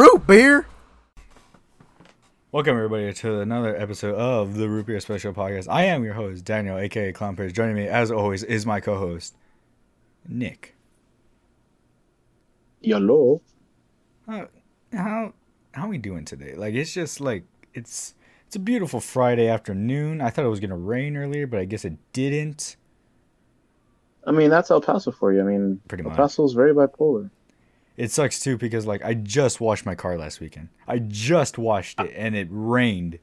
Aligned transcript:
Root 0.00 0.26
beer. 0.26 0.66
Welcome 2.52 2.74
everybody 2.74 3.12
to 3.12 3.40
another 3.40 3.76
episode 3.76 4.14
of 4.14 4.56
the 4.56 4.66
Root 4.66 4.86
Beer 4.86 4.98
Special 4.98 5.34
Podcast. 5.34 5.66
I 5.68 5.84
am 5.84 6.04
your 6.04 6.14
host 6.14 6.42
Daniel, 6.42 6.78
aka 6.78 7.12
Clown 7.12 7.36
Prince. 7.36 7.52
Joining 7.52 7.74
me, 7.74 7.86
as 7.86 8.10
always, 8.10 8.42
is 8.42 8.64
my 8.64 8.80
co-host 8.80 9.36
Nick. 10.26 10.74
Hello. 12.80 13.42
How 14.26 14.48
how 14.90 15.34
how 15.72 15.88
we 15.88 15.98
doing 15.98 16.24
today? 16.24 16.54
Like 16.54 16.72
it's 16.72 16.94
just 16.94 17.20
like 17.20 17.44
it's 17.74 18.14
it's 18.46 18.56
a 18.56 18.58
beautiful 18.58 19.00
Friday 19.00 19.48
afternoon. 19.48 20.22
I 20.22 20.30
thought 20.30 20.46
it 20.46 20.48
was 20.48 20.60
gonna 20.60 20.78
rain 20.78 21.14
earlier, 21.14 21.46
but 21.46 21.60
I 21.60 21.66
guess 21.66 21.84
it 21.84 21.98
didn't. 22.14 22.76
I 24.26 24.30
mean, 24.30 24.48
that's 24.48 24.70
El 24.70 24.80
Paso 24.80 25.10
for 25.10 25.30
you. 25.30 25.42
I 25.42 25.44
mean, 25.44 25.82
Pretty 25.88 26.04
El 26.04 26.08
much. 26.08 26.16
Paso's 26.16 26.54
very 26.54 26.72
bipolar. 26.72 27.28
It 28.00 28.10
sucks 28.10 28.40
too 28.40 28.56
because 28.56 28.86
like 28.86 29.04
I 29.04 29.12
just 29.12 29.60
washed 29.60 29.84
my 29.84 29.94
car 29.94 30.16
last 30.16 30.40
weekend. 30.40 30.70
I 30.88 31.00
just 31.00 31.58
washed 31.58 32.00
it 32.00 32.10
and 32.16 32.34
it 32.34 32.48
rained. 32.50 33.18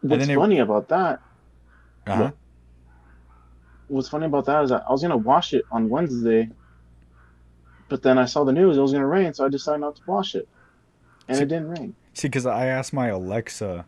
What's 0.00 0.26
it- 0.26 0.34
funny 0.34 0.58
about 0.60 0.88
that? 0.88 1.20
Uh-huh. 2.06 2.30
What's 3.88 4.08
funny 4.08 4.24
about 4.24 4.46
that 4.46 4.64
is 4.64 4.70
that 4.70 4.86
I 4.88 4.92
was 4.92 5.02
gonna 5.02 5.18
wash 5.18 5.52
it 5.52 5.66
on 5.70 5.90
Wednesday, 5.90 6.48
but 7.90 8.02
then 8.02 8.16
I 8.16 8.24
saw 8.24 8.42
the 8.42 8.52
news 8.52 8.78
it 8.78 8.80
was 8.80 8.92
gonna 8.92 9.06
rain, 9.06 9.34
so 9.34 9.44
I 9.44 9.50
decided 9.50 9.82
not 9.82 9.96
to 9.96 10.02
wash 10.06 10.34
it, 10.34 10.48
and 11.28 11.36
See- 11.36 11.42
it 11.42 11.48
didn't 11.48 11.68
rain. 11.68 11.94
See, 12.14 12.28
because 12.28 12.46
I 12.46 12.68
asked 12.68 12.94
my 12.94 13.08
Alexa, 13.08 13.84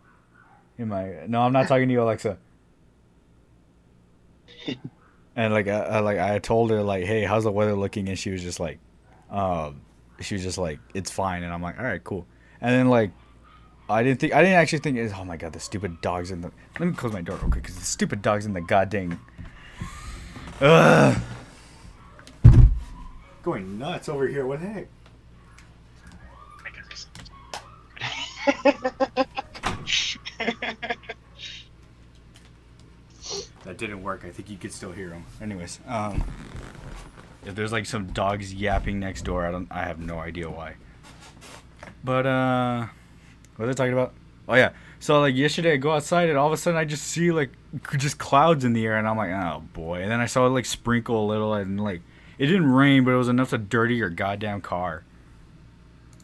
in 0.76 0.88
my 0.88 1.24
no, 1.26 1.40
I'm 1.40 1.54
not 1.54 1.68
talking 1.68 1.88
to 1.88 1.92
you, 1.94 2.02
Alexa. 2.02 2.36
and 5.36 5.54
like, 5.54 5.68
I, 5.68 5.80
I 5.80 5.98
like 6.00 6.18
I 6.18 6.38
told 6.38 6.70
her 6.70 6.82
like, 6.82 7.04
hey, 7.04 7.24
how's 7.24 7.44
the 7.44 7.52
weather 7.52 7.74
looking? 7.74 8.10
And 8.10 8.18
she 8.18 8.30
was 8.30 8.42
just 8.42 8.60
like, 8.60 8.78
um, 9.30 9.80
she 10.20 10.34
was 10.34 10.42
just 10.42 10.58
like, 10.58 10.78
it's 10.94 11.10
fine. 11.10 11.42
And 11.42 11.52
I'm 11.52 11.62
like, 11.62 11.78
all 11.78 11.84
right, 11.84 12.02
cool. 12.02 12.26
And 12.60 12.72
then 12.72 12.88
like, 12.88 13.10
I 13.88 14.02
didn't 14.02 14.18
think 14.18 14.34
I 14.34 14.42
didn't 14.42 14.56
actually 14.56 14.80
think, 14.80 14.98
oh 15.14 15.24
my 15.24 15.36
god, 15.36 15.52
the 15.52 15.60
stupid 15.60 16.00
dogs 16.00 16.30
in 16.30 16.40
the. 16.40 16.50
Let 16.80 16.88
me 16.88 16.94
close 16.94 17.12
my 17.12 17.22
door 17.22 17.36
real 17.36 17.50
quick 17.50 17.62
because 17.62 17.78
the 17.78 17.84
stupid 17.84 18.20
dogs 18.20 18.44
in 18.44 18.52
the 18.52 18.60
goddamn. 18.60 19.20
Ugh. 20.60 21.16
Going 23.42 23.78
nuts 23.78 24.08
over 24.08 24.26
here. 24.26 24.44
What 24.46 24.60
the 24.60 24.66
heck? 24.66 24.88
That 33.66 33.78
didn't 33.78 34.04
work. 34.04 34.24
I 34.24 34.30
think 34.30 34.48
you 34.48 34.56
could 34.56 34.72
still 34.72 34.92
hear 34.92 35.08
them. 35.08 35.24
Anyways, 35.42 35.80
um, 35.88 36.22
if 37.46 37.54
there's 37.54 37.72
like 37.72 37.86
some 37.86 38.06
dogs 38.06 38.52
yapping 38.52 38.98
next 38.98 39.22
door, 39.22 39.46
I 39.46 39.52
don't. 39.52 39.68
I 39.70 39.84
have 39.84 40.00
no 40.00 40.18
idea 40.18 40.50
why. 40.50 40.74
But 42.02 42.26
uh, 42.26 42.86
what 43.56 43.64
are 43.64 43.68
they 43.68 43.74
talking 43.74 43.92
about? 43.92 44.12
Oh 44.48 44.54
yeah. 44.54 44.70
So 44.98 45.20
like 45.20 45.34
yesterday, 45.34 45.74
I 45.74 45.76
go 45.76 45.92
outside 45.92 46.28
and 46.28 46.36
all 46.36 46.46
of 46.46 46.52
a 46.52 46.56
sudden 46.56 46.78
I 46.78 46.84
just 46.84 47.04
see 47.04 47.30
like 47.30 47.50
just 47.96 48.18
clouds 48.18 48.64
in 48.64 48.72
the 48.72 48.84
air, 48.84 48.98
and 48.98 49.06
I'm 49.06 49.16
like, 49.16 49.30
oh 49.30 49.62
boy. 49.72 50.02
And 50.02 50.10
then 50.10 50.20
I 50.20 50.26
saw 50.26 50.46
it 50.46 50.50
like 50.50 50.66
sprinkle 50.66 51.24
a 51.24 51.26
little, 51.26 51.54
and 51.54 51.80
like 51.80 52.02
it 52.38 52.46
didn't 52.46 52.70
rain, 52.70 53.04
but 53.04 53.12
it 53.12 53.16
was 53.16 53.28
enough 53.28 53.50
to 53.50 53.58
dirty 53.58 53.94
your 53.94 54.10
goddamn 54.10 54.60
car. 54.60 55.04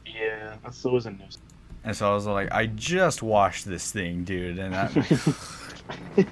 Yeah, 0.05 0.57
that's 0.63 0.85
always 0.85 1.07
a 1.07 1.13
news. 1.13 1.39
And 1.85 1.97
so 1.97 2.11
I 2.11 2.15
was 2.15 2.27
like, 2.27 2.53
I 2.53 2.67
just 2.67 3.23
washed 3.23 3.65
this 3.65 3.91
thing, 3.91 4.25
dude, 4.25 4.59
and 4.59 4.75
I, 4.75 4.89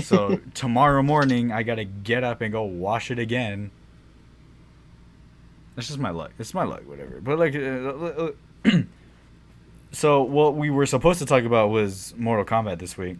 so 0.00 0.40
tomorrow 0.54 1.02
morning 1.02 1.52
I 1.52 1.62
gotta 1.62 1.84
get 1.84 2.24
up 2.24 2.40
and 2.40 2.52
go 2.52 2.62
wash 2.62 3.10
it 3.10 3.18
again. 3.18 3.70
That's 5.74 5.88
just 5.88 5.98
my 5.98 6.10
luck. 6.10 6.32
It's 6.38 6.54
my 6.54 6.64
luck, 6.64 6.82
whatever. 6.86 7.20
But 7.20 7.38
like, 7.38 7.54
uh, 7.54 7.60
uh, 8.68 8.82
so 9.92 10.22
what 10.22 10.54
we 10.54 10.70
were 10.70 10.86
supposed 10.86 11.18
to 11.20 11.26
talk 11.26 11.44
about 11.44 11.70
was 11.70 12.14
Mortal 12.16 12.44
Kombat 12.44 12.78
this 12.78 12.96
week. 12.98 13.18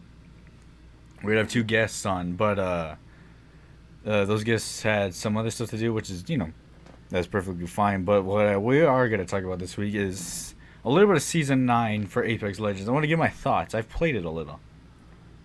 We'd 1.23 1.37
have 1.37 1.49
two 1.49 1.63
guests 1.63 2.05
on, 2.05 2.33
but 2.33 2.59
uh, 2.59 2.97
uh, 4.05 4.25
those 4.25 4.45
guests 4.45 4.83
had 4.83 5.15
some 5.15 5.37
other 5.37 5.51
stuff 5.51 5.71
to 5.71 5.79
do, 5.79 5.95
which 5.95 6.11
is 6.11 6.29
you 6.29 6.37
know, 6.37 6.53
that's 7.11 7.27
perfectly 7.27 7.67
fine. 7.67 8.05
But 8.05 8.25
what 8.25 8.61
we 8.63 8.83
are 8.83 9.09
gonna 9.09 9.25
talk 9.25 9.45
about 9.45 9.59
this 9.59 9.77
week 9.77 9.95
is 9.95 10.55
a 10.85 10.91
little 10.91 11.07
bit 11.07 11.17
of 11.17 11.23
season 11.23 11.65
nine 11.65 12.07
for 12.07 12.25
Apex 12.25 12.59
Legends. 12.59 12.89
I 12.89 12.93
want 12.93 13.05
to 13.05 13.09
give 13.09 13.19
my 13.19 13.29
thoughts. 13.29 13.75
I've 13.75 13.89
played 13.89 14.17
it 14.17 14.25
a 14.25 14.31
little 14.31 14.61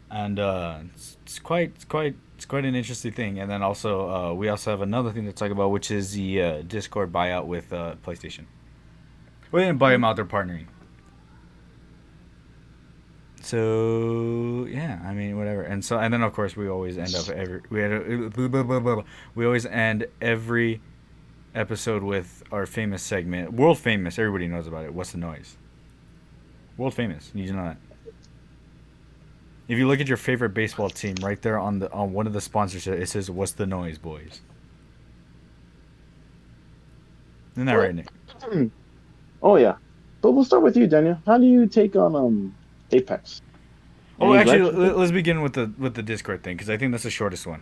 and 0.10 0.40
uh, 0.40 0.80
it's, 0.94 1.18
it's 1.24 1.40
quite 1.40 1.72
it's 1.76 1.86
quite 1.86 2.16
it's 2.36 2.46
quite 2.46 2.66
an 2.66 2.76
interesting 2.76 3.12
thing. 3.12 3.40
And 3.40 3.50
then 3.50 3.62
also 3.62 4.10
uh, 4.10 4.34
we 4.34 4.50
also 4.50 4.72
have 4.72 4.82
another 4.82 5.12
thing 5.12 5.26
to 5.26 5.34
talk 5.34 5.52
about, 5.52 5.72
which 5.72 5.92
is 5.92 6.14
the 6.14 6.42
uh, 6.42 6.62
Discord 6.62 7.12
buyout 7.12 7.46
with 7.46 7.74
uh, 7.74 7.96
PlayStation. 8.06 8.46
We 9.52 9.62
didn't 9.62 9.78
buy 9.78 9.92
them 9.92 10.04
out; 10.04 10.16
they're 10.16 10.26
partnering. 10.26 10.68
So 13.42 14.68
yeah, 14.70 15.00
I 15.06 15.14
mean 15.14 15.38
whatever. 15.38 15.62
And 15.62 15.84
so 15.84 15.98
and 15.98 16.14
then 16.14 16.22
of 16.22 16.34
course 16.34 16.58
we 16.58 16.68
always 16.68 16.98
end 16.98 17.16
up 17.16 17.30
every 17.30 17.62
we 17.70 17.80
had 17.80 17.92
a, 17.92 18.30
blah, 18.30 18.64
blah, 18.64 18.80
blah, 18.80 19.04
we 19.36 19.46
always 19.46 19.66
end 19.66 20.06
every 20.22 20.82
episode 21.56 22.04
with 22.04 22.44
our 22.52 22.66
famous 22.66 23.02
segment, 23.02 23.54
world 23.54 23.80
famous. 23.80 24.20
Everybody 24.20 24.48
knows 24.48 24.68
about 24.68 24.86
it. 24.86 24.94
What's 24.94 25.12
the 25.12 25.18
noise? 25.18 25.58
World 26.78 26.94
famous. 26.94 27.32
You 27.34 27.54
know 27.54 27.64
that. 27.64 27.78
If 29.68 29.78
you 29.78 29.88
look 29.88 30.00
at 30.00 30.08
your 30.08 30.18
favorite 30.18 30.54
baseball 30.54 30.90
team, 30.90 31.16
right 31.22 31.42
there 31.42 31.60
on 31.60 31.80
the 31.80 31.92
on 31.92 32.14
one 32.14 32.26
of 32.28 32.34
the 32.34 32.42
sponsors, 32.42 32.88
it 32.88 33.10
says 33.10 33.30
"What's 33.30 33.52
the 33.54 33.66
noise, 33.66 33.98
boys?" 33.98 34.42
Isn't 37.56 37.66
that 37.66 37.74
right, 37.74 37.96
Nick? 37.96 38.08
Oh 39.44 39.56
yeah, 39.56 39.76
but 40.24 40.32
we'll 40.32 40.44
start 40.44 40.64
with 40.64 40.76
you, 40.76 40.88
Daniel. 40.88 41.22
How 41.28 41.38
do 41.38 41.46
you 41.46 41.68
take 41.68 41.96
on 41.96 42.16
um 42.16 42.56
Apex? 42.92 43.44
Oh, 44.20 44.34
Any 44.34 44.40
actually, 44.40 44.72
let- 44.72 44.92
it? 44.94 44.98
let's 44.98 45.12
begin 45.12 45.44
with 45.44 45.54
the 45.54 45.72
with 45.78 45.94
the 45.94 46.02
Discord 46.02 46.42
thing 46.42 46.56
because 46.58 46.72
I 46.72 46.78
think 46.78 46.92
that's 46.92 47.04
the 47.04 47.12
shortest 47.12 47.46
one. 47.46 47.62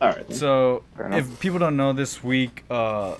all 0.00 0.08
right. 0.08 0.32
So, 0.32 0.82
if 0.98 1.38
people 1.40 1.58
don't 1.58 1.76
know, 1.76 1.92
this 1.92 2.24
week, 2.24 2.64
uh, 2.70 3.16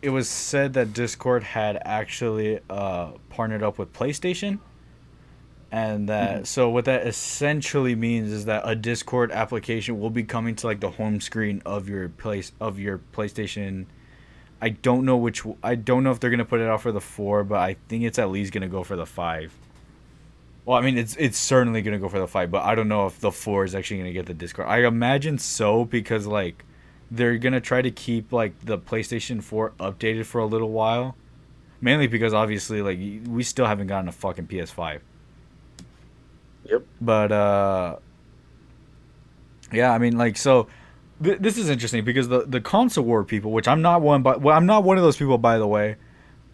it 0.00 0.08
was 0.08 0.30
said 0.30 0.72
that 0.72 0.94
Discord 0.94 1.42
had 1.42 1.78
actually 1.84 2.58
uh, 2.70 3.10
partnered 3.28 3.62
up 3.62 3.78
with 3.78 3.92
PlayStation, 3.92 4.58
and 5.72 6.08
that 6.10 6.34
Mm-hmm. 6.34 6.44
so 6.44 6.68
what 6.68 6.84
that 6.84 7.06
essentially 7.06 7.96
means 7.96 8.30
is 8.30 8.44
that 8.44 8.62
a 8.64 8.76
Discord 8.76 9.32
application 9.32 9.98
will 9.98 10.10
be 10.10 10.22
coming 10.22 10.54
to 10.56 10.66
like 10.66 10.80
the 10.80 10.90
home 10.90 11.20
screen 11.20 11.62
of 11.64 11.88
your 11.88 12.10
place 12.10 12.52
of 12.60 12.78
your 12.78 13.00
PlayStation. 13.12 13.86
I 14.60 14.68
don't 14.68 15.04
know 15.04 15.16
which. 15.16 15.42
I 15.62 15.74
don't 15.74 16.04
know 16.04 16.12
if 16.12 16.20
they're 16.20 16.30
gonna 16.30 16.44
put 16.44 16.60
it 16.60 16.68
out 16.68 16.82
for 16.82 16.92
the 16.92 17.00
four, 17.00 17.42
but 17.42 17.58
I 17.58 17.76
think 17.88 18.04
it's 18.04 18.18
at 18.18 18.30
least 18.30 18.52
gonna 18.52 18.68
go 18.68 18.84
for 18.84 18.94
the 18.96 19.06
five. 19.06 19.52
Well, 20.64 20.78
I 20.78 20.82
mean, 20.82 20.96
it's 20.98 21.16
it's 21.16 21.38
certainly 21.38 21.82
gonna 21.82 21.98
go 21.98 22.08
for 22.08 22.20
the 22.20 22.28
five, 22.28 22.50
but 22.50 22.62
I 22.62 22.74
don't 22.74 22.86
know 22.88 23.06
if 23.06 23.18
the 23.18 23.32
four 23.32 23.64
is 23.64 23.74
actually 23.74 23.98
gonna 23.98 24.12
get 24.12 24.26
the 24.26 24.34
Discord. 24.34 24.68
I 24.68 24.86
imagine 24.86 25.38
so 25.38 25.84
because 25.86 26.26
like 26.26 26.64
they're 27.10 27.38
gonna 27.38 27.60
try 27.60 27.82
to 27.82 27.90
keep 27.90 28.30
like 28.30 28.52
the 28.64 28.78
PlayStation 28.78 29.42
Four 29.42 29.72
updated 29.80 30.26
for 30.26 30.38
a 30.38 30.46
little 30.46 30.70
while, 30.70 31.16
mainly 31.80 32.06
because 32.06 32.32
obviously 32.34 32.82
like 32.82 32.98
we 33.26 33.42
still 33.42 33.66
haven't 33.66 33.86
gotten 33.88 34.08
a 34.08 34.12
fucking 34.12 34.46
PS5. 34.46 35.00
Yep. 36.64 36.82
But 37.00 37.32
uh, 37.32 37.96
yeah, 39.72 39.92
I 39.92 39.98
mean 39.98 40.16
like 40.16 40.36
so. 40.36 40.68
Th- 41.22 41.38
this 41.38 41.56
is 41.56 41.68
interesting 41.68 42.04
because 42.04 42.28
the 42.28 42.44
the 42.46 42.60
console 42.60 43.04
war 43.04 43.24
people, 43.24 43.52
which 43.52 43.68
I'm 43.68 43.82
not 43.82 44.02
one, 44.02 44.22
but 44.22 44.40
well, 44.40 44.56
I'm 44.56 44.66
not 44.66 44.84
one 44.84 44.96
of 44.96 45.02
those 45.02 45.16
people, 45.16 45.38
by 45.38 45.58
the 45.58 45.66
way 45.66 45.96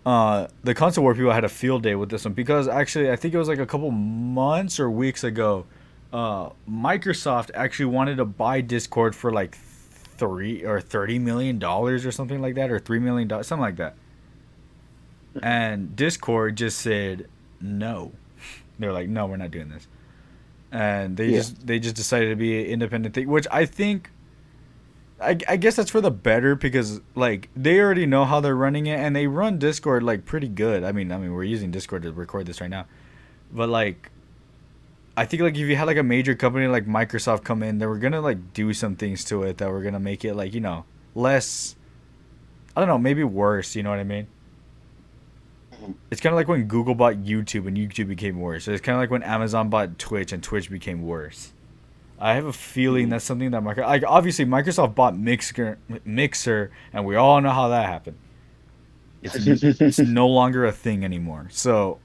uh, 0.09 0.49
the 0.65 0.75
console 0.75 1.05
war 1.05 1.15
people 1.15 1.33
had 1.33 1.45
a 1.45 1.51
field 1.51 1.83
day 1.83 1.95
with 1.95 2.09
this 2.09 2.25
one 2.25 2.33
because 2.33 2.67
actually 2.67 3.11
I 3.11 3.17
think 3.17 3.35
it 3.35 3.39
was 3.39 3.47
like 3.47 3.59
a 3.59 3.67
couple 3.67 3.91
months 3.91 4.81
or 4.81 4.91
weeks 4.91 5.23
ago, 5.23 5.67
uh, 6.15 6.49
Microsoft 6.67 7.51
actually 7.53 7.87
wanted 7.87 8.17
to 8.17 8.25
buy 8.25 8.63
Discord 8.63 9.15
for 9.15 9.31
like 9.31 9.55
three 10.17 10.65
or 10.65 10.81
thirty 10.81 11.19
million 11.19 11.59
dollars 11.59 12.07
or 12.07 12.13
something 12.13 12.41
like 12.41 12.55
that, 12.55 12.71
or 12.71 12.79
three 12.79 12.99
million 12.99 13.29
dollars, 13.29 13.49
something 13.49 13.61
like 13.63 13.77
that. 13.77 13.97
And 15.43 15.95
Discord 15.95 16.57
just 16.57 16.79
said 16.79 17.29
no. 17.61 18.13
They're 18.79 18.95
like, 18.95 19.11
no, 19.11 19.27
we're 19.27 19.37
not 19.37 19.51
doing 19.51 19.69
this. 19.69 19.87
And 20.71 21.17
they 21.17 21.29
Yeah. 21.29 21.39
just 21.39 21.67
they 21.67 21.79
just 21.79 21.97
decided 21.97 22.29
to 22.31 22.37
be 22.37 22.61
an 22.61 22.67
independent 22.67 23.15
thing, 23.15 23.29
which 23.29 23.47
I 23.51 23.65
think 23.65 24.11
I, 25.21 25.37
I 25.49 25.57
guess 25.57 25.77
that's 25.77 25.91
for 25.91 26.01
the 26.01 26.11
better 26.11 26.55
because 26.55 27.01
like 27.15 27.49
they 27.57 27.81
already 27.81 28.07
know 28.07 28.25
how 28.25 28.41
they're 28.41 28.55
running 28.55 28.87
it 28.87 28.99
and 28.99 29.17
they 29.17 29.27
run 29.27 29.59
Discord 29.59 30.03
like 30.03 30.25
pretty 30.27 30.49
good. 30.49 30.85
I 30.85 30.93
mean, 30.93 31.11
I 31.11 31.17
mean 31.19 31.33
we're 31.33 31.45
using 31.45 31.71
Discord 31.71 32.03
to 32.03 32.13
record 32.13 32.47
this 32.47 32.61
right 32.61 32.71
now, 32.71 32.87
but 33.53 33.69
like, 33.69 34.11
I 35.17 35.25
think 35.25 35.43
like 35.43 35.55
if 35.55 35.67
you 35.67 35.75
had 35.75 35.87
like 35.89 35.97
a 35.97 36.05
major 36.05 36.35
company 36.37 36.69
like 36.69 36.87
Microsoft 36.87 37.43
come 37.43 37.63
in, 37.65 37.79
they 37.79 37.87
were 37.87 37.99
gonna 37.99 38.21
like 38.21 38.53
do 38.53 38.73
some 38.73 38.95
things 38.95 39.25
to 39.25 39.43
it 39.43 39.59
that 39.59 39.71
were 39.71 39.83
gonna 39.83 39.99
make 39.99 40.25
it 40.25 40.35
like 40.35 40.55
you 40.55 40.61
know 40.61 40.85
less. 41.15 41.75
I 42.77 42.81
don't 42.81 42.89
know, 42.89 42.99
maybe 42.99 43.25
worse. 43.25 43.75
You 43.75 43.83
know 43.83 43.91
what 43.91 43.99
I 43.99 44.05
mean? 44.05 44.29
It's 46.11 46.21
kind 46.21 46.33
of 46.33 46.37
like 46.37 46.49
when 46.49 46.65
Google 46.65 46.95
bought 46.95 47.17
YouTube 47.17 47.67
and 47.67 47.77
YouTube 47.77 48.09
became 48.09 48.41
worse. 48.41 48.69
It's 48.69 48.81
kind 48.81 48.97
of 48.97 49.01
like 49.01 49.11
when 49.11 49.23
Amazon 49.23 49.69
bought 49.69 49.99
Twitch 49.99 50.33
and 50.33 50.43
Twitch 50.43 50.71
became 50.71 51.03
worse. 51.03 51.53
I 52.19 52.35
have 52.35 52.47
a 52.47 52.53
feeling 52.53 53.05
hmm. 53.05 53.11
that's 53.11 53.25
something 53.25 53.51
that 53.53 53.63
Microsoft, 53.63 53.87
like 53.87 54.05
obviously 54.07 54.45
Microsoft 54.45 54.95
bought 54.95 55.17
Mixer, 55.17 55.79
Mixer, 56.05 56.71
and 56.93 57.05
we 57.05 57.17
all 57.17 57.41
know 57.41 57.51
how 57.51 57.69
that 57.69 57.87
happened. 57.87 58.19
It's, 59.23 59.37
it's 59.37 59.99
no 59.99 60.27
longer 60.29 60.65
a 60.65 60.73
thing 60.73 61.05
anymore. 61.05 61.49
So 61.51 61.99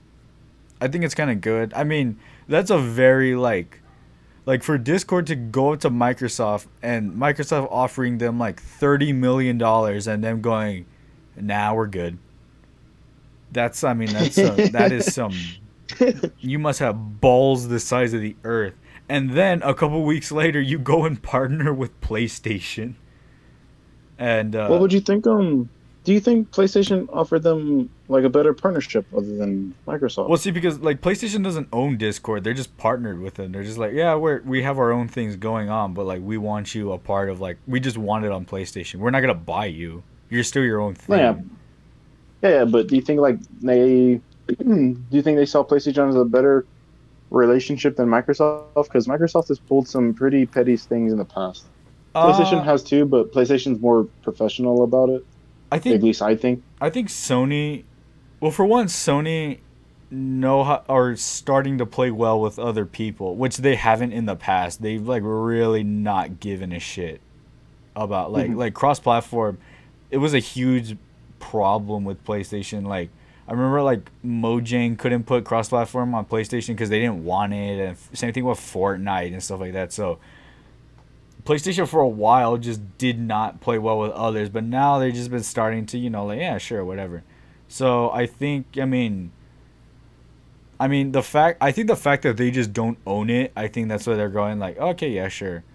I 0.81 0.87
think 0.87 1.03
it's 1.03 1.15
kind 1.15 1.31
of 1.31 1.41
good. 1.41 1.73
I 1.73 1.83
mean, 1.83 2.19
that's 2.47 2.69
a 2.69 2.77
very 2.77 3.35
like 3.35 3.79
like 4.45 4.63
for 4.63 4.77
Discord 4.77 5.27
to 5.27 5.35
go 5.35 5.75
to 5.75 5.89
Microsoft 5.89 6.67
and 6.81 7.13
Microsoft 7.13 7.69
offering 7.71 8.17
them 8.17 8.37
like 8.37 8.61
30 8.61 9.13
million 9.13 9.57
dollars 9.57 10.07
and 10.07 10.23
them 10.23 10.41
going, 10.41 10.85
"Nah, 11.35 11.73
we're 11.73 11.87
good." 11.87 12.17
That's 13.53 13.83
I 13.83 13.93
mean, 13.93 14.11
that's 14.11 14.37
uh, 14.37 14.69
that 14.71 14.91
is 14.91 15.13
some 15.13 15.33
you 16.39 16.59
must 16.59 16.79
have 16.79 17.21
balls 17.21 17.67
the 17.67 17.79
size 17.79 18.13
of 18.13 18.21
the 18.21 18.35
earth. 18.43 18.73
And 19.09 19.31
then 19.31 19.61
a 19.63 19.73
couple 19.73 20.03
weeks 20.03 20.31
later, 20.31 20.61
you 20.61 20.79
go 20.79 21.05
and 21.05 21.21
partner 21.21 21.73
with 21.73 21.99
PlayStation. 22.01 22.95
And 24.17 24.55
uh, 24.55 24.67
what 24.67 24.79
would 24.79 24.93
you 24.93 25.01
think? 25.01 25.27
Um, 25.27 25.69
do 26.03 26.13
you 26.13 26.19
think 26.19 26.51
PlayStation 26.51 27.07
offered 27.11 27.43
them 27.43 27.89
like 28.07 28.23
a 28.23 28.29
better 28.29 28.53
partnership 28.53 29.05
other 29.15 29.35
than 29.35 29.73
Microsoft? 29.87 30.29
Well, 30.29 30.37
see, 30.37 30.51
because 30.51 30.79
like 30.79 31.01
PlayStation 31.01 31.43
doesn't 31.43 31.67
own 31.71 31.97
Discord, 31.97 32.43
they're 32.43 32.53
just 32.53 32.75
partnered 32.77 33.19
with 33.19 33.35
them. 33.35 33.51
They're 33.51 33.63
just 33.63 33.77
like, 33.77 33.93
yeah, 33.93 34.15
we're 34.15 34.41
we 34.41 34.63
have 34.63 34.77
our 34.79 34.91
own 34.91 35.07
things 35.07 35.35
going 35.35 35.69
on, 35.69 35.93
but 35.93 36.05
like 36.05 36.21
we 36.21 36.37
want 36.37 36.75
you 36.75 36.91
a 36.91 36.97
part 36.97 37.29
of 37.29 37.41
like 37.41 37.57
we 37.67 37.79
just 37.79 37.97
want 37.97 38.25
it 38.25 38.31
on 38.31 38.45
PlayStation. 38.45 38.95
We're 38.95 39.11
not 39.11 39.21
gonna 39.21 39.33
buy 39.33 39.65
you. 39.65 40.03
You're 40.29 40.43
still 40.43 40.63
your 40.63 40.81
own 40.81 40.95
thing. 40.95 41.19
Yeah, 41.19 41.35
yeah, 42.43 42.65
but 42.65 42.87
do 42.87 42.95
you 42.95 43.01
think 43.01 43.19
like 43.21 43.39
they 43.61 44.19
do 44.47 44.97
you 45.11 45.21
think 45.21 45.37
they 45.37 45.45
saw 45.45 45.63
PlayStation 45.63 46.09
as 46.09 46.15
a 46.15 46.25
better 46.25 46.65
relationship 47.29 47.95
than 47.95 48.07
Microsoft? 48.07 48.83
Because 48.83 49.07
Microsoft 49.07 49.47
has 49.47 49.59
pulled 49.59 49.87
some 49.87 50.13
pretty 50.13 50.45
petty 50.45 50.77
things 50.77 51.11
in 51.11 51.17
the 51.17 51.25
past. 51.25 51.65
PlayStation 52.15 52.59
Uh, 52.59 52.63
has 52.63 52.83
too, 52.83 53.05
but 53.05 53.31
PlayStation's 53.31 53.79
more 53.81 54.03
professional 54.21 54.83
about 54.83 55.09
it. 55.09 55.25
I 55.71 55.79
think 55.79 55.95
At 55.95 56.03
least 56.03 56.21
I 56.21 56.35
think. 56.35 56.61
I 56.79 56.89
think 56.89 57.09
Sony. 57.09 57.83
Well, 58.39 58.51
for 58.51 58.65
one, 58.65 58.85
Sony 58.87 59.59
know 60.11 60.63
how 60.63 60.83
are 60.87 61.15
starting 61.15 61.79
to 61.79 61.85
play 61.87 62.11
well 62.11 62.39
with 62.39 62.59
other 62.59 62.85
people, 62.85 63.35
which 63.35 63.57
they 63.57 63.75
haven't 63.75 64.11
in 64.11 64.25
the 64.27 64.35
past. 64.35 64.81
They've 64.81 65.01
like 65.07 65.23
really 65.25 65.83
not 65.83 66.39
given 66.39 66.71
a 66.71 66.79
shit 66.79 67.19
about 67.95 68.31
like 68.31 68.51
Mhm. 68.51 68.57
like 68.57 68.73
cross 68.75 68.99
platform. 68.99 69.57
It 70.11 70.17
was 70.17 70.35
a 70.35 70.39
huge 70.39 70.97
problem 71.49 72.05
with 72.05 72.23
PlayStation. 72.23 72.85
Like 72.87 73.09
I 73.47 73.51
remember 73.51 73.81
like 73.81 74.09
Mojang 74.25 74.97
couldn't 74.97 75.25
put 75.25 75.45
cross 75.45 75.69
platform 75.69 76.15
on 76.15 76.25
PlayStation 76.25 76.69
because 76.69 76.89
they 76.89 76.99
didn't 76.99 77.23
want 77.23 77.53
it, 77.53 77.79
and 77.79 77.97
same 78.13 78.33
thing 78.33 78.45
with 78.45 78.59
Fortnite 78.59 79.33
and 79.33 79.43
stuff 79.43 79.59
like 79.59 79.73
that. 79.73 79.93
So. 79.93 80.19
PlayStation 81.45 81.85
for 81.85 81.99
a 81.99 82.07
while 82.07 82.55
just 82.55 82.79
did 82.97 83.19
not 83.19 83.59
play 83.59 83.77
well 83.77 83.99
with 83.99 84.11
others, 84.11 84.47
but 84.47 84.63
now 84.63 84.97
they've 84.97 85.13
just 85.13 85.29
been 85.29 85.43
starting 85.43 85.85
to, 85.87 85.97
you 85.97 86.09
know, 86.09 86.25
like 86.25 86.39
yeah, 86.39 86.57
sure, 86.57 86.85
whatever. 86.85 87.21
So 87.67 88.09
I 88.11 88.27
think, 88.27 88.77
I 88.79 88.85
mean, 88.85 89.33
I 90.79 90.87
mean 90.87 91.11
the 91.11 91.21
fact, 91.21 91.57
I 91.59 91.73
think 91.73 91.87
the 91.89 91.97
fact 91.97 92.23
that 92.23 92.37
they 92.37 92.49
just 92.49 92.71
don't 92.71 92.97
own 93.05 93.29
it, 93.29 93.51
I 93.57 93.67
think 93.67 93.89
that's 93.89 94.07
why 94.07 94.15
they're 94.15 94.29
going 94.29 94.57
like, 94.59 94.77
okay, 94.77 95.09
yeah, 95.09 95.27
sure, 95.27 95.65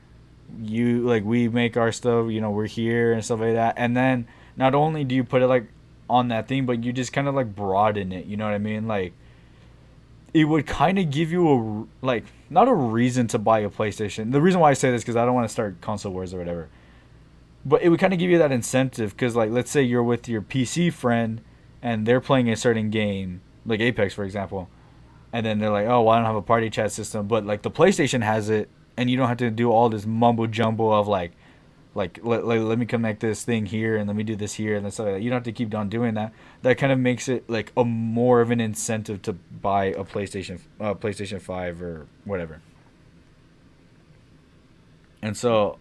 you 0.59 1.03
like 1.03 1.25
we 1.25 1.49
make 1.49 1.77
our 1.77 1.93
stuff, 1.93 2.31
you 2.31 2.41
know, 2.41 2.51
we're 2.51 2.67
here 2.67 3.13
and 3.13 3.23
stuff 3.23 3.41
like 3.41 3.53
that, 3.53 3.75
and 3.77 3.95
then 3.95 4.27
not 4.59 4.75
only 4.75 5.05
do 5.05 5.15
you 5.15 5.25
put 5.25 5.41
it 5.41 5.47
like 5.47 5.69
on 6.11 6.29
that 6.29 6.49
thing, 6.49 6.67
but 6.67 6.85
you 6.85 6.93
just 6.93 7.13
kind 7.13 7.29
of 7.29 7.35
like 7.35 7.55
broaden 7.55 8.13
it, 8.13 8.27
you 8.27 8.37
know 8.37 8.45
what 8.45 8.55
I 8.55 8.59
mean, 8.59 8.87
like 8.87 9.15
it 10.35 10.45
would 10.45 10.67
kind 10.67 10.99
of 10.99 11.11
give 11.11 11.33
you 11.33 11.49
a 11.49 12.05
like 12.05 12.25
not 12.51 12.69
a 12.69 12.75
reason 12.75 13.27
to 13.29 13.39
buy 13.39 13.61
a 13.61 13.71
PlayStation. 13.71 14.33
The 14.33 14.41
reason 14.41 14.61
why 14.61 14.71
I 14.71 14.75
say 14.75 14.91
this 14.91 15.03
because 15.03 15.17
I 15.17 15.25
don't 15.25 15.35
want 15.35 15.49
to 15.49 15.53
start 15.53 15.81
console 15.81 16.13
wars 16.13 16.35
or 16.35 16.39
whatever. 16.39 16.69
But 17.65 17.83
it 17.83 17.89
would 17.89 18.01
kind 18.01 18.13
of 18.13 18.19
give 18.19 18.31
you 18.31 18.39
that 18.39 18.53
incentive 18.53 19.13
because 19.13 19.37
like 19.37 19.51
let's 19.51 19.71
say 19.71 19.83
you're 19.83 20.03
with 20.03 20.29
your 20.29 20.43
PC 20.43 20.93
friend 20.93 21.41
and 21.81 22.07
they're 22.07 22.21
playing 22.21 22.51
a 22.51 22.57
certain 22.57 22.91
game 22.91 23.41
like 23.65 23.81
Apex 23.81 24.13
for 24.15 24.25
example, 24.25 24.69
and 25.33 25.47
then 25.47 25.59
they're 25.59 25.71
like, 25.71 25.87
oh, 25.87 26.03
well, 26.03 26.11
I 26.11 26.17
don't 26.17 26.27
have 26.27 26.37
a 26.37 26.43
party 26.43 26.71
chat 26.71 26.91
system, 26.91 27.29
but 27.29 27.47
like 27.47 27.63
the 27.63 27.71
PlayStation 27.71 28.23
has 28.23 28.51
it, 28.51 28.69
and 28.97 29.09
you 29.11 29.17
don't 29.17 29.29
have 29.29 29.39
to 29.39 29.51
do 29.51 29.71
all 29.71 29.89
this 29.89 30.05
mumbo 30.05 30.47
jumbo 30.47 30.91
of 30.91 31.07
like. 31.07 31.33
Like 31.95 32.21
let, 32.23 32.47
let, 32.47 32.61
let 32.61 32.79
me 32.79 32.87
connect 32.87 33.21
this 33.21 33.45
thing 33.45 33.67
here 33.67 33.97
and 33.97 34.07
let 34.07 34.17
me 34.17 34.23
do 34.23 34.37
this 34.37 34.55
here 34.55 34.77
and 34.77 34.93
stuff 34.93 35.07
like 35.07 35.15
that. 35.17 35.23
You 35.23 35.31
don't 35.31 35.39
have 35.39 35.45
to 35.45 35.53
keep 35.53 35.75
on 35.75 35.89
doing 35.89 36.15
that. 36.15 36.33
That 36.63 36.79
kind 36.79 36.93
of 36.93 36.99
makes 36.99 37.29
it 37.29 37.49
like 37.49 37.73
a 37.77 37.85
more 37.85 38.41
of 38.41 38.51
an 38.51 38.61
incentive 38.61 39.23
to 39.23 39.33
buy 39.33 39.87
a 39.87 40.05
PlayStation, 40.05 40.61
uh, 40.81 40.95
PlayStation 40.95 41.41
Five 41.41 41.83
or 41.83 42.07
whatever. 42.25 42.61
And 45.21 45.37
so, 45.37 45.79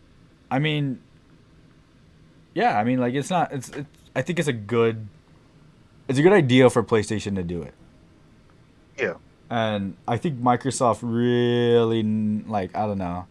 I 0.49 0.59
mean, 0.59 1.01
yeah, 2.53 2.77
I 2.79 2.83
mean, 2.83 2.99
like 2.99 3.13
it's 3.13 3.29
not. 3.29 3.53
It's. 3.53 3.69
it's 3.69 3.87
I 4.15 4.23
think 4.23 4.39
it's 4.39 4.47
a 4.47 4.53
good. 4.53 5.07
It's 6.07 6.17
a 6.17 6.23
good 6.23 6.33
idea 6.33 6.69
for 6.71 6.83
PlayStation 6.83 7.35
to 7.35 7.43
do 7.43 7.61
it. 7.61 7.75
Yeah. 8.97 9.13
And 9.49 9.95
I 10.07 10.17
think 10.17 10.41
Microsoft 10.41 10.99
really 11.03 12.01
like 12.01 12.75
I 12.75 12.87
don't 12.87 12.97
know. 12.97 13.27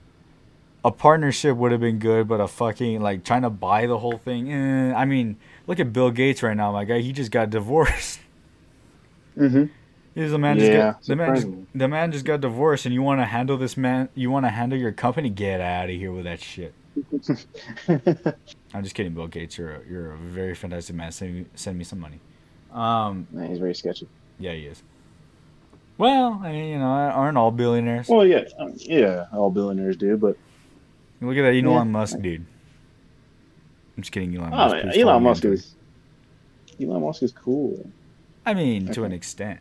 A 0.87 0.93
partnership 0.93 1.57
would 1.57 1.73
have 1.73 1.81
been 1.81 1.99
good, 1.99 2.29
but 2.29 2.41
a 2.41 2.47
fucking 2.47 3.01
like 3.01 3.25
trying 3.25 3.43
to 3.43 3.51
buy 3.51 3.87
the 3.87 3.99
whole 3.99 4.19
thing. 4.19 4.53
Eh, 4.53 4.95
I 4.95 5.05
mean, 5.05 5.37
look 5.67 5.81
at 5.81 5.93
Bill 5.93 6.13
Gates 6.13 6.45
right 6.45 6.57
now, 6.57 6.71
my 6.71 6.85
guy. 6.85 7.01
He 7.01 7.11
just 7.11 7.33
got 7.33 7.51
divorced. 7.59 8.21
Mm-hmm. 9.37 9.65
He's 10.15 10.31
the 10.31 10.39
man 10.39 10.61
just 10.61 10.73
got, 10.73 11.03
the 11.03 11.17
man 11.17 11.35
just, 11.35 11.49
the 11.75 11.89
man 11.89 12.13
just 12.13 12.25
got 12.25 12.41
divorced, 12.41 12.87
and 12.87 12.95
you 12.95 13.03
want 13.03 13.21
to 13.21 13.25
handle 13.25 13.57
this 13.57 13.77
man? 13.77 14.11
You 14.15 14.31
want 14.31 14.47
to 14.47 14.51
handle 14.51 14.79
your 14.79 14.93
company? 14.93 15.29
Get 15.29 15.61
out 15.61 15.91
of 15.91 15.97
here 15.97 16.13
with 16.13 16.25
that 16.25 16.41
shit. 16.41 16.73
I'm 18.73 18.85
just 18.85 18.95
kidding, 18.95 19.13
Bill 19.13 19.27
Gates. 19.27 19.59
You're 19.59 19.75
a, 19.75 19.81
you're 19.91 20.13
a 20.13 20.17
very 20.17 20.55
fantastic 20.55 20.95
man. 20.95 21.11
Send 21.11 21.35
me, 21.35 21.47
send 21.57 21.77
me 21.77 21.83
some 21.85 21.99
money. 21.99 22.21
Um, 22.73 23.27
Nah, 23.33 23.49
he's 23.49 23.59
very 23.59 23.75
sketchy. 23.75 24.07
yeah, 24.39 24.53
he 24.53 24.67
is. 24.67 24.85
Well, 25.99 26.41
I 26.45 26.53
mean, 26.53 26.69
you 26.69 26.79
know, 26.79 26.85
aren't 26.85 27.37
all 27.37 27.51
billionaires? 27.51 28.09
Well, 28.09 28.25
yeah, 28.25 28.45
um, 28.59 28.75
yeah, 28.77 29.27
all 29.33 29.51
billionaires 29.51 29.97
do, 29.97 30.17
but 30.17 30.37
Look 31.21 31.37
at 31.37 31.43
that 31.43 31.55
Elon 31.55 31.65
Yeah. 31.65 31.85
Musk 31.85 32.19
dude. 32.21 32.45
I'm 33.97 34.03
just 34.03 34.13
kidding, 34.13 34.37
Elon 34.37 34.51
Musk. 34.51 34.97
Elon 34.97 35.23
Musk 35.23 35.45
is 35.47 35.75
Elon 36.81 37.01
Musk 37.03 37.23
is 37.23 37.33
cool. 37.33 37.89
I 38.45 38.55
mean, 38.55 38.87
to 38.93 39.05
an 39.05 39.13
extent. 39.13 39.61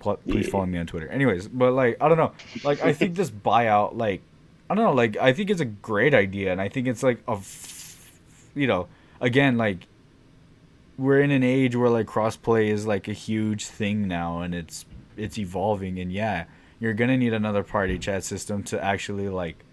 Please 0.00 0.44
Yeah. 0.46 0.50
follow 0.50 0.66
me 0.66 0.78
on 0.78 0.86
Twitter. 0.86 1.08
Anyways, 1.08 1.48
but 1.48 1.72
like, 1.72 1.96
I 2.00 2.08
don't 2.08 2.18
know. 2.18 2.32
Like, 2.62 2.82
I 2.84 2.92
think 2.92 3.14
this 3.14 3.30
buyout, 3.46 3.96
like, 3.96 4.20
I 4.68 4.74
don't 4.74 4.84
know. 4.84 4.92
Like, 4.92 5.16
I 5.16 5.32
think 5.32 5.48
it's 5.50 5.60
a 5.62 5.64
great 5.66 6.12
idea, 6.14 6.52
and 6.52 6.60
I 6.60 6.68
think 6.68 6.86
it's 6.88 7.02
like 7.02 7.18
a, 7.28 7.38
you 8.54 8.66
know, 8.66 8.88
again, 9.20 9.56
like, 9.56 9.86
we're 10.98 11.20
in 11.20 11.30
an 11.30 11.42
age 11.42 11.74
where 11.74 11.88
like 11.90 12.06
crossplay 12.06 12.68
is 12.68 12.86
like 12.86 13.08
a 13.08 13.12
huge 13.12 13.64
thing 13.66 14.06
now, 14.06 14.40
and 14.40 14.54
it's 14.54 14.84
it's 15.16 15.38
evolving, 15.38 15.98
and 15.98 16.12
yeah, 16.12 16.44
you're 16.80 16.94
gonna 16.94 17.16
need 17.16 17.32
another 17.32 17.62
party 17.62 17.98
chat 17.98 18.24
system 18.24 18.62
to 18.64 18.82
actually 18.84 19.28
like, 19.28 19.64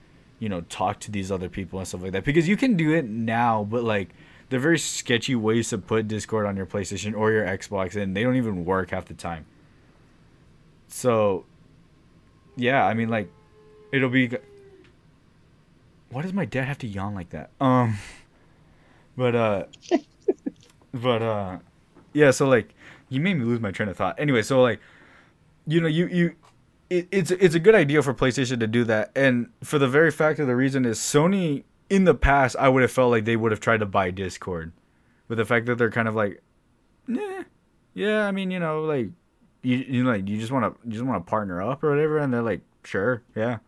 you 0.42 0.50
know, 0.50 0.62
talk 0.62 1.00
to 1.00 1.12
these 1.12 1.32
other 1.32 1.48
people 1.48 1.80
and 1.80 1.88
stuff 1.88 2.02
like 2.02 2.12
that 2.12 2.26
because 2.26 2.50
you 2.50 2.58
can 2.58 2.76
do 2.76 2.94
it 2.94 3.06
now, 3.06 3.64
but 3.64 3.84
like. 3.86 4.10
They're 4.50 4.60
very 4.60 4.80
sketchy 4.80 5.34
ways 5.34 5.70
to 5.70 5.78
put 5.78 6.10
Discord 6.10 6.46
on 6.46 6.58
your 6.58 6.66
PlayStation 6.66 7.16
or 7.16 7.32
your 7.32 7.46
Xbox, 7.46 7.96
and 7.96 8.14
they 8.14 8.22
don't 8.22 8.36
even 8.36 8.66
work 8.66 8.92
half 8.92 9.06
the 9.06 9.14
time. 9.14 9.46
So, 10.90 11.46
yeah, 12.58 12.86
I 12.86 12.94
mean, 12.94 13.08
like, 13.08 13.32
it'll 13.94 14.10
be. 14.10 14.30
Why 16.10 16.22
does 16.22 16.34
my 16.34 16.44
dad 16.44 16.66
have 16.66 16.80
to 16.80 16.88
yawn 16.88 17.16
like 17.16 17.30
that? 17.30 17.52
Um, 17.62 17.98
but 19.16 19.36
uh, 19.36 19.64
but 20.94 21.22
uh, 21.22 21.60
yeah. 22.12 22.32
So 22.32 22.46
like, 22.46 22.74
you 23.08 23.22
made 23.22 23.36
me 23.36 23.46
lose 23.46 23.62
my 23.62 23.72
train 23.72 23.88
of 23.88 23.96
thought. 23.96 24.20
Anyway, 24.20 24.42
so 24.42 24.62
like, 24.62 24.82
you 25.66 25.80
know, 25.80 25.88
you 25.88 26.08
you. 26.08 26.36
It, 26.92 27.08
it's 27.10 27.32
it's 27.32 27.56
a 27.56 27.60
good 27.60 27.74
idea 27.74 28.02
for 28.02 28.14
PlayStation 28.14 28.60
to 28.60 28.68
do 28.68 28.84
that, 28.84 29.12
and 29.16 29.50
for 29.64 29.80
the 29.80 29.88
very 29.88 30.12
fact 30.12 30.40
of 30.40 30.48
the 30.48 30.58
reason 30.58 30.84
is 30.84 31.00
Sony 31.00 31.64
in 31.90 32.04
the 32.04 32.14
past 32.14 32.58
I 32.60 32.68
would 32.68 32.82
have 32.82 32.92
felt 32.92 33.12
like 33.12 33.24
they 33.24 33.38
would 33.38 33.54
have 33.54 33.62
tried 33.62 33.80
to 33.80 33.86
buy 33.86 34.12
Discord, 34.12 34.74
with 35.30 35.38
the 35.38 35.46
fact 35.46 35.68
that 35.68 35.78
they're 35.78 35.90
kind 35.90 36.10
of 36.10 36.16
like, 36.16 36.44
nah, 37.08 37.44
yeah, 37.94 38.28
I 38.28 38.32
mean 38.34 38.52
you 38.52 38.60
know 38.60 38.84
like 38.84 39.08
you 39.62 39.78
you 39.78 40.04
like 40.04 40.28
you 40.28 40.38
just 40.38 40.52
want 40.52 40.66
to 40.66 40.86
you 40.86 40.92
just 40.92 41.06
want 41.06 41.26
to 41.26 41.30
partner 41.30 41.62
up 41.62 41.82
or 41.82 41.92
whatever, 41.92 42.18
and 42.18 42.34
they're 42.34 42.42
like, 42.42 42.60
sure, 42.84 43.24
yeah. 43.38 43.60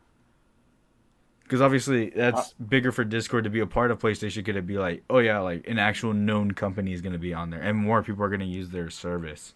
Because 1.44 1.62
obviously 1.62 2.10
that's 2.10 2.52
bigger 2.56 2.92
for 2.92 3.06
Discord 3.06 3.46
to 3.46 3.50
be 3.50 3.62
a 3.62 3.66
part 3.66 3.90
of 3.90 4.00
PlayStation. 4.00 4.44
Could 4.44 4.58
it 4.58 4.68
be 4.68 4.78
like, 4.78 5.02
oh 5.10 5.20
yeah, 5.20 5.40
like 5.40 5.66
an 5.70 5.80
actual 5.80 6.12
known 6.12 6.52
company 6.52 6.92
is 6.92 7.00
gonna 7.00 7.18
be 7.18 7.34
on 7.34 7.52
there, 7.52 7.62
and 7.62 7.78
more 7.78 8.04
people 8.04 8.26
are 8.26 8.30
gonna 8.30 8.44
use 8.44 8.72
their 8.72 8.90
service. 8.90 9.54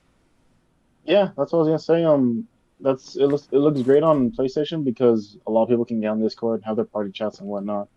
Yeah, 1.03 1.31
that's 1.37 1.51
what 1.51 1.59
I 1.59 1.63
was 1.63 1.67
gonna 1.67 1.79
say. 1.79 2.05
Um, 2.05 2.47
that's 2.79 3.15
it 3.15 3.27
looks 3.27 3.47
it 3.51 3.57
looks 3.57 3.81
great 3.81 4.03
on 4.03 4.31
PlayStation 4.31 4.83
because 4.83 5.37
a 5.47 5.51
lot 5.51 5.63
of 5.63 5.69
people 5.69 5.85
can 5.85 5.99
get 6.01 6.07
on 6.07 6.21
Discord, 6.21 6.59
and 6.59 6.65
have 6.65 6.75
their 6.75 6.85
party 6.85 7.11
chats 7.11 7.39
and 7.39 7.47
whatnot. 7.49 7.87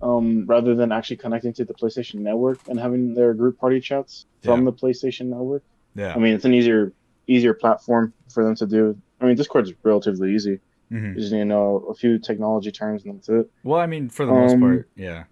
Um, 0.00 0.46
rather 0.46 0.76
than 0.76 0.92
actually 0.92 1.16
connecting 1.16 1.52
to 1.54 1.64
the 1.64 1.74
PlayStation 1.74 2.16
Network 2.20 2.60
and 2.68 2.78
having 2.78 3.14
their 3.14 3.34
group 3.34 3.58
party 3.58 3.80
chats 3.80 4.26
from 4.44 4.60
Yeah. 4.60 4.70
the 4.70 4.72
PlayStation 4.72 5.26
Network. 5.26 5.64
Yeah. 5.96 6.14
I 6.14 6.18
mean, 6.18 6.34
it's 6.34 6.44
an 6.44 6.54
easier 6.54 6.92
easier 7.26 7.52
platform 7.52 8.12
for 8.32 8.44
them 8.44 8.54
to 8.56 8.66
do. 8.66 8.96
I 9.20 9.26
mean, 9.26 9.36
Discord's 9.36 9.72
relatively 9.82 10.34
easy. 10.34 10.60
hmm 10.88 11.06
You 11.14 11.14
just 11.20 11.32
need 11.32 11.40
to 11.40 11.44
know 11.44 11.78
a 11.90 11.94
few 11.94 12.18
technology 12.18 12.70
terms 12.70 13.04
and 13.04 13.16
that's 13.16 13.28
it. 13.28 13.50
Well, 13.64 13.80
I 13.80 13.86
mean, 13.86 14.08
for 14.08 14.24
the 14.24 14.32
most 14.32 14.54
Um, 14.54 14.60
part, 14.60 14.88
yeah. 14.94 15.24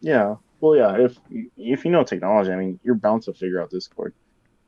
Yeah. 0.00 0.36
Well, 0.60 0.76
yeah. 0.76 0.96
If 1.06 1.18
if 1.56 1.84
you 1.84 1.90
know 1.90 2.04
technology, 2.04 2.52
I 2.52 2.56
mean, 2.56 2.78
you're 2.84 2.94
bound 2.94 3.22
to 3.24 3.32
figure 3.32 3.60
out 3.60 3.70
Discord. 3.70 4.14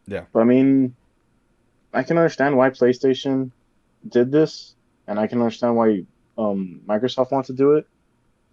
Yeah. 0.07 0.25
But 0.33 0.40
I 0.40 0.45
mean, 0.45 0.95
I 1.92 2.02
can 2.02 2.16
understand 2.16 2.56
why 2.56 2.70
PlayStation 2.70 3.50
did 4.09 4.30
this, 4.30 4.75
and 5.06 5.18
I 5.18 5.26
can 5.26 5.40
understand 5.40 5.76
why 5.76 6.04
um, 6.38 6.80
Microsoft 6.87 7.32
wants 7.32 7.49
to 7.49 7.52
do 7.52 7.73
it. 7.73 7.87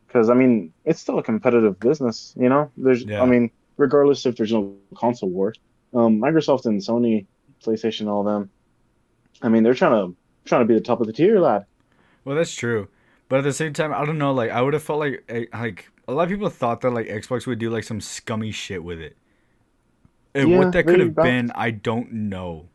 Because 0.08 0.30
I 0.30 0.34
mean, 0.34 0.74
it's 0.86 1.02
still 1.02 1.20
a 1.20 1.24
competitive 1.24 1.80
business. 1.80 2.34
You 2.38 2.50
know, 2.50 2.72
there's. 2.78 3.04
Yeah. 3.04 3.22
I 3.22 3.26
mean, 3.26 3.52
regardless 3.78 4.26
if 4.26 4.38
there's 4.38 4.52
no 4.52 4.76
console 4.96 5.30
war, 5.30 5.54
um, 5.94 6.20
Microsoft 6.20 6.66
and 6.66 6.82
Sony, 6.82 7.26
PlayStation, 7.64 8.08
all 8.08 8.22
of 8.22 8.26
them. 8.26 8.50
I 9.42 9.50
mean, 9.50 9.64
they're 9.64 9.74
trying 9.74 9.92
to 9.92 10.16
trying 10.46 10.62
to 10.62 10.66
be 10.66 10.74
the 10.74 10.82
top 10.82 11.02
of 11.02 11.08
the 11.08 11.14
tier, 11.14 11.40
lad. 11.40 11.66
Well, 12.26 12.36
that's 12.36 12.54
true, 12.54 12.88
but 13.30 13.40
at 13.40 13.44
the 13.44 13.54
same 13.54 13.74
time, 13.74 13.94
I 13.94 14.06
don't 14.06 14.18
know. 14.18 14.34
Like, 14.34 14.52
I 14.52 14.62
would 14.62 14.74
have 14.74 14.84
felt 14.84 15.00
like 15.00 15.24
eh, 15.30 15.46
like 15.54 15.90
a 16.08 16.14
lot 16.14 16.24
of 16.24 16.30
people 16.30 16.50
thought 16.50 16.82
that 16.82 16.92
like 16.92 17.08
Xbox 17.08 17.46
would 17.46 17.60
do 17.60 17.70
like 17.70 17.84
some 17.84 18.02
scummy 18.02 18.52
shit 18.52 18.84
with 18.84 19.00
it. 19.00 19.18
And 20.34 20.50
Yeah, 20.50 20.58
what 20.60 20.72
that 20.74 20.86
could 20.86 21.00
have 21.00 21.16
been, 21.16 21.52
I 21.56 21.72
don't 21.72 22.12
know. 22.12 22.70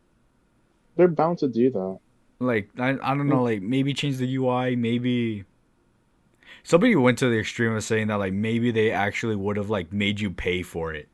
They're 0.95 1.07
bound 1.07 1.39
to 1.39 1.47
do 1.47 1.71
that. 1.71 1.99
Like, 2.39 2.69
I, 2.77 2.97
I 3.01 3.15
don't 3.15 3.27
know. 3.27 3.43
Like, 3.43 3.61
maybe 3.61 3.93
change 3.93 4.17
the 4.17 4.35
UI. 4.35 4.75
Maybe 4.75 5.45
somebody 6.63 6.95
went 6.95 7.17
to 7.19 7.29
the 7.29 7.39
extreme 7.39 7.75
of 7.75 7.83
saying 7.83 8.07
that 8.07 8.15
like 8.15 8.33
maybe 8.33 8.71
they 8.71 8.91
actually 8.91 9.35
would 9.35 9.57
have 9.57 9.69
like 9.69 9.91
made 9.93 10.19
you 10.19 10.31
pay 10.31 10.63
for 10.63 10.93
it. 10.93 11.07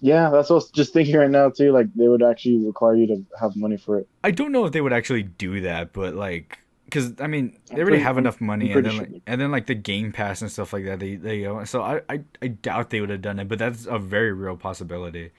Yeah, 0.00 0.28
that's 0.30 0.50
what 0.50 0.56
I 0.56 0.58
was 0.58 0.70
just 0.70 0.92
thinking 0.92 1.16
right 1.16 1.30
now 1.30 1.50
too. 1.50 1.72
Like 1.72 1.92
they 1.94 2.08
would 2.08 2.22
actually 2.22 2.58
require 2.58 2.94
you 2.94 3.06
to 3.06 3.24
have 3.40 3.56
money 3.56 3.76
for 3.76 3.98
it. 3.98 4.08
I 4.24 4.30
don't 4.30 4.52
know 4.52 4.64
if 4.66 4.72
they 4.72 4.80
would 4.80 4.92
actually 4.92 5.22
do 5.22 5.60
that, 5.62 5.92
but 5.92 6.14
like, 6.14 6.58
because 6.84 7.14
I 7.20 7.26
mean, 7.26 7.58
they 7.70 7.80
already 7.80 8.00
have 8.00 8.18
enough 8.18 8.40
money, 8.40 8.72
and 8.72 8.84
then 8.84 8.98
like, 8.98 9.08
sure. 9.08 9.20
and 9.26 9.40
then 9.40 9.50
like 9.50 9.66
the 9.66 9.74
Game 9.74 10.12
Pass 10.12 10.42
and 10.42 10.50
stuff 10.50 10.72
like 10.72 10.84
that. 10.84 11.00
They 11.00 11.16
they 11.16 11.46
own. 11.46 11.66
So 11.66 11.82
I, 11.82 12.02
I 12.08 12.20
I 12.42 12.48
doubt 12.48 12.90
they 12.90 13.00
would 13.00 13.10
have 13.10 13.22
done 13.22 13.38
it, 13.38 13.48
but 13.48 13.58
that's 13.58 13.86
a 13.86 13.98
very 13.98 14.32
real 14.32 14.56
possibility. 14.56 15.30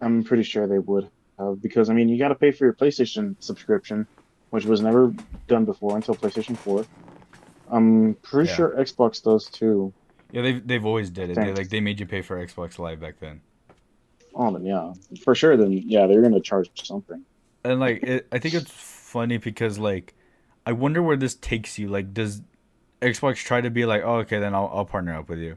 I'm 0.00 0.24
pretty 0.24 0.42
sure 0.42 0.66
they 0.66 0.80
would 0.80 1.08
have 1.46 1.62
because 1.62 1.90
I 1.90 1.94
mean 1.94 2.08
you 2.08 2.18
got 2.18 2.28
to 2.28 2.34
pay 2.34 2.50
for 2.50 2.64
your 2.64 2.74
PlayStation 2.74 3.36
subscription, 3.40 4.06
which 4.50 4.64
was 4.64 4.80
never 4.80 5.12
done 5.48 5.64
before 5.64 5.96
until 5.96 6.14
PlayStation 6.14 6.56
4. 6.56 6.84
I'm 7.70 8.14
pretty 8.22 8.48
Yeah. 8.50 8.56
sure 8.56 8.76
Xbox 8.78 9.22
does 9.22 9.46
too. 9.46 9.92
Yeah, 10.30 10.42
they've 10.42 10.66
they've 10.66 10.84
always 10.84 11.10
did 11.10 11.30
it. 11.30 11.36
They 11.36 11.52
like 11.52 11.68
they 11.68 11.80
made 11.80 12.00
you 12.00 12.06
pay 12.06 12.22
for 12.22 12.44
Xbox 12.44 12.78
Live 12.78 13.00
back 13.00 13.20
then. 13.20 13.40
Oh, 14.34 14.50
then 14.52 14.64
yeah, 14.64 14.92
for 15.24 15.34
sure. 15.34 15.56
Then 15.56 15.72
yeah, 15.72 16.06
they're 16.06 16.22
gonna 16.22 16.40
charge 16.40 16.70
something. 16.86 17.22
And 17.64 17.78
like, 17.80 18.02
it, 18.02 18.26
I 18.32 18.38
think 18.38 18.54
it's 18.54 18.70
funny 18.70 19.36
because 19.36 19.78
like, 19.78 20.14
I 20.66 20.72
wonder 20.72 21.02
where 21.02 21.16
this 21.16 21.34
takes 21.34 21.78
you. 21.78 21.88
Like, 21.88 22.12
does 22.14 22.42
Xbox 23.00 23.36
try 23.36 23.60
to 23.60 23.70
be 23.70 23.84
like, 23.84 24.02
oh, 24.04 24.16
okay, 24.20 24.38
then 24.38 24.54
I'll 24.54 24.70
I'll 24.72 24.84
partner 24.84 25.14
up 25.14 25.28
with 25.28 25.38
you, 25.38 25.56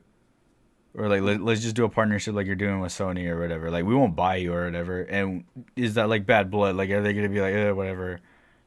or 0.97 1.09
like 1.09 1.21
let, 1.21 1.41
let's 1.41 1.61
just 1.61 1.75
do 1.75 1.85
a 1.85 1.89
partnership 1.89 2.35
like 2.35 2.47
you're 2.47 2.55
doing 2.55 2.79
with 2.79 2.91
Sony 2.91 3.27
or 3.27 3.39
whatever. 3.39 3.69
Like, 3.69 3.85
we 3.85 3.95
won't 3.95 4.15
buy 4.15 4.37
you 4.37 4.53
or 4.53 4.65
whatever. 4.65 5.01
And 5.01 5.43
is 5.75 5.95
that 5.95 6.09
like 6.09 6.25
bad 6.25 6.49
blood? 6.49 6.75
Like, 6.75 6.89
are 6.89 7.01
they 7.01 7.13
gonna 7.13 7.29
be 7.29 7.41
like, 7.41 7.53
eh, 7.53 7.71
whatever? 7.71 8.21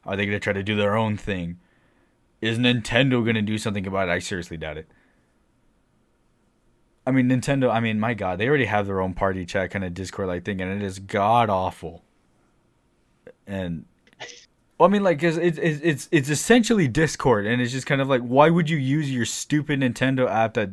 Are 0.05 0.15
they 0.15 0.25
gonna 0.25 0.39
try 0.39 0.53
to 0.53 0.63
do 0.63 0.75
their 0.75 0.95
own 0.95 1.17
thing? 1.17 1.59
Is 2.41 2.57
Nintendo 2.57 3.25
gonna 3.25 3.41
do 3.41 3.57
something 3.57 3.85
about 3.87 4.09
it? 4.09 4.11
I 4.11 4.19
seriously 4.19 4.57
doubt 4.57 4.77
it. 4.77 4.87
I 7.05 7.11
mean, 7.11 7.27
Nintendo. 7.27 7.71
I 7.71 7.79
mean, 7.79 7.99
my 7.99 8.13
God, 8.13 8.39
they 8.39 8.47
already 8.47 8.65
have 8.65 8.85
their 8.85 9.01
own 9.01 9.13
party 9.13 9.45
chat 9.45 9.71
kind 9.71 9.83
of 9.83 9.93
Discord 9.95 10.27
like 10.27 10.45
thing, 10.45 10.61
and 10.61 10.71
it 10.71 10.85
is 10.85 10.99
god 10.99 11.49
awful. 11.49 12.03
And 13.47 13.85
well, 14.77 14.87
I 14.87 14.91
mean, 14.91 15.03
like, 15.03 15.23
it's 15.23 15.37
it's 15.37 15.57
it's 15.57 16.07
it's 16.11 16.29
essentially 16.29 16.87
Discord, 16.87 17.47
and 17.47 17.59
it's 17.61 17.71
just 17.71 17.87
kind 17.87 17.99
of 18.01 18.07
like, 18.07 18.21
why 18.21 18.51
would 18.51 18.69
you 18.69 18.77
use 18.77 19.11
your 19.11 19.25
stupid 19.25 19.79
Nintendo 19.79 20.29
app 20.29 20.53
that 20.53 20.69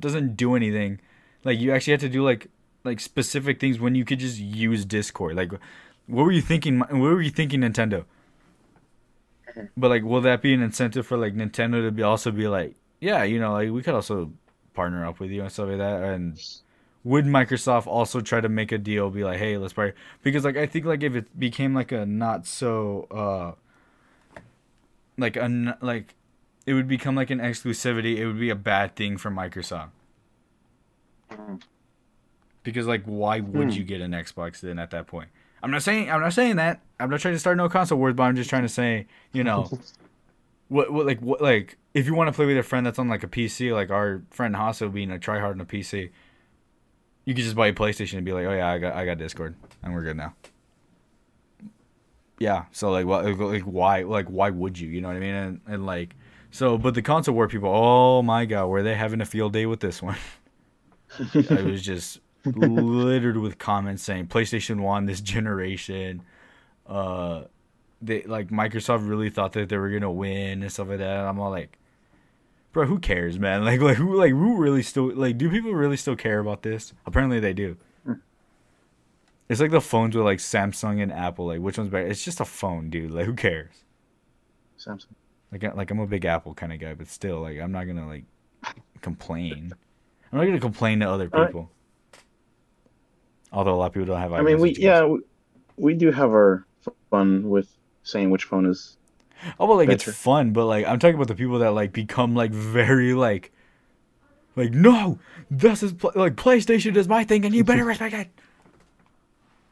doesn't 0.00 0.36
do 0.36 0.54
anything? 0.54 1.00
Like, 1.44 1.58
you 1.58 1.72
actually 1.72 1.92
have 1.92 2.00
to 2.00 2.08
do 2.08 2.24
like 2.24 2.48
like 2.84 3.00
specific 3.00 3.60
things 3.60 3.78
when 3.80 3.94
you 3.94 4.04
could 4.04 4.20
just 4.20 4.38
use 4.38 4.84
Discord. 4.84 5.36
Like, 5.36 5.52
what 6.06 6.24
were 6.24 6.32
you 6.32 6.42
thinking? 6.42 6.78
What 6.80 6.92
were 6.92 7.22
you 7.22 7.30
thinking, 7.30 7.60
Nintendo? 7.60 8.04
But 9.76 9.88
like, 9.88 10.02
will 10.02 10.20
that 10.20 10.42
be 10.42 10.52
an 10.52 10.60
incentive 10.60 11.06
for 11.06 11.16
like 11.16 11.34
Nintendo 11.34 11.82
to 11.82 11.90
be 11.90 12.02
also 12.02 12.30
be 12.30 12.46
like, 12.46 12.74
yeah, 13.00 13.22
you 13.22 13.40
know, 13.40 13.52
like 13.52 13.70
we 13.70 13.82
could 13.82 13.94
also 13.94 14.32
partner 14.74 15.06
up 15.06 15.18
with 15.18 15.30
you 15.30 15.42
and 15.42 15.50
stuff 15.50 15.68
like 15.68 15.78
that, 15.78 16.02
and 16.02 16.38
would 17.04 17.24
Microsoft 17.24 17.86
also 17.86 18.20
try 18.20 18.40
to 18.40 18.48
make 18.48 18.72
a 18.72 18.78
deal, 18.78 19.08
be 19.08 19.24
like, 19.24 19.38
hey, 19.38 19.56
let's 19.56 19.72
partner? 19.72 19.94
Because 20.22 20.44
like 20.44 20.56
I 20.58 20.66
think 20.66 20.84
like 20.84 21.02
if 21.02 21.14
it 21.14 21.38
became 21.38 21.72
like 21.72 21.92
a 21.92 22.04
not 22.04 22.46
so 22.46 23.06
uh 23.10 23.52
like 25.16 25.36
a 25.36 25.76
like 25.80 26.15
it 26.66 26.74
would 26.74 26.88
become 26.88 27.14
like 27.14 27.30
an 27.30 27.38
exclusivity, 27.38 28.16
it 28.18 28.26
would 28.26 28.40
be 28.40 28.50
a 28.50 28.54
bad 28.56 28.96
thing 28.96 29.16
for 29.16 29.30
Microsoft. 29.30 29.90
Because 32.62 32.86
like 32.86 33.04
why 33.04 33.40
would 33.40 33.68
Hmm. 33.72 33.78
you 33.78 33.84
get 33.84 34.00
an 34.00 34.10
Xbox 34.12 34.60
then 34.60 34.78
at 34.78 34.90
that 34.90 35.06
point? 35.06 35.28
I'm 35.62 35.70
not 35.70 35.82
saying 35.82 36.10
I'm 36.10 36.20
not 36.20 36.32
saying 36.32 36.56
that. 36.56 36.80
I'm 36.98 37.10
not 37.10 37.20
trying 37.20 37.34
to 37.34 37.38
start 37.40 37.56
no 37.56 37.68
console 37.68 37.98
wars, 37.98 38.14
but 38.14 38.24
I'm 38.24 38.36
just 38.36 38.50
trying 38.50 38.62
to 38.62 38.68
say, 38.68 39.06
you 39.32 39.44
know, 39.44 39.70
what 40.68 40.92
what 40.92 41.06
like 41.06 41.20
what 41.20 41.40
like 41.40 41.78
if 41.94 42.06
you 42.06 42.14
want 42.14 42.28
to 42.28 42.32
play 42.32 42.46
with 42.46 42.58
a 42.58 42.62
friend 42.62 42.84
that's 42.84 42.98
on 42.98 43.08
like 43.08 43.22
a 43.22 43.28
PC, 43.28 43.72
like 43.72 43.90
our 43.90 44.22
friend 44.30 44.54
Hasso 44.54 44.92
being 44.92 45.10
a 45.10 45.18
tryhard 45.18 45.52
on 45.52 45.60
a 45.60 45.64
PC, 45.64 46.10
you 47.24 47.34
could 47.34 47.44
just 47.44 47.56
buy 47.56 47.68
a 47.68 47.72
PlayStation 47.72 48.16
and 48.16 48.24
be 48.26 48.32
like, 48.32 48.46
oh 48.46 48.52
yeah, 48.54 48.68
I 48.70 48.78
got 48.78 48.94
I 48.94 49.04
got 49.06 49.18
Discord 49.18 49.54
and 49.82 49.94
we're 49.94 50.02
good 50.02 50.16
now. 50.16 50.34
Yeah, 52.38 52.64
so 52.72 52.90
like 52.90 53.06
what 53.06 53.24
like, 53.24 53.38
like 53.38 53.62
why 53.62 54.02
like 54.02 54.26
why 54.26 54.50
would 54.50 54.78
you? 54.78 54.88
You 54.88 55.00
know 55.00 55.08
what 55.08 55.16
I 55.16 55.20
mean? 55.20 55.34
And 55.34 55.60
and 55.66 55.86
like 55.86 56.14
so, 56.50 56.78
but 56.78 56.94
the 56.94 57.02
console 57.02 57.34
war 57.34 57.48
people, 57.48 57.70
oh 57.72 58.22
my 58.22 58.44
god, 58.44 58.66
were 58.66 58.82
they 58.82 58.94
having 58.94 59.20
a 59.20 59.26
field 59.26 59.52
day 59.52 59.66
with 59.66 59.80
this 59.80 60.02
one? 60.02 60.16
I 61.50 61.62
was 61.62 61.82
just 61.82 62.20
littered 62.44 63.36
with 63.36 63.58
comments 63.58 64.02
saying 64.02 64.28
PlayStation 64.28 64.80
won 64.80 65.06
this 65.06 65.20
generation. 65.20 66.22
Uh, 66.86 67.44
they 68.02 68.22
like 68.22 68.48
Microsoft 68.48 69.08
really 69.08 69.30
thought 69.30 69.52
that 69.54 69.68
they 69.68 69.76
were 69.76 69.90
gonna 69.90 70.10
win 70.12 70.62
and 70.62 70.72
stuff 70.72 70.88
like 70.88 70.98
that. 70.98 71.18
And 71.18 71.28
I'm 71.28 71.38
all 71.40 71.50
like, 71.50 71.78
bro, 72.72 72.86
who 72.86 72.98
cares, 72.98 73.38
man? 73.38 73.64
Like, 73.64 73.80
like 73.80 73.96
who, 73.96 74.16
like 74.16 74.30
who 74.30 74.56
really 74.56 74.82
still 74.82 75.12
like? 75.14 75.38
Do 75.38 75.50
people 75.50 75.72
really 75.72 75.96
still 75.96 76.16
care 76.16 76.38
about 76.38 76.62
this? 76.62 76.92
Apparently, 77.06 77.40
they 77.40 77.52
do. 77.52 77.76
It's 79.48 79.60
like 79.60 79.70
the 79.70 79.80
phones 79.80 80.16
with 80.16 80.24
like 80.24 80.38
Samsung 80.38 81.00
and 81.00 81.12
Apple. 81.12 81.46
Like, 81.46 81.60
which 81.60 81.78
one's 81.78 81.90
better? 81.90 82.06
It's 82.06 82.24
just 82.24 82.40
a 82.40 82.44
phone, 82.44 82.90
dude. 82.90 83.12
Like, 83.12 83.26
who 83.26 83.34
cares? 83.34 83.84
Samsung. 84.78 85.14
Like, 85.52 85.62
like 85.74 85.90
I'm 85.90 86.00
a 86.00 86.06
big 86.06 86.24
Apple 86.24 86.54
kind 86.54 86.72
of 86.72 86.80
guy, 86.80 86.94
but 86.94 87.08
still, 87.08 87.40
like, 87.40 87.58
I'm 87.58 87.72
not 87.72 87.84
gonna 87.84 88.06
like 88.06 88.24
complain. 89.00 89.72
I'm 90.32 90.38
not 90.38 90.44
gonna 90.44 90.60
complain 90.60 91.00
to 91.00 91.08
other 91.08 91.30
people. 91.30 91.70
Although 93.52 93.74
a 93.74 93.76
lot 93.76 93.86
of 93.86 93.92
people 93.92 94.06
don't 94.06 94.20
have. 94.20 94.32
I 94.32 94.42
mean, 94.42 94.60
we 94.60 94.74
yeah, 94.74 95.04
we, 95.04 95.20
we 95.76 95.94
do 95.94 96.10
have 96.10 96.30
our 96.30 96.66
fun 97.10 97.48
with 97.48 97.68
saying 98.02 98.30
which 98.30 98.44
phone 98.44 98.66
is. 98.66 98.96
Oh, 99.60 99.66
well, 99.66 99.76
like 99.76 99.88
it's 99.88 100.04
fun, 100.04 100.52
but 100.52 100.66
like 100.66 100.86
I'm 100.86 100.98
talking 100.98 101.14
about 101.14 101.28
the 101.28 101.34
people 101.34 101.58
that 101.60 101.72
like 101.72 101.92
become 101.92 102.34
like 102.34 102.50
very 102.50 103.14
like, 103.14 103.52
like 104.56 104.72
no, 104.72 105.18
this 105.50 105.82
is 105.82 105.92
pl- 105.92 106.12
like 106.14 106.34
PlayStation 106.34 106.96
is 106.96 107.06
my 107.06 107.22
thing, 107.24 107.44
and 107.44 107.54
you 107.54 107.62
better 107.62 107.84
respect 107.84 108.14
it. 108.14 108.28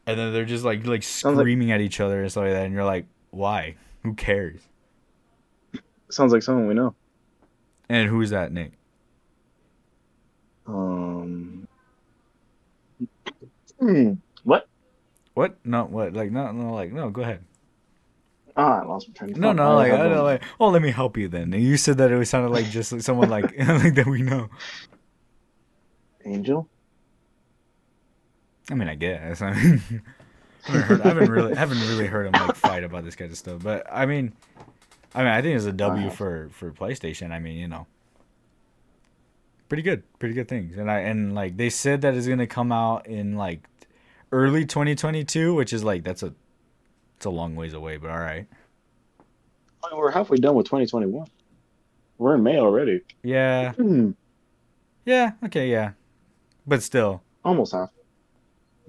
And 0.06 0.18
then 0.18 0.32
they're 0.32 0.44
just 0.44 0.64
like 0.64 0.80
like 0.80 0.88
like- 0.88 1.02
screaming 1.02 1.72
at 1.72 1.80
each 1.80 1.98
other 1.98 2.22
and 2.22 2.30
stuff 2.30 2.44
like 2.44 2.52
that, 2.52 2.64
and 2.66 2.74
you're 2.74 2.84
like, 2.84 3.06
why? 3.30 3.76
Who 4.02 4.14
cares? 4.14 4.60
Sounds 6.10 6.32
like 6.32 6.42
someone 6.42 6.66
we 6.66 6.74
know. 6.74 6.94
And 7.88 8.08
who 8.08 8.20
is 8.20 8.30
that, 8.30 8.52
Nick? 8.52 8.72
Um. 10.66 11.66
hmm, 13.78 14.12
What? 14.44 14.68
What? 15.34 15.56
No, 15.64 15.84
what? 15.84 16.12
Like 16.14 16.30
no, 16.30 16.50
no, 16.52 16.72
like 16.74 16.92
no. 16.92 17.10
Go 17.10 17.22
ahead. 17.22 17.44
Ah, 18.56 18.80
I 18.82 18.84
lost 18.86 19.08
my 19.08 19.14
train 19.14 19.32
of 19.32 19.38
No, 19.38 19.48
thought. 19.48 19.56
no, 19.56 19.74
like 19.74 19.92
I 19.92 20.08
know, 20.08 20.22
like 20.22 20.42
oh, 20.60 20.68
let 20.70 20.80
me 20.80 20.90
help 20.92 21.16
you 21.16 21.28
then. 21.28 21.52
And 21.52 21.62
you 21.62 21.76
said 21.76 21.98
that 21.98 22.10
it 22.12 22.26
sounded 22.26 22.50
like 22.50 22.66
just 22.70 22.92
like 22.92 23.02
someone 23.02 23.28
like 23.28 23.44
like 23.58 23.94
that 23.96 24.06
we 24.06 24.22
know. 24.22 24.48
Angel. 26.24 26.68
I 28.70 28.74
mean, 28.74 28.88
I 28.88 28.94
guess. 28.94 29.42
I, 29.42 29.52
mean, 29.62 30.02
I, 30.68 30.72
haven't 30.72 30.82
heard, 30.86 31.00
I 31.02 31.08
haven't 31.08 31.28
really, 31.30 31.52
I 31.54 31.58
haven't 31.58 31.80
really 31.80 32.06
heard 32.06 32.26
him 32.26 32.32
like 32.32 32.56
fight 32.56 32.84
about 32.84 33.04
this 33.04 33.16
kind 33.16 33.30
of 33.30 33.36
stuff. 33.36 33.62
But 33.62 33.86
I 33.92 34.06
mean, 34.06 34.32
I 35.14 35.18
mean, 35.20 35.28
I 35.32 35.40
think 35.42 35.56
it's 35.56 35.64
a 35.66 35.72
W 35.72 36.08
Uh, 36.08 36.10
for 36.10 36.48
for 36.50 36.72
PlayStation. 36.72 37.30
I 37.30 37.38
mean, 37.38 37.56
you 37.56 37.68
know, 37.68 37.86
pretty 39.68 39.82
good, 39.82 40.02
pretty 40.18 40.34
good 40.34 40.48
things. 40.48 40.76
And 40.76 40.90
I 40.90 41.00
and 41.00 41.34
like 41.34 41.56
they 41.56 41.70
said 41.70 42.00
that 42.02 42.14
it's 42.14 42.26
gonna 42.26 42.46
come 42.46 42.72
out 42.72 43.06
in 43.06 43.36
like 43.36 43.68
early 44.32 44.64
2022, 44.64 45.54
which 45.54 45.72
is 45.72 45.84
like 45.84 46.02
that's 46.04 46.22
a 46.22 46.34
it's 47.16 47.26
a 47.26 47.30
long 47.30 47.54
ways 47.56 47.72
away. 47.74 47.96
But 47.96 48.10
all 48.10 48.18
right, 48.18 48.46
I 49.84 49.90
mean, 49.90 49.98
we're 49.98 50.10
halfway 50.10 50.38
done 50.38 50.54
with 50.56 50.66
2021. 50.66 51.26
We're 52.18 52.34
in 52.36 52.42
May 52.42 52.58
already. 52.58 53.02
yeah, 53.22 53.72
Hmm, 53.72 54.12
yeah, 55.04 55.32
okay, 55.44 55.68
yeah, 55.70 55.92
but 56.66 56.82
still, 56.82 57.22
almost 57.44 57.72
half. 57.72 57.90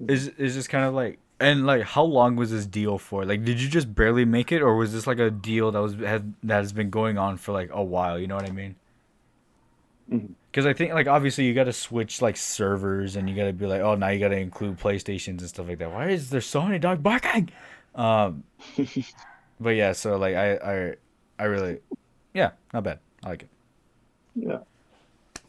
is 0.08 0.28
is 0.28 0.54
just 0.54 0.68
kind 0.70 0.84
of 0.84 0.94
like 0.94 1.18
and 1.38 1.66
like 1.66 1.82
how 1.82 2.02
long 2.02 2.36
was 2.36 2.50
this 2.50 2.66
deal 2.66 2.98
for 2.98 3.24
like 3.24 3.44
did 3.44 3.60
you 3.60 3.68
just 3.68 3.94
barely 3.94 4.24
make 4.24 4.50
it 4.52 4.62
or 4.62 4.74
was 4.76 4.92
this 4.92 5.06
like 5.06 5.18
a 5.18 5.30
deal 5.30 5.70
that 5.70 5.80
was 5.80 5.94
had 5.94 6.34
that 6.42 6.56
has 6.56 6.72
been 6.72 6.90
going 6.90 7.18
on 7.18 7.36
for 7.36 7.52
like 7.52 7.68
a 7.72 7.82
while 7.82 8.18
you 8.18 8.26
know 8.26 8.36
what 8.36 8.48
i 8.48 8.52
mean. 8.52 8.74
Because 10.08 10.66
I 10.66 10.72
think 10.72 10.92
like 10.92 11.08
obviously 11.08 11.44
you 11.44 11.54
got 11.54 11.64
to 11.64 11.72
switch 11.72 12.22
like 12.22 12.36
servers 12.36 13.16
and 13.16 13.28
you 13.28 13.34
got 13.34 13.44
to 13.44 13.52
be 13.52 13.66
like, 13.66 13.80
oh, 13.80 13.96
now 13.96 14.08
you 14.08 14.20
got 14.20 14.28
to 14.28 14.38
include 14.38 14.78
PlayStations 14.78 15.40
and 15.40 15.48
stuff 15.48 15.68
like 15.68 15.78
that. 15.78 15.92
Why 15.92 16.10
is 16.10 16.30
there 16.30 16.40
so 16.40 16.62
many 16.62 16.78
dog 16.78 17.02
barking? 17.02 17.50
Um, 17.94 18.44
but 19.60 19.70
yeah, 19.70 19.92
so 19.92 20.16
like 20.16 20.36
I 20.36 20.54
I 20.56 20.94
I 21.38 21.44
really, 21.44 21.80
yeah, 22.34 22.52
not 22.72 22.84
bad. 22.84 23.00
I 23.24 23.30
like 23.30 23.42
it. 23.42 23.48
Yeah. 24.36 24.58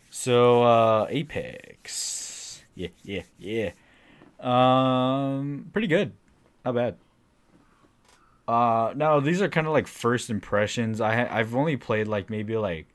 So 0.09 0.63
uh 0.63 1.05
Apex. 1.09 2.63
Yeah, 2.75 2.89
yeah, 3.03 3.23
yeah. 3.37 3.71
Um 4.39 5.69
pretty 5.73 5.87
good. 5.87 6.13
Not 6.65 6.75
bad. 6.75 6.97
Uh 8.47 8.93
now 8.95 9.19
these 9.19 9.41
are 9.41 9.49
kind 9.49 9.67
of 9.67 9.73
like 9.73 9.87
first 9.87 10.29
impressions. 10.29 11.01
I 11.01 11.15
ha- 11.15 11.35
I've 11.35 11.55
only 11.55 11.75
played 11.77 12.07
like 12.07 12.29
maybe 12.29 12.55
like 12.57 12.87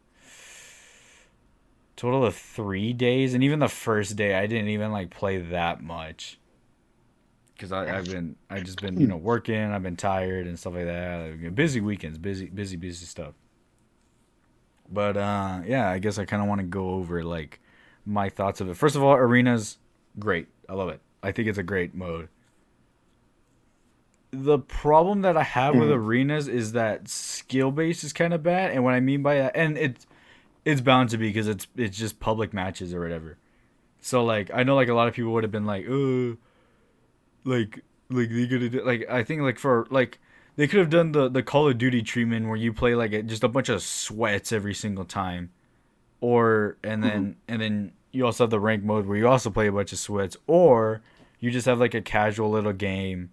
total 1.97 2.25
of 2.25 2.35
3 2.35 2.93
days 2.93 3.35
and 3.35 3.45
even 3.45 3.59
the 3.59 3.69
first 3.69 4.17
day 4.17 4.35
I 4.35 4.47
didn't 4.47 4.69
even 4.69 4.93
like 4.93 5.11
play 5.11 5.39
that 5.39 5.83
much. 5.83 6.39
I 7.71 7.97
I've 7.99 8.07
been 8.07 8.37
I 8.51 8.61
just 8.61 8.81
been, 8.81 8.99
you 8.99 9.07
know, 9.07 9.17
working, 9.17 9.57
I've 9.73 9.83
been 9.85 9.97
tired 9.97 10.47
and 10.47 10.59
stuff 10.59 10.75
like 10.75 10.87
that. 10.87 11.55
Busy 11.55 11.81
weekends, 11.81 12.19
busy 12.19 12.47
busy 12.47 12.77
busy 12.77 13.07
stuff. 13.07 13.35
But 14.91 15.17
uh, 15.17 15.61
yeah, 15.65 15.89
I 15.89 15.99
guess 15.99 16.19
I 16.19 16.25
kind 16.25 16.43
of 16.43 16.49
want 16.49 16.61
to 16.61 16.67
go 16.67 16.91
over 16.91 17.23
like 17.25 17.61
my 18.05 18.29
thoughts 18.29 18.61
of 18.61 18.69
it. 18.69 18.77
First 18.77 18.97
of 18.97 19.03
all, 19.03 19.15
arenas 19.15 19.79
great. 20.19 20.49
I 20.69 20.75
love 20.75 20.89
it. 20.89 21.01
I 21.23 21.33
think 21.33 21.49
it's 21.49 21.59
a 21.59 21.63
great 21.63 21.95
mode. 21.95 22.29
The 24.31 24.59
problem 24.59 25.21
that 25.23 25.37
I 25.37 25.43
have 25.43 25.77
with 25.77 25.89
Mhm. 25.89 25.95
arenas 25.95 26.49
is 26.49 26.73
that 26.73 27.07
skill 27.09 27.71
base 27.71 28.03
is 28.03 28.13
kind 28.15 28.33
of 28.33 28.43
bad, 28.43 28.71
and 28.71 28.83
what 28.83 28.95
I 28.95 29.01
mean 29.01 29.23
by 29.23 29.35
that, 29.37 29.55
and 29.55 29.77
it's 29.77 30.07
it's 30.65 30.81
bound 30.81 31.11
to 31.11 31.19
be 31.19 31.29
because 31.29 31.49
it's 31.49 31.67
it's 31.77 31.97
just 31.99 32.21
public 32.21 32.53
matches 32.55 32.95
or 32.95 33.01
whatever. 33.01 33.39
So 34.01 34.25
like 34.25 34.51
I 34.55 34.63
know 34.65 34.77
like 34.77 34.89
a 34.89 34.95
lot 34.95 35.09
of 35.09 35.15
people 35.15 35.33
would 35.33 35.45
have 35.45 35.53
been 35.53 35.67
like, 35.67 35.87
uh, 35.89 36.37
like 37.45 37.81
like 38.11 38.31
they 38.31 38.47
could 38.47 38.63
have 38.63 38.75
like 38.85 39.09
I 39.09 39.23
think 39.23 39.43
like 39.43 39.59
for 39.59 39.87
like 39.91 40.19
they 40.57 40.67
could 40.67 40.81
have 40.81 40.91
done 40.91 41.13
the 41.13 41.29
the 41.29 41.43
Call 41.43 41.69
of 41.69 41.79
Duty 41.79 42.03
treatment 42.03 42.47
where 42.47 42.57
you 42.57 42.73
play 42.73 42.95
like 42.95 43.13
a, 43.13 43.23
just 43.23 43.45
a 43.45 43.49
bunch 43.49 43.69
of 43.69 43.83
sweats 43.83 44.53
every 44.53 44.75
single 44.75 45.05
time, 45.05 45.51
or 46.21 46.77
and 46.85 47.03
then 47.05 47.37
and 47.49 47.61
then 47.61 47.93
you 48.13 48.27
also 48.27 48.45
have 48.45 48.51
the 48.51 48.61
rank 48.61 48.85
mode 48.85 49.07
where 49.07 49.19
you 49.19 49.29
also 49.29 49.51
play 49.51 49.67
a 49.69 49.73
bunch 49.73 49.93
of 49.93 49.99
sweats, 49.99 50.37
or 50.47 51.03
you 51.43 51.51
just 51.51 51.67
have 51.67 51.79
like 51.79 51.93
a 51.93 52.01
casual 52.01 52.49
little 52.51 52.73
game 52.73 53.31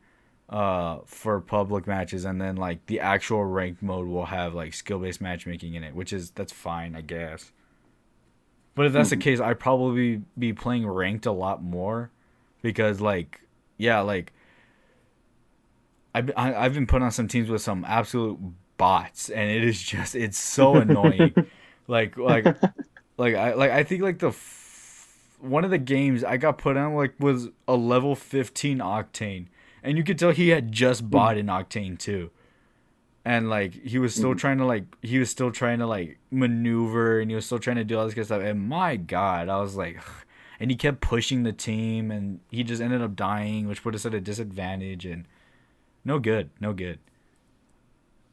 uh 0.50 0.98
for 1.06 1.40
public 1.40 1.86
matches 1.88 2.26
and 2.26 2.42
then 2.42 2.56
like 2.58 2.84
the 2.88 3.00
actual 3.00 3.46
ranked 3.46 3.82
mode 3.84 4.08
will 4.08 4.26
have 4.26 4.54
like 4.56 4.74
skill 4.74 5.00
based 5.00 5.22
matchmaking 5.22 5.76
in 5.76 5.84
it 5.84 5.94
which 5.96 6.12
is 6.12 6.32
that's 6.32 6.52
fine 6.52 6.96
i 6.96 7.02
guess. 7.02 7.52
But 8.76 8.88
if 8.88 8.94
that's 8.94 9.12
the 9.12 9.18
case 9.18 9.40
i'd 9.40 9.60
probably 9.60 10.22
be 10.38 10.52
playing 10.54 10.88
ranked 10.88 11.26
a 11.28 11.32
lot 11.32 11.62
more 11.64 12.10
because 12.62 13.00
like 13.00 13.42
yeah 13.78 14.02
like 14.02 14.34
I've, 16.16 16.32
I- 16.36 16.56
I've 16.56 16.74
been 16.74 16.88
put 16.88 17.02
on 17.02 17.12
some 17.12 17.28
teams 17.28 17.50
with 17.50 17.62
some 17.62 17.86
absolute 17.88 18.40
bots 18.78 19.30
and 19.30 19.50
it 19.52 19.64
is 19.64 19.82
just 19.82 20.16
it's 20.16 20.38
so 20.38 20.76
annoying. 20.78 21.34
Like 21.88 22.18
like 22.18 22.46
like 23.18 23.34
i 23.34 23.56
like 23.56 23.72
i 23.72 23.82
think 23.84 24.04
like 24.04 24.20
the 24.20 24.32
one 25.40 25.64
of 25.64 25.72
the 25.72 25.78
games 25.78 26.24
i 26.24 26.38
got 26.38 26.58
put 26.58 26.76
on 26.78 26.94
like 26.96 27.14
was 27.20 27.50
a 27.68 27.76
level 27.76 28.16
15 28.16 28.80
octane. 28.80 29.48
And 29.82 29.98
you 29.98 30.04
could 30.04 30.20
tell 30.20 30.32
he 30.32 30.50
had 30.50 30.72
just 30.74 31.10
bought 31.10 31.38
an 31.38 31.48
octane 31.48 31.98
too. 31.98 32.32
And 33.24 33.50
like 33.50 33.74
he 33.86 33.98
was 33.98 34.14
still 34.14 34.34
Mhm. 34.34 34.38
trying 34.40 34.58
to 34.58 34.66
like 34.66 34.84
he 35.02 35.20
was 35.20 35.30
still 35.30 35.52
trying 35.52 35.80
to 35.80 35.88
like 35.88 36.20
maneuver 36.32 37.20
and 37.22 37.32
he 37.32 37.36
was 37.36 37.46
still 37.46 37.60
trying 37.60 37.78
to 37.78 37.84
do 37.86 37.98
all 37.98 38.06
this 38.06 38.14
good 38.14 38.26
stuff. 38.26 38.42
And 38.42 38.68
my 38.68 38.96
god 38.98 39.48
i 39.50 39.60
was 39.62 39.76
like 39.76 40.00
and 40.60 40.70
he 40.72 40.76
kept 40.76 41.00
pushing 41.00 41.44
the 41.44 41.54
team 41.54 42.12
and 42.12 42.42
he 42.52 42.64
just 42.64 42.82
ended 42.82 43.02
up 43.02 43.16
dying 43.16 43.68
which 43.68 43.82
put 43.84 43.96
us 43.96 44.06
at 44.06 44.14
a 44.14 44.20
disadvantage 44.20 45.06
and 45.06 45.26
no 46.04 46.20
good 46.20 46.50
no 46.60 46.74
good. 46.74 47.00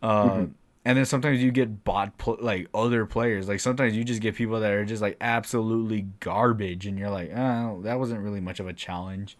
Uh 0.02 0.24
Mhm. 0.30 0.50
And 0.86 0.96
then 0.96 1.04
sometimes 1.04 1.42
you 1.42 1.50
get 1.50 1.82
bot 1.82 2.16
pl- 2.16 2.38
like 2.40 2.68
other 2.72 3.06
players. 3.06 3.48
Like 3.48 3.58
sometimes 3.58 3.96
you 3.96 4.04
just 4.04 4.22
get 4.22 4.36
people 4.36 4.60
that 4.60 4.70
are 4.70 4.84
just 4.84 5.02
like 5.02 5.16
absolutely 5.20 6.02
garbage 6.20 6.86
and 6.86 6.96
you're 6.96 7.10
like 7.10 7.32
oh 7.34 7.80
that 7.82 7.98
wasn't 7.98 8.20
really 8.20 8.40
much 8.40 8.60
of 8.60 8.68
a 8.68 8.72
challenge. 8.72 9.36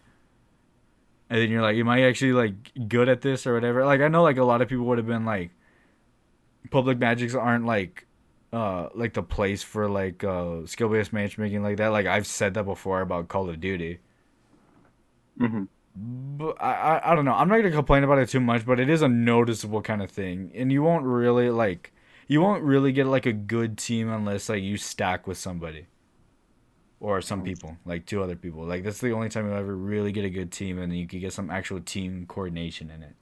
And 1.29 1.39
then 1.39 1.49
you're 1.49 1.61
like 1.61 1.77
am 1.77 1.87
i 1.87 2.01
actually 2.01 2.33
like 2.33 2.89
good 2.89 3.07
at 3.07 3.21
this 3.21 3.47
or 3.47 3.53
whatever? 3.53 3.85
Like 3.85 4.01
i 4.01 4.09
know 4.09 4.23
like 4.23 4.35
a 4.35 4.43
lot 4.43 4.61
of 4.61 4.67
people 4.67 4.83
would 4.87 4.97
have 4.97 5.07
been 5.07 5.23
like 5.23 5.51
public 6.69 6.97
magics 6.97 7.33
aren't 7.33 7.65
like 7.65 8.05
uh 8.51 8.89
like 8.93 9.13
the 9.13 9.23
place 9.23 9.63
for 9.63 9.87
like 9.87 10.25
uh 10.25 10.65
skill 10.65 10.89
based 10.89 11.13
matchmaking 11.13 11.63
like 11.63 11.77
that. 11.77 11.93
Like 11.93 12.07
i've 12.07 12.27
said 12.27 12.55
that 12.55 12.65
before 12.65 12.99
about 12.99 13.29
call 13.29 13.49
of 13.49 13.61
duty. 13.61 13.99
Hmm 15.37 15.63
but 15.63 15.76
I, 16.59 16.71
I 16.71 17.11
I 17.11 17.15
don't 17.15 17.25
know. 17.25 17.33
I'm 17.33 17.47
not 17.49 17.57
gonna 17.57 17.71
complain 17.71 18.03
about 18.03 18.19
it 18.19 18.29
too 18.29 18.39
much, 18.39 18.65
but 18.65 18.79
it 18.79 18.89
is 18.89 19.01
a 19.01 19.07
noticeable 19.07 19.81
kind 19.81 20.01
of 20.01 20.11
thing, 20.11 20.51
and 20.55 20.71
you 20.71 20.83
won't 20.83 21.05
really 21.05 21.49
like 21.49 21.93
you 22.27 22.41
won't 22.41 22.63
really 22.63 22.91
get 22.91 23.07
like 23.07 23.25
a 23.25 23.33
good 23.33 23.77
team 23.77 24.09
unless 24.09 24.49
like 24.49 24.61
you 24.63 24.77
stack 24.77 25.27
with 25.27 25.37
somebody 25.37 25.87
or 26.99 27.21
some 27.21 27.43
people, 27.43 27.77
like 27.85 28.05
two 28.05 28.21
other 28.21 28.35
people. 28.35 28.63
Like 28.65 28.83
that's 28.83 28.99
the 28.99 29.11
only 29.11 29.29
time 29.29 29.47
you'll 29.47 29.57
ever 29.57 29.75
really 29.75 30.11
get 30.11 30.25
a 30.25 30.29
good 30.29 30.51
team, 30.51 30.79
and 30.79 30.95
you 30.95 31.07
can 31.07 31.19
get 31.19 31.33
some 31.33 31.49
actual 31.49 31.79
team 31.79 32.25
coordination 32.27 32.89
in 32.89 33.03
it. 33.03 33.15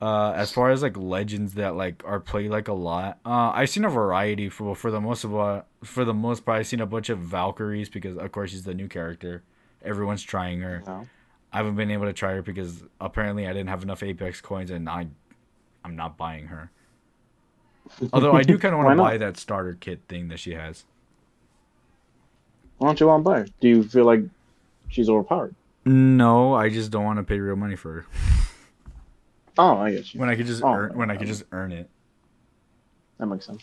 Uh, 0.00 0.32
as 0.32 0.52
far 0.52 0.70
as 0.70 0.82
like 0.82 0.96
legends 0.96 1.54
that 1.54 1.76
like 1.76 2.02
are 2.04 2.20
played 2.20 2.50
like 2.50 2.68
a 2.68 2.72
lot, 2.72 3.18
uh, 3.24 3.52
I've 3.54 3.70
seen 3.70 3.84
a 3.84 3.90
variety 3.90 4.48
for 4.48 4.74
for 4.74 4.90
the 4.90 5.00
most 5.00 5.24
of 5.24 5.34
uh, 5.34 5.62
for 5.82 6.04
the 6.04 6.14
most 6.14 6.44
part. 6.44 6.60
I've 6.60 6.66
seen 6.66 6.80
a 6.80 6.86
bunch 6.86 7.08
of 7.08 7.18
Valkyries 7.18 7.88
because 7.88 8.16
of 8.16 8.32
course 8.32 8.50
she's 8.50 8.64
the 8.64 8.74
new 8.74 8.88
character. 8.88 9.44
Everyone's 9.84 10.22
trying 10.22 10.60
her. 10.60 10.82
No. 10.86 11.06
I 11.52 11.58
haven't 11.58 11.76
been 11.76 11.90
able 11.90 12.06
to 12.06 12.12
try 12.12 12.32
her 12.32 12.42
because 12.42 12.82
apparently 13.00 13.46
I 13.46 13.52
didn't 13.52 13.68
have 13.68 13.82
enough 13.82 14.02
Apex 14.02 14.40
coins 14.40 14.70
and 14.70 14.88
I, 14.88 15.06
I'm 15.84 15.94
not 15.96 16.16
buying 16.16 16.46
her. 16.46 16.70
Although 18.12 18.32
I 18.32 18.42
do 18.42 18.58
kind 18.58 18.74
of 18.74 18.82
want 18.82 18.96
to 18.96 19.02
buy 19.02 19.18
that 19.18 19.36
starter 19.36 19.76
kit 19.78 20.00
thing 20.08 20.28
that 20.28 20.40
she 20.40 20.52
has. 20.54 20.84
Why 22.78 22.88
don't 22.88 22.98
you 23.00 23.06
want 23.06 23.24
to 23.24 23.30
buy 23.30 23.38
her? 23.40 23.46
Do 23.60 23.68
you 23.68 23.84
feel 23.84 24.04
like 24.04 24.22
she's 24.88 25.08
overpowered? 25.08 25.54
No, 25.84 26.54
I 26.54 26.70
just 26.70 26.90
don't 26.90 27.04
want 27.04 27.18
to 27.18 27.22
pay 27.22 27.38
real 27.38 27.56
money 27.56 27.76
for 27.76 27.92
her 27.92 28.06
Oh, 29.58 29.76
I 29.76 29.92
get 29.92 30.12
you. 30.12 30.18
when 30.18 30.28
I 30.28 30.34
could 30.34 30.46
just 30.46 30.64
Oh, 30.64 30.72
earn 30.72 30.96
when 30.98 31.10
I 31.10 31.16
could 31.16 31.28
just 31.28 31.44
earn 31.52 31.70
it. 31.70 31.88
That 33.18 33.26
makes 33.26 33.46
sense. 33.46 33.62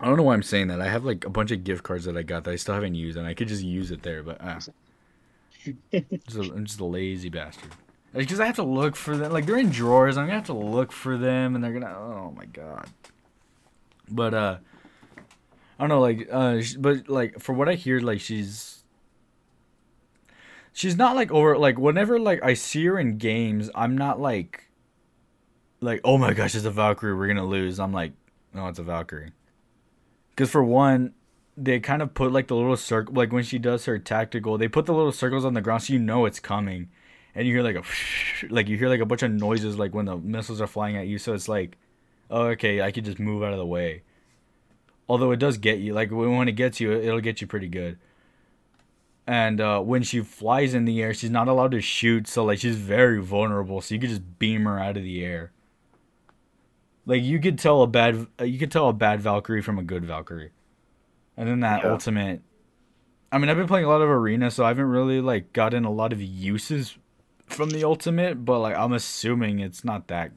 I 0.00 0.06
don't 0.06 0.16
know 0.16 0.24
why 0.24 0.34
I'm 0.34 0.42
saying 0.42 0.66
that. 0.68 0.80
I 0.80 0.88
have 0.88 1.04
like 1.04 1.24
a 1.24 1.30
bunch 1.30 1.52
of 1.52 1.62
gift 1.62 1.84
cards 1.84 2.06
that 2.06 2.16
I 2.16 2.22
got 2.22 2.42
that 2.44 2.50
I 2.50 2.56
still 2.56 2.74
haven't 2.74 2.96
used, 2.96 3.16
and 3.16 3.24
I 3.28 3.34
could 3.34 3.46
just 3.46 3.62
use 3.62 3.92
it 3.92 4.02
there. 4.02 4.24
But 4.24 4.40
uh, 4.40 4.58
just 5.92 6.36
a, 6.36 6.40
I'm 6.40 6.64
just 6.64 6.80
a 6.80 6.84
lazy 6.84 7.28
bastard. 7.28 7.70
Because 8.14 8.40
I 8.40 8.46
have 8.46 8.56
to 8.56 8.62
look 8.62 8.94
for 8.94 9.16
them. 9.16 9.32
Like 9.32 9.46
they're 9.46 9.58
in 9.58 9.70
drawers. 9.70 10.16
I'm 10.16 10.26
gonna 10.26 10.36
have 10.36 10.46
to 10.46 10.52
look 10.52 10.92
for 10.92 11.16
them, 11.16 11.54
and 11.54 11.64
they're 11.64 11.72
gonna. 11.72 11.96
Oh 11.96 12.32
my 12.36 12.44
god. 12.44 12.88
But 14.10 14.34
uh, 14.34 14.58
I 15.16 15.82
don't 15.82 15.88
know. 15.88 16.00
Like 16.00 16.28
uh, 16.30 16.60
but 16.78 17.08
like 17.08 17.40
for 17.40 17.52
what 17.54 17.68
I 17.68 17.74
hear, 17.74 18.00
like 18.00 18.20
she's. 18.20 18.84
She's 20.74 20.96
not 20.96 21.16
like 21.16 21.30
over 21.30 21.58
like 21.58 21.78
whenever 21.78 22.18
like 22.18 22.42
I 22.42 22.54
see 22.54 22.84
her 22.86 22.98
in 22.98 23.18
games, 23.18 23.70
I'm 23.74 23.96
not 23.96 24.20
like. 24.20 24.68
Like 25.80 26.00
oh 26.04 26.18
my 26.18 26.32
gosh, 26.34 26.54
it's 26.54 26.64
a 26.64 26.70
Valkyrie. 26.70 27.14
We're 27.14 27.28
gonna 27.28 27.46
lose. 27.46 27.80
I'm 27.80 27.92
like, 27.92 28.12
no, 28.54 28.68
it's 28.68 28.78
a 28.78 28.82
Valkyrie. 28.82 29.32
Because 30.30 30.50
for 30.50 30.62
one, 30.62 31.14
they 31.56 31.80
kind 31.80 32.02
of 32.02 32.14
put 32.14 32.32
like 32.32 32.48
the 32.48 32.56
little 32.56 32.76
circle, 32.76 33.14
like 33.14 33.32
when 33.32 33.44
she 33.44 33.58
does 33.58 33.84
her 33.84 33.98
tactical, 33.98 34.56
they 34.56 34.68
put 34.68 34.86
the 34.86 34.94
little 34.94 35.12
circles 35.12 35.44
on 35.44 35.54
the 35.54 35.60
ground 35.60 35.82
so 35.82 35.92
you 35.92 35.98
know 35.98 36.24
it's 36.24 36.40
coming, 36.40 36.88
and 37.34 37.46
you 37.46 37.54
hear 37.54 37.62
like 37.62 37.76
a, 37.76 37.82
like 38.52 38.68
you 38.68 38.78
hear 38.78 38.88
like 38.88 39.00
a 39.00 39.06
bunch 39.06 39.22
of 39.22 39.30
noises 39.30 39.78
like 39.78 39.94
when 39.94 40.06
the 40.06 40.16
missiles 40.16 40.60
are 40.60 40.66
flying 40.66 40.96
at 40.96 41.06
you. 41.06 41.18
So 41.18 41.34
it's 41.34 41.48
like, 41.48 41.76
oh 42.30 42.46
okay, 42.48 42.80
I 42.80 42.90
could 42.90 43.04
just 43.04 43.18
move 43.18 43.42
out 43.42 43.52
of 43.52 43.58
the 43.58 43.66
way. 43.66 44.02
Although 45.08 45.32
it 45.32 45.38
does 45.38 45.58
get 45.58 45.78
you, 45.78 45.92
like 45.92 46.10
when 46.10 46.48
it 46.48 46.52
gets 46.52 46.80
you, 46.80 46.92
it'll 46.92 47.20
get 47.20 47.40
you 47.40 47.46
pretty 47.46 47.68
good. 47.68 47.98
And 49.26 49.60
uh, 49.60 49.80
when 49.80 50.02
she 50.02 50.20
flies 50.20 50.74
in 50.74 50.84
the 50.84 51.00
air, 51.00 51.14
she's 51.14 51.30
not 51.30 51.48
allowed 51.48 51.70
to 51.72 51.80
shoot, 51.80 52.26
so 52.26 52.44
like 52.44 52.58
she's 52.58 52.76
very 52.76 53.20
vulnerable. 53.20 53.80
So 53.80 53.94
you 53.94 54.00
could 54.00 54.10
just 54.10 54.38
beam 54.38 54.64
her 54.64 54.80
out 54.80 54.96
of 54.96 55.02
the 55.02 55.24
air. 55.24 55.52
Like 57.04 57.22
you 57.22 57.40
could 57.40 57.58
tell 57.58 57.82
a 57.82 57.86
bad, 57.86 58.26
you 58.42 58.58
could 58.58 58.70
tell 58.70 58.88
a 58.88 58.92
bad 58.92 59.20
Valkyrie 59.20 59.62
from 59.62 59.78
a 59.78 59.82
good 59.82 60.04
Valkyrie. 60.04 60.50
And 61.36 61.48
then 61.48 61.60
that 61.60 61.82
Yeah. 61.82 61.90
ultimate. 61.92 62.42
I 63.30 63.38
mean, 63.38 63.48
I've 63.48 63.56
been 63.56 63.66
playing 63.66 63.86
a 63.86 63.88
lot 63.88 64.02
of 64.02 64.08
arena, 64.10 64.50
so 64.50 64.64
I 64.64 64.68
haven't 64.68 64.86
really 64.86 65.20
like 65.20 65.52
gotten 65.52 65.84
a 65.84 65.90
lot 65.90 66.12
of 66.12 66.20
uses 66.20 66.98
from 67.46 67.70
the 67.70 67.84
ultimate. 67.84 68.44
But 68.44 68.58
like, 68.60 68.76
I'm 68.76 68.92
assuming 68.92 69.58
it's 69.60 69.84
not 69.84 70.08
that 70.08 70.32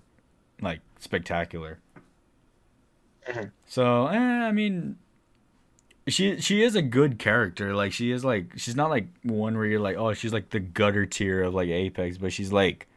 like 0.61 0.79
spectacular. 0.99 1.79
Mhm. 3.27 3.51
So, 3.65 4.07
eh, 4.07 4.17
I 4.17 4.51
mean, 4.51 4.97
she 6.07 6.39
she 6.39 6.61
is 6.63 6.75
a 6.75 6.81
good 6.81 7.17
character. 7.19 7.75
Like 7.75 7.91
she 7.91 8.11
is 8.11 8.23
like 8.23 8.53
she's 8.57 8.75
not 8.75 8.89
like 8.89 9.07
one 9.23 9.57
where 9.57 9.65
you're 9.65 9.79
like, 9.79 9.97
oh, 9.97 10.13
she's 10.13 10.31
like 10.33 10.51
the 10.51 10.59
gutter 10.59 11.05
tier 11.05 11.43
of 11.43 11.53
like 11.53 11.67
Apex, 11.69 12.17
but 12.17 12.31
she's 12.31 12.51
like, 12.53 12.87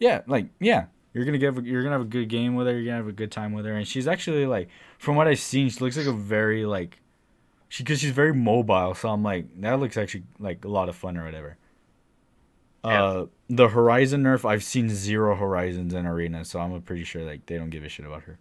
yeah, 0.00 0.22
like 0.26 0.48
yeah, 0.60 0.86
you're 1.12 1.24
gonna 1.24 1.38
get 1.38 1.64
you're 1.64 1.82
gonna 1.82 1.94
have 1.94 2.00
a 2.02 2.04
good 2.10 2.28
game 2.28 2.56
with 2.56 2.66
her. 2.66 2.72
You're 2.74 2.84
gonna 2.84 2.96
have 2.96 3.08
a 3.08 3.12
good 3.12 3.30
time 3.32 3.52
with 3.52 3.64
her, 3.64 3.72
and 3.72 3.86
she's 3.86 4.08
actually 4.08 4.46
like, 4.46 4.68
from 4.98 5.14
what 5.16 5.28
I've 5.28 5.38
seen, 5.38 5.68
she 5.70 5.78
looks 5.80 5.96
like 5.96 6.06
a 6.06 6.12
very 6.12 6.66
like, 6.66 6.98
She 7.68 7.82
because 7.82 8.00
she's 8.00 8.12
very 8.12 8.34
mobile, 8.34 8.94
so 8.94 9.08
I'm 9.08 9.22
like 9.22 9.46
that 9.60 9.80
looks 9.80 9.96
actually 9.96 10.24
like 10.38 10.64
a 10.64 10.68
lot 10.68 10.88
of 10.88 10.96
fun 10.96 11.16
or 11.16 11.24
whatever. 11.24 11.56
Uh, 12.84 13.26
the 13.48 13.68
Horizon 13.68 14.22
nerf, 14.22 14.44
I've 14.44 14.62
seen 14.62 14.90
zero 14.90 15.34
Horizons 15.34 15.94
in 15.94 16.04
Arena, 16.04 16.44
so 16.44 16.60
I'm 16.60 16.82
pretty 16.82 17.04
sure 17.04 17.22
like 17.22 17.46
they 17.46 17.56
don't 17.56 17.70
give 17.70 17.82
a 17.82 17.88
shit 17.88 18.04
about 18.04 18.24
her. 18.24 18.38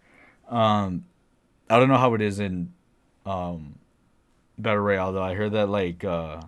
Um, 0.49 1.05
I 1.69 1.79
don't 1.79 1.87
know 1.87 1.97
how 1.97 2.13
it 2.13 2.21
is 2.21 2.39
in 2.39 2.73
um, 3.25 3.75
Battle 4.57 4.81
Royale 4.81 5.13
though. 5.13 5.23
I 5.23 5.33
heard 5.33 5.53
that 5.53 5.69
like 5.69 6.03
uh, 6.03 6.41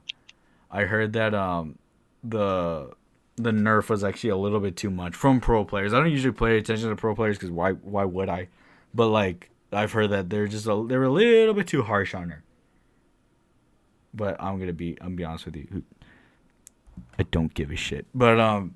I 0.69 0.83
heard 0.83 1.13
that 1.13 1.33
um, 1.33 1.77
the 2.23 2.91
the 3.37 3.51
nerf 3.51 3.89
was 3.89 4.03
actually 4.03 4.29
a 4.31 4.37
little 4.37 4.59
bit 4.59 4.75
too 4.75 4.89
much 4.89 5.15
from 5.15 5.39
pro 5.39 5.65
players. 5.65 5.93
I 5.93 5.99
don't 5.99 6.11
usually 6.11 6.33
pay 6.33 6.57
attention 6.57 6.89
to 6.89 6.95
pro 6.95 7.15
players 7.15 7.37
because 7.37 7.51
why 7.51 7.71
why 7.71 8.03
would 8.03 8.29
I? 8.29 8.49
But 8.93 9.07
like 9.07 9.49
I've 9.71 9.91
heard 9.91 10.11
that 10.11 10.29
they're 10.29 10.47
just 10.47 10.67
a, 10.67 10.85
they're 10.87 11.03
a 11.03 11.09
little 11.09 11.53
bit 11.53 11.67
too 11.67 11.83
harsh 11.83 12.13
on 12.13 12.29
her. 12.29 12.43
But 14.15 14.41
I'm 14.41 14.59
gonna 14.59 14.73
be 14.73 14.97
I'm 15.01 15.07
gonna 15.07 15.15
be 15.15 15.23
honest 15.25 15.45
with 15.45 15.55
you. 15.55 15.83
I 17.19 17.23
don't 17.23 17.53
give 17.53 17.71
a 17.71 17.75
shit. 17.75 18.05
But 18.13 18.39
um 18.39 18.75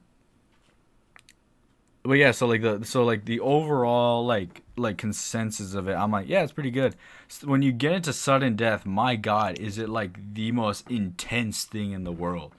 but 2.03 2.13
yeah, 2.13 2.31
so 2.31 2.47
like 2.47 2.61
the 2.61 2.83
so 2.83 3.03
like 3.03 3.25
the 3.25 3.39
overall 3.39 4.25
like 4.25 4.63
like 4.77 4.97
consensus 4.97 5.73
of 5.73 5.87
it, 5.87 5.93
I'm 5.93 6.11
like, 6.11 6.27
yeah, 6.27 6.43
it's 6.43 6.51
pretty 6.51 6.71
good. 6.71 6.95
So 7.27 7.47
when 7.47 7.61
you 7.61 7.71
get 7.71 7.91
into 7.91 8.13
sudden 8.13 8.55
death, 8.55 8.85
my 8.85 9.15
god, 9.15 9.59
is 9.59 9.77
it 9.77 9.89
like 9.89 10.33
the 10.33 10.51
most 10.51 10.89
intense 10.89 11.65
thing 11.65 11.91
in 11.91 12.03
the 12.05 12.11
world. 12.11 12.53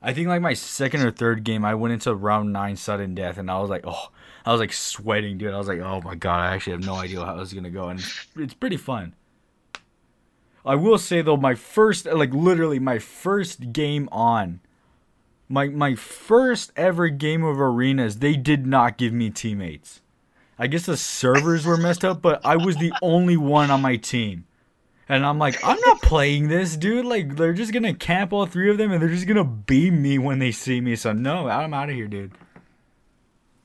I 0.00 0.14
think 0.14 0.28
like 0.28 0.40
my 0.40 0.54
second 0.54 1.02
or 1.02 1.10
third 1.10 1.44
game, 1.44 1.64
I 1.64 1.74
went 1.74 1.92
into 1.92 2.14
round 2.14 2.52
nine 2.52 2.76
sudden 2.76 3.14
death, 3.14 3.36
and 3.36 3.50
I 3.50 3.58
was 3.58 3.68
like, 3.68 3.84
oh, 3.84 4.08
I 4.46 4.52
was 4.52 4.60
like 4.60 4.72
sweating, 4.72 5.38
dude. 5.38 5.52
I 5.52 5.58
was 5.58 5.68
like, 5.68 5.80
oh 5.80 6.00
my 6.02 6.14
god, 6.14 6.40
I 6.40 6.54
actually 6.54 6.74
have 6.74 6.84
no 6.84 6.94
idea 6.94 7.24
how 7.24 7.36
this 7.36 7.48
is 7.48 7.54
gonna 7.54 7.70
go, 7.70 7.88
and 7.88 8.02
it's 8.36 8.54
pretty 8.54 8.76
fun. 8.76 9.14
I 10.68 10.74
will 10.74 10.98
say 10.98 11.22
though, 11.22 11.38
my 11.38 11.54
first, 11.54 12.04
like 12.04 12.34
literally 12.34 12.78
my 12.78 12.98
first 12.98 13.72
game 13.72 14.06
on, 14.12 14.60
my 15.48 15.68
my 15.68 15.94
first 15.94 16.72
ever 16.76 17.08
game 17.08 17.42
of 17.42 17.58
arenas, 17.58 18.18
they 18.18 18.36
did 18.36 18.66
not 18.66 18.98
give 18.98 19.14
me 19.14 19.30
teammates. 19.30 20.02
I 20.58 20.66
guess 20.66 20.84
the 20.84 20.98
servers 20.98 21.64
were 21.64 21.78
messed 21.78 22.04
up, 22.04 22.20
but 22.20 22.44
I 22.44 22.56
was 22.56 22.76
the 22.76 22.92
only 23.00 23.38
one 23.38 23.70
on 23.70 23.80
my 23.80 23.96
team. 23.96 24.44
And 25.08 25.24
I'm 25.24 25.38
like, 25.38 25.58
I'm 25.64 25.80
not 25.86 26.02
playing 26.02 26.48
this, 26.48 26.76
dude. 26.76 27.06
Like, 27.06 27.36
they're 27.36 27.54
just 27.54 27.72
gonna 27.72 27.94
camp 27.94 28.34
all 28.34 28.44
three 28.44 28.70
of 28.70 28.76
them, 28.76 28.92
and 28.92 29.00
they're 29.00 29.08
just 29.08 29.26
gonna 29.26 29.44
beam 29.44 30.02
me 30.02 30.18
when 30.18 30.38
they 30.38 30.52
see 30.52 30.82
me. 30.82 30.96
So 30.96 31.14
no, 31.14 31.48
I'm 31.48 31.72
out 31.72 31.88
of 31.88 31.94
here, 31.94 32.08
dude. 32.08 32.32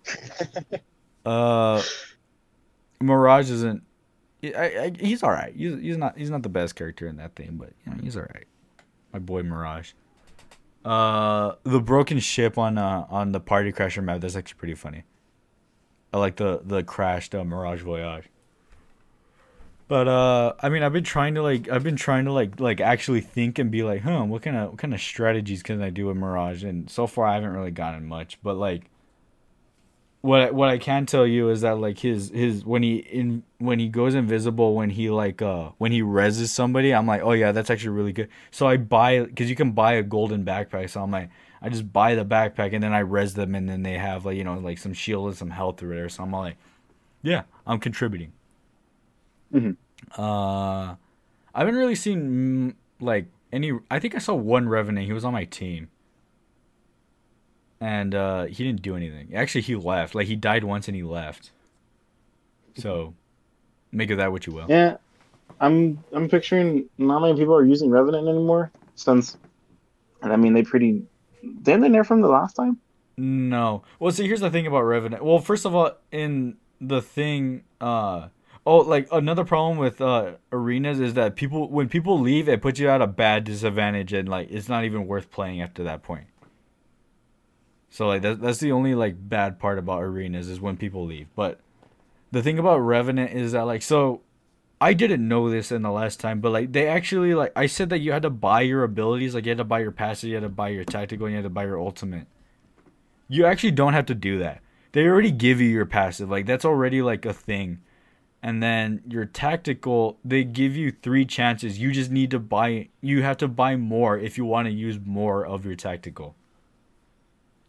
uh, 1.25 1.81
Mirage 3.01 3.51
isn't. 3.51 3.83
I, 4.43 4.63
I, 4.65 4.91
he's 4.99 5.23
all 5.23 5.32
right. 5.32 5.53
He's, 5.56 5.79
he's 5.79 5.97
not. 5.97 6.17
He's 6.17 6.29
not 6.29 6.43
the 6.43 6.49
best 6.49 6.75
character 6.75 7.08
in 7.08 7.17
that 7.17 7.36
thing, 7.36 7.56
but 7.58 7.71
you 7.86 7.93
know, 7.93 7.99
he's 8.03 8.17
all 8.17 8.23
right. 8.34 8.45
My 9.13 9.19
boy 9.19 9.43
Mirage. 9.43 9.93
Uh, 10.84 11.56
the 11.63 11.79
broken 11.79 12.19
ship 12.19 12.58
on 12.58 12.77
uh 12.77 13.06
on 13.10 13.32
the 13.32 13.39
Party 13.39 13.71
Crasher 13.71 14.03
map. 14.03 14.21
That's 14.21 14.36
actually 14.36 14.58
pretty 14.58 14.75
funny. 14.75 15.03
I 16.12 16.17
like 16.17 16.36
the 16.36 16.62
the 16.63 16.84
crashed 16.84 17.34
uh, 17.34 17.43
Mirage 17.43 17.82
Voyage. 17.82 18.25
But 19.88 20.08
uh, 20.08 20.53
I 20.60 20.69
mean, 20.69 20.82
I've 20.82 20.93
been 20.93 21.03
trying 21.03 21.36
to 21.36 21.43
like, 21.43 21.69
I've 21.69 21.84
been 21.84 21.97
trying 21.97 22.25
to 22.25 22.32
like, 22.32 22.60
like 22.60 22.82
actually 22.82 23.21
think 23.21 23.60
and 23.60 23.69
be 23.69 23.84
like, 23.84 24.01
huh, 24.01 24.23
what 24.23 24.41
kind 24.41 24.56
of, 24.56 24.71
what 24.71 24.77
kind 24.79 24.93
of 24.93 25.01
strategies 25.01 25.62
can 25.62 25.82
I 25.82 25.89
do 25.89 26.08
with 26.08 26.17
Mirage? 26.17 26.63
And 26.63 26.89
so 26.89 27.06
far, 27.06 27.25
I 27.25 27.36
haven't 27.36 27.51
really 27.51 27.71
gotten 27.71 28.08
much. 28.08 28.39
But 28.41 28.56
like, 28.56 28.89
what 30.23 30.53
what 30.53 30.69
I 30.69 30.77
can 30.77 31.05
tell 31.05 31.27
you 31.27 31.49
is 31.49 31.62
that 31.62 31.79
like 31.79 31.99
his 31.99 32.29
his 32.29 32.63
when 32.63 32.81
he 32.81 32.95
in 32.95 33.43
when 33.57 33.77
he 33.77 33.89
goes 33.89 34.15
invisible 34.15 34.73
when 34.73 34.89
he 34.89 35.09
like 35.09 35.41
uh 35.41 35.71
when 35.79 35.91
he 35.91 36.01
reses 36.01 36.47
somebody 36.47 36.93
I'm 36.95 37.05
like 37.05 37.21
oh 37.21 37.33
yeah 37.33 37.51
that's 37.51 37.69
actually 37.69 37.89
really 37.89 38.13
good. 38.13 38.29
So 38.49 38.65
I 38.65 38.77
buy 38.77 39.19
because 39.25 39.49
you 39.49 39.55
can 39.57 39.73
buy 39.73 39.93
a 39.93 40.01
golden 40.01 40.45
backpack 40.45 40.89
so 40.89 41.03
I'm 41.03 41.12
like 41.12 41.29
I 41.62 41.67
just 41.67 41.91
buy 41.91 42.15
the 42.15 42.23
backpack 42.23 42.71
and 42.73 42.81
then 42.81 42.93
I 42.93 42.99
res 42.99 43.33
them 43.33 43.53
and 43.53 43.67
then 43.67 43.83
they 43.83 43.97
have 43.97 44.25
like 44.25 44.38
you 44.38 44.45
know 44.45 44.53
like 44.57 44.77
some 44.77 44.93
shield 44.93 45.27
and 45.27 45.36
some 45.36 45.49
health 45.49 45.83
or 45.83 45.89
whatever 45.89 46.07
so 46.07 46.23
I'm 46.23 46.31
like 46.31 46.55
yeah 47.21 47.43
I'm 47.67 47.79
contributing. 47.79 48.31
Mhm. 49.53 49.75
uh 50.17 50.95
I 51.53 51.59
haven't 51.59 51.75
really 51.75 51.95
seen 51.95 52.71
mm, 52.71 52.75
like 53.05 53.25
any 53.51 53.73
I 53.91 53.99
think 53.99 54.15
I 54.15 54.19
saw 54.19 54.36
one 54.36 54.69
revenant. 54.69 55.05
He 55.05 55.12
was 55.12 55.25
on 55.25 55.33
my 55.33 55.43
team 55.43 55.89
and 57.83 58.15
uh, 58.15 58.45
he 58.45 58.63
didn't 58.63 58.81
do 58.81 58.95
anything. 58.95 59.35
Actually, 59.35 59.61
he 59.61 59.75
left. 59.75 60.15
Like 60.15 60.27
he 60.27 60.37
died 60.37 60.63
once 60.63 60.87
and 60.87 60.95
he 60.95 61.03
left. 61.03 61.51
So, 62.77 63.13
make 63.91 64.09
of 64.09 64.17
that 64.17 64.31
what 64.31 64.47
you 64.47 64.53
will. 64.53 64.67
Yeah, 64.69 64.97
I'm 65.59 66.01
I'm 66.13 66.29
picturing 66.29 66.89
not 66.97 67.19
many 67.19 67.35
people 67.35 67.53
are 67.53 67.65
using 67.65 67.89
Revenant 67.89 68.27
anymore 68.29 68.71
since, 68.95 69.35
and 70.21 70.31
I 70.31 70.37
mean 70.37 70.53
they 70.53 70.63
pretty 70.63 71.03
didn't 71.61 71.81
they 71.81 71.89
nerf 71.89 72.05
from 72.05 72.21
the 72.21 72.29
last 72.29 72.53
time? 72.53 72.79
No. 73.17 73.83
Well, 73.99 74.13
see, 74.13 74.25
here's 74.27 74.39
the 74.39 74.49
thing 74.49 74.65
about 74.65 74.83
Revenant. 74.83 75.23
Well, 75.23 75.39
first 75.39 75.65
of 75.65 75.75
all, 75.75 75.91
in 76.09 76.55
the 76.79 77.01
thing, 77.01 77.63
uh, 77.81 78.29
oh, 78.65 78.77
like 78.77 79.09
another 79.11 79.43
problem 79.43 79.77
with 79.77 79.99
uh 79.99 80.35
arenas 80.53 81.01
is 81.01 81.15
that 81.15 81.35
people 81.35 81.69
when 81.69 81.89
people 81.89 82.17
leave, 82.17 82.47
it 82.47 82.61
puts 82.61 82.79
you 82.79 82.87
at 82.87 83.01
a 83.01 83.07
bad 83.07 83.43
disadvantage, 83.43 84.13
and 84.13 84.29
like 84.29 84.49
it's 84.49 84.69
not 84.69 84.85
even 84.85 85.05
worth 85.05 85.29
playing 85.31 85.61
after 85.61 85.83
that 85.83 86.01
point. 86.01 86.27
So 87.93 88.08
like 88.08 88.23
that, 88.23 88.41
that's 88.41 88.58
the 88.58 88.71
only 88.71 88.95
like 88.95 89.29
bad 89.29 89.60
part 89.60 89.77
about 89.77 90.01
arenas 90.01 90.49
is 90.49 90.60
when 90.60 90.77
people 90.77 91.06
leave. 91.06 91.27
But 91.36 91.60
the 92.32 92.41
thing 92.41 92.58
about 92.58 92.79
Revenant 92.79 93.34
is 93.34 93.51
that 93.51 93.67
like 93.67 93.84
so 93.84 94.21
I 94.82 94.93
didn't 94.93 95.27
know 95.27 95.47
this 95.51 95.71
in 95.71 95.84
the 95.84 95.91
last 95.91 96.19
time, 96.19 96.41
but 96.41 96.51
like 96.51 96.71
they 96.71 96.88
actually 96.88 97.36
like 97.36 97.51
I 97.56 97.67
said 97.67 97.91
that 97.91 97.99
you 97.99 98.12
had 98.12 98.23
to 98.23 98.32
buy 98.32 98.62
your 98.62 98.84
abilities, 98.84 99.36
like 99.36 99.45
you 99.45 99.51
had 99.51 99.60
to 99.60 99.63
buy 99.63 99.77
your 99.82 99.91
passive, 99.91 100.29
you 100.29 100.36
had 100.38 100.41
to 100.41 100.49
buy 100.49 100.69
your 100.69 100.84
tactical, 100.84 101.27
and 101.27 101.34
you 101.34 101.38
had 101.38 101.43
to 101.43 101.51
buy 101.51 101.65
your 101.65 101.79
ultimate. 101.79 102.25
You 103.27 103.45
actually 103.45 103.69
don't 103.69 103.93
have 103.93 104.08
to 104.08 104.15
do 104.15 104.39
that. 104.39 104.62
They 104.93 105.06
already 105.06 105.29
give 105.29 105.62
you 105.62 105.69
your 105.69 105.86
passive. 105.86 106.32
Like 106.32 106.47
that's 106.47 106.65
already 106.65 107.03
like 107.03 107.27
a 107.27 107.34
thing. 107.34 107.82
And 108.41 108.63
then 108.63 109.03
your 109.08 109.25
tactical, 109.25 110.17
they 110.25 110.43
give 110.43 110.75
you 110.75 110.91
three 110.91 111.25
chances. 111.25 111.77
You 111.77 111.91
just 111.91 112.10
need 112.10 112.32
to 112.32 112.39
buy 112.39 112.89
you 113.01 113.21
have 113.21 113.38
to 113.38 113.47
buy 113.47 113.75
more 113.75 114.17
if 114.17 114.36
you 114.39 114.45
want 114.45 114.65
to 114.65 114.73
use 114.73 114.99
more 115.06 115.45
of 115.45 115.63
your 115.63 115.75
tactical. 115.75 116.36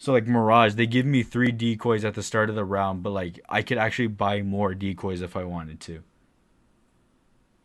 So 0.05 0.13
like 0.13 0.27
Mirage, 0.27 0.75
they 0.75 0.87
give 0.87 1.07
me 1.07 1.23
three 1.23 1.51
decoys 1.51 2.05
at 2.05 2.13
the 2.13 2.23
start 2.23 2.51
of 2.51 2.57
the 2.57 2.65
round, 2.67 3.03
but 3.03 3.09
like 3.09 3.41
I 3.49 3.63
could 3.63 3.79
actually 3.79 4.09
buy 4.09 4.43
more 4.43 4.75
decoys 4.75 5.23
if 5.23 5.35
I 5.35 5.45
wanted 5.45 5.81
to. 5.81 6.03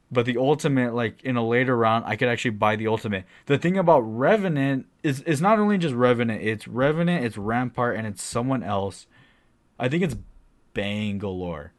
But 0.09 0.25
the 0.25 0.37
ultimate, 0.37 0.93
like 0.93 1.21
in 1.21 1.35
a 1.35 1.45
later 1.45 1.75
round, 1.75 2.05
I 2.07 2.15
could 2.15 2.29
actually 2.29 2.51
buy 2.51 2.77
the 2.77 2.87
ultimate. 2.87 3.25
The 3.47 3.57
thing 3.57 3.77
about 3.77 3.99
Revenant 3.99 4.85
is 5.03 5.21
it's 5.27 5.41
not 5.41 5.59
only 5.59 5.77
just 5.77 5.93
Revenant, 5.93 6.41
it's 6.41 6.65
Revenant, 6.65 7.25
it's 7.25 7.37
Rampart, 7.37 7.97
and 7.97 8.07
it's 8.07 8.23
someone 8.23 8.63
else. 8.63 9.05
I 9.77 9.89
think 9.89 10.03
it's 10.03 10.15
Bangalore. 10.73 11.73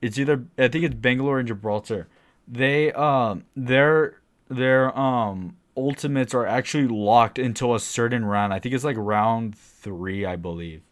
It's 0.00 0.16
either 0.16 0.44
I 0.56 0.68
think 0.68 0.84
it's 0.84 0.94
Bangalore 0.94 1.40
and 1.40 1.48
Gibraltar. 1.48 2.06
They 2.46 2.92
um 2.92 3.46
their 3.56 4.20
their 4.48 4.96
um 4.96 5.56
ultimates 5.76 6.34
are 6.34 6.46
actually 6.46 6.88
locked 6.88 7.38
until 7.38 7.74
a 7.74 7.80
certain 7.80 8.24
round. 8.24 8.52
I 8.52 8.58
think 8.58 8.74
it's 8.74 8.84
like 8.84 8.96
round 8.98 9.56
three, 9.56 10.24
I 10.24 10.36
believe. 10.36 10.82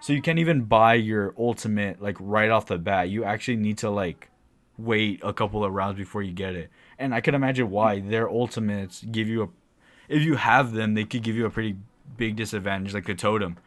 So 0.00 0.12
you 0.12 0.22
can't 0.22 0.38
even 0.38 0.62
buy 0.62 0.94
your 0.94 1.34
ultimate 1.36 2.00
like 2.00 2.16
right 2.20 2.50
off 2.50 2.66
the 2.66 2.78
bat. 2.78 3.10
You 3.10 3.24
actually 3.24 3.56
need 3.56 3.78
to 3.78 3.90
like 3.90 4.30
wait 4.76 5.20
a 5.24 5.32
couple 5.32 5.64
of 5.64 5.72
rounds 5.72 5.98
before 5.98 6.22
you 6.22 6.32
get 6.32 6.54
it. 6.54 6.70
And 6.98 7.14
I 7.14 7.20
can 7.20 7.34
imagine 7.34 7.70
why 7.70 8.00
their 8.00 8.28
ultimates 8.28 9.02
give 9.02 9.28
you 9.28 9.42
a 9.42 9.48
if 10.08 10.22
you 10.22 10.36
have 10.36 10.72
them, 10.72 10.94
they 10.94 11.04
could 11.04 11.22
give 11.22 11.36
you 11.36 11.44
a 11.44 11.50
pretty 11.50 11.76
big 12.16 12.36
disadvantage 12.36 12.94
like 12.94 13.06
the 13.06 13.14
totem. 13.14 13.58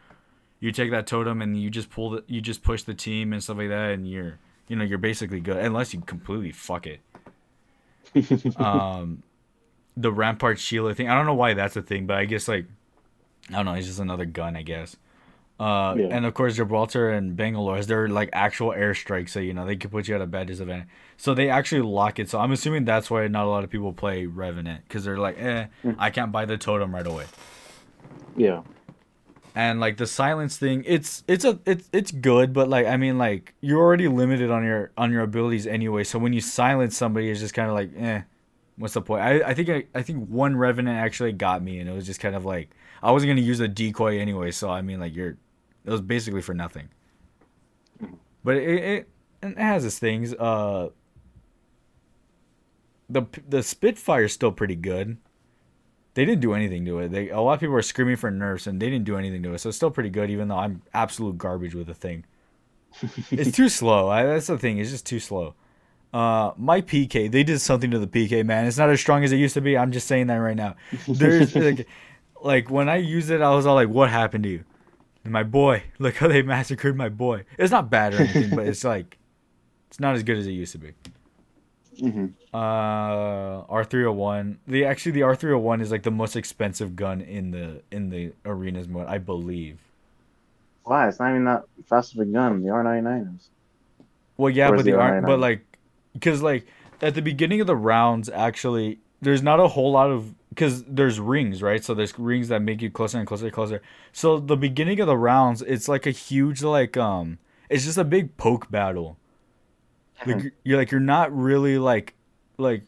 You 0.58 0.72
take 0.72 0.90
that 0.90 1.06
totem 1.06 1.42
and 1.42 1.60
you 1.60 1.70
just 1.70 1.90
pull 1.90 2.10
the 2.10 2.24
you 2.26 2.40
just 2.40 2.62
push 2.62 2.82
the 2.82 2.94
team 2.94 3.32
and 3.32 3.42
stuff 3.42 3.58
like 3.58 3.68
that 3.68 3.90
and 3.90 4.08
you're 4.08 4.38
you 4.68 4.76
know, 4.76 4.84
you're 4.84 4.98
basically 4.98 5.40
good 5.40 5.58
unless 5.58 5.92
you 5.92 6.00
completely 6.00 6.52
fuck 6.52 6.86
it. 6.86 7.00
um 8.56 9.22
the 9.96 10.12
Rampart 10.12 10.58
Sheila 10.58 10.94
thing. 10.94 11.08
I 11.08 11.14
don't 11.14 11.26
know 11.26 11.34
why 11.34 11.54
that's 11.54 11.76
a 11.76 11.82
thing, 11.82 12.06
but 12.06 12.16
I 12.16 12.24
guess 12.24 12.48
like 12.48 12.66
I 13.50 13.54
don't 13.56 13.64
know, 13.66 13.74
it's 13.74 13.86
just 13.86 13.98
another 14.00 14.24
gun, 14.24 14.56
I 14.56 14.62
guess. 14.62 14.96
Uh, 15.60 15.94
Yeah. 15.96 16.06
and 16.10 16.24
of 16.26 16.34
course 16.34 16.56
Gibraltar 16.56 17.10
and 17.10 17.36
Bangalore, 17.36 17.80
they're 17.82 18.08
like 18.08 18.30
actual 18.32 18.70
airstrikes, 18.70 19.28
so 19.30 19.38
you 19.40 19.52
know 19.54 19.64
they 19.66 19.76
could 19.76 19.90
put 19.90 20.08
you 20.08 20.14
at 20.14 20.20
a 20.20 20.26
bad 20.26 20.46
disadvantage. 20.48 20.88
So 21.16 21.34
they 21.34 21.48
actually 21.50 21.82
lock 21.82 22.18
it. 22.18 22.28
So 22.30 22.40
I'm 22.40 22.50
assuming 22.52 22.84
that's 22.84 23.10
why 23.10 23.28
not 23.28 23.44
a 23.44 23.48
lot 23.48 23.62
of 23.62 23.70
people 23.70 23.92
play 23.92 24.26
Revenant 24.26 24.82
because 24.88 25.04
they're 25.04 25.18
like, 25.18 25.38
eh, 25.38 25.66
Mm. 25.84 25.96
I 25.98 26.10
can't 26.10 26.32
buy 26.32 26.46
the 26.46 26.56
totem 26.58 26.92
right 26.94 27.06
away. 27.06 27.26
Yeah. 28.36 28.62
And 29.54 29.78
like 29.80 29.98
the 29.98 30.06
silence 30.06 30.56
thing, 30.56 30.82
it's 30.86 31.22
it's 31.28 31.44
a 31.44 31.58
it's 31.66 31.88
it's 31.92 32.10
good, 32.10 32.54
but 32.54 32.68
like 32.70 32.86
I 32.86 32.96
mean 32.96 33.18
like 33.18 33.52
you're 33.60 33.80
already 33.80 34.08
limited 34.08 34.50
on 34.50 34.64
your 34.64 34.90
on 34.96 35.12
your 35.12 35.20
abilities 35.22 35.66
anyway. 35.66 36.04
So 36.04 36.18
when 36.18 36.32
you 36.32 36.40
silence 36.40 36.96
somebody, 36.96 37.28
it's 37.28 37.40
just 37.40 37.52
kind 37.52 37.68
of 37.68 37.74
like, 37.74 37.90
eh, 37.96 38.22
what's 38.76 38.94
the 38.94 39.02
point? 39.02 39.22
I, 39.22 39.50
I 39.50 39.54
think 39.54 39.68
I, 39.68 39.84
I 39.94 40.02
think 40.02 40.28
one 40.28 40.56
revenant 40.56 40.98
actually 40.98 41.32
got 41.32 41.62
me, 41.62 41.78
and 41.78 41.88
it 41.88 41.92
was 41.92 42.06
just 42.06 42.20
kind 42.20 42.34
of 42.34 42.44
like 42.44 42.70
I 43.02 43.10
wasn't 43.10 43.30
gonna 43.30 43.40
use 43.42 43.60
a 43.60 43.68
decoy 43.68 44.18
anyway. 44.18 44.50
So 44.50 44.70
I 44.70 44.82
mean 44.82 45.00
like 45.00 45.14
you're 45.14 45.36
it 45.84 45.90
was 45.90 46.00
basically 46.00 46.42
for 46.42 46.54
nothing. 46.54 46.88
But 48.44 48.56
it 48.56 48.68
it, 48.68 49.08
it 49.42 49.58
has 49.58 49.84
its 49.84 49.98
things. 49.98 50.34
Uh, 50.34 50.90
the 53.08 53.22
the 53.48 53.62
Spitfire's 53.62 54.32
still 54.32 54.52
pretty 54.52 54.76
good. 54.76 55.18
They 56.14 56.24
didn't 56.24 56.40
do 56.40 56.52
anything 56.52 56.84
to 56.86 56.98
it. 56.98 57.08
They 57.08 57.30
a 57.30 57.40
lot 57.40 57.54
of 57.54 57.60
people 57.60 57.74
were 57.74 57.82
screaming 57.82 58.16
for 58.16 58.30
nerfs, 58.30 58.66
and 58.66 58.80
they 58.80 58.90
didn't 58.90 59.04
do 59.04 59.16
anything 59.16 59.42
to 59.44 59.54
it. 59.54 59.58
So 59.58 59.68
it's 59.68 59.76
still 59.76 59.90
pretty 59.90 60.10
good, 60.10 60.30
even 60.30 60.48
though 60.48 60.58
I'm 60.58 60.82
absolute 60.92 61.38
garbage 61.38 61.74
with 61.74 61.86
the 61.86 61.94
thing. 61.94 62.24
it's 63.30 63.52
too 63.56 63.68
slow. 63.68 64.08
I, 64.08 64.24
that's 64.24 64.46
the 64.46 64.58
thing. 64.58 64.78
It's 64.78 64.90
just 64.90 65.06
too 65.06 65.20
slow. 65.20 65.54
Uh, 66.12 66.52
my 66.58 66.80
PK, 66.82 67.30
they 67.30 67.42
did 67.42 67.60
something 67.60 67.90
to 67.90 67.98
the 67.98 68.06
PK, 68.06 68.44
man. 68.44 68.66
It's 68.66 68.78
not 68.78 68.90
as 68.90 69.00
strong 69.00 69.24
as 69.24 69.32
it 69.32 69.36
used 69.36 69.54
to 69.54 69.60
be. 69.62 69.78
I'm 69.78 69.92
just 69.92 70.06
saying 70.06 70.26
that 70.28 70.36
right 70.36 70.56
now. 70.56 70.76
There's 71.16 71.56
like, 71.56 71.88
like 72.42 72.70
when 72.70 72.88
I 72.88 72.96
used 72.96 73.30
it, 73.30 73.40
I 73.40 73.50
was 73.54 73.66
all 73.66 73.74
like, 73.74 73.88
"What 73.88 74.10
happened 74.10 74.44
to 74.44 74.50
you?" 74.50 74.64
And 75.24 75.32
my 75.32 75.42
boy, 75.44 75.84
look 75.98 76.16
how 76.16 76.28
they 76.28 76.42
massacred 76.42 76.96
my 76.96 77.08
boy. 77.08 77.44
It's 77.58 77.72
not 77.72 77.90
bad 77.90 78.14
or 78.14 78.20
anything, 78.22 78.54
but 78.54 78.66
it's 78.66 78.84
like, 78.84 79.18
it's 79.88 80.00
not 80.00 80.14
as 80.16 80.22
good 80.22 80.38
as 80.38 80.46
it 80.46 80.52
used 80.52 80.72
to 80.72 80.78
be. 80.78 80.94
hmm 82.00 82.34
Uh, 82.52 83.64
R 83.68 83.84
three 83.84 84.02
hundred 84.02 84.12
one. 84.12 84.58
The 84.66 84.84
actually 84.84 85.12
the 85.12 85.22
R 85.22 85.34
three 85.34 85.50
hundred 85.50 85.60
one 85.60 85.80
is 85.80 85.90
like 85.90 86.02
the 86.02 86.10
most 86.10 86.36
expensive 86.36 86.94
gun 86.96 87.20
in 87.22 87.50
the 87.50 87.82
in 87.90 88.10
the 88.10 88.32
arenas 88.44 88.88
mode, 88.88 89.06
I 89.08 89.18
believe. 89.18 89.78
Why? 90.84 91.08
It's 91.08 91.18
not 91.18 91.30
even 91.30 91.44
that 91.44 91.64
fast 91.88 92.14
of 92.14 92.20
a 92.20 92.24
gun. 92.24 92.62
The 92.62 92.70
R99 92.70 93.36
is. 93.36 93.50
Well, 94.36 94.50
yeah, 94.50 94.70
Where's 94.70 94.82
but 94.82 94.84
the 94.84 94.92
the 94.92 94.98
R, 94.98 95.16
R99? 95.20 95.26
but 95.26 95.38
like, 95.38 95.71
because 96.12 96.42
like 96.42 96.66
at 97.00 97.14
the 97.14 97.22
beginning 97.22 97.60
of 97.60 97.66
the 97.66 97.76
rounds, 97.76 98.28
actually, 98.28 98.98
there's 99.20 99.42
not 99.42 99.60
a 99.60 99.68
whole 99.68 99.92
lot 99.92 100.10
of 100.10 100.34
because 100.50 100.84
there's 100.84 101.18
rings, 101.18 101.62
right? 101.62 101.82
So 101.82 101.94
there's 101.94 102.18
rings 102.18 102.48
that 102.48 102.60
make 102.62 102.82
you 102.82 102.90
closer 102.90 103.18
and 103.18 103.26
closer 103.26 103.46
and 103.46 103.54
closer. 103.54 103.80
So 104.12 104.38
the 104.38 104.56
beginning 104.56 105.00
of 105.00 105.06
the 105.06 105.16
rounds, 105.16 105.62
it's 105.62 105.88
like 105.88 106.06
a 106.06 106.10
huge 106.10 106.62
like 106.62 106.96
um, 106.96 107.38
it's 107.70 107.84
just 107.84 107.98
a 107.98 108.04
big 108.04 108.36
poke 108.36 108.70
battle. 108.70 109.16
Like 110.26 110.36
Mhm. 110.36 110.42
you're- 110.42 110.54
you're 110.64 110.78
like 110.78 110.90
you're 110.90 111.00
not 111.00 111.36
really 111.36 111.78
like 111.78 112.14
like, 112.58 112.84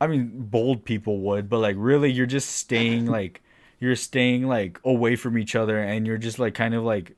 I 0.00 0.06
mean, 0.06 0.30
bold 0.48 0.84
people 0.84 1.18
would, 1.20 1.48
but 1.50 1.58
like 1.58 1.76
really, 1.78 2.10
you're 2.10 2.24
just 2.26 2.50
staying 2.50 3.06
like 3.18 3.42
you're 3.80 3.96
staying 3.96 4.46
like 4.46 4.78
away 4.84 5.16
from 5.16 5.36
each 5.36 5.56
other, 5.56 5.78
and 5.78 6.06
you're 6.06 6.18
just 6.18 6.38
like 6.38 6.54
kind 6.54 6.74
of 6.74 6.84
like 6.84 7.16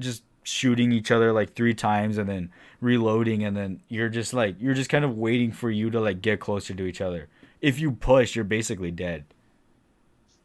just 0.00 0.24
shooting 0.42 0.92
each 0.92 1.10
other 1.10 1.32
like 1.32 1.54
three 1.54 1.74
times 1.74 2.18
and 2.18 2.28
then 2.28 2.50
reloading 2.80 3.44
and 3.44 3.56
then 3.56 3.80
you're 3.88 4.08
just 4.08 4.32
like 4.34 4.56
you're 4.60 4.74
just 4.74 4.90
kind 4.90 5.04
of 5.04 5.16
waiting 5.16 5.52
for 5.52 5.70
you 5.70 5.88
to 5.90 6.00
like 6.00 6.20
get 6.20 6.40
closer 6.40 6.74
to 6.74 6.84
each 6.84 7.00
other 7.00 7.28
if 7.60 7.78
you 7.78 7.92
push 7.92 8.34
you're 8.34 8.44
basically 8.44 8.90
dead 8.90 9.24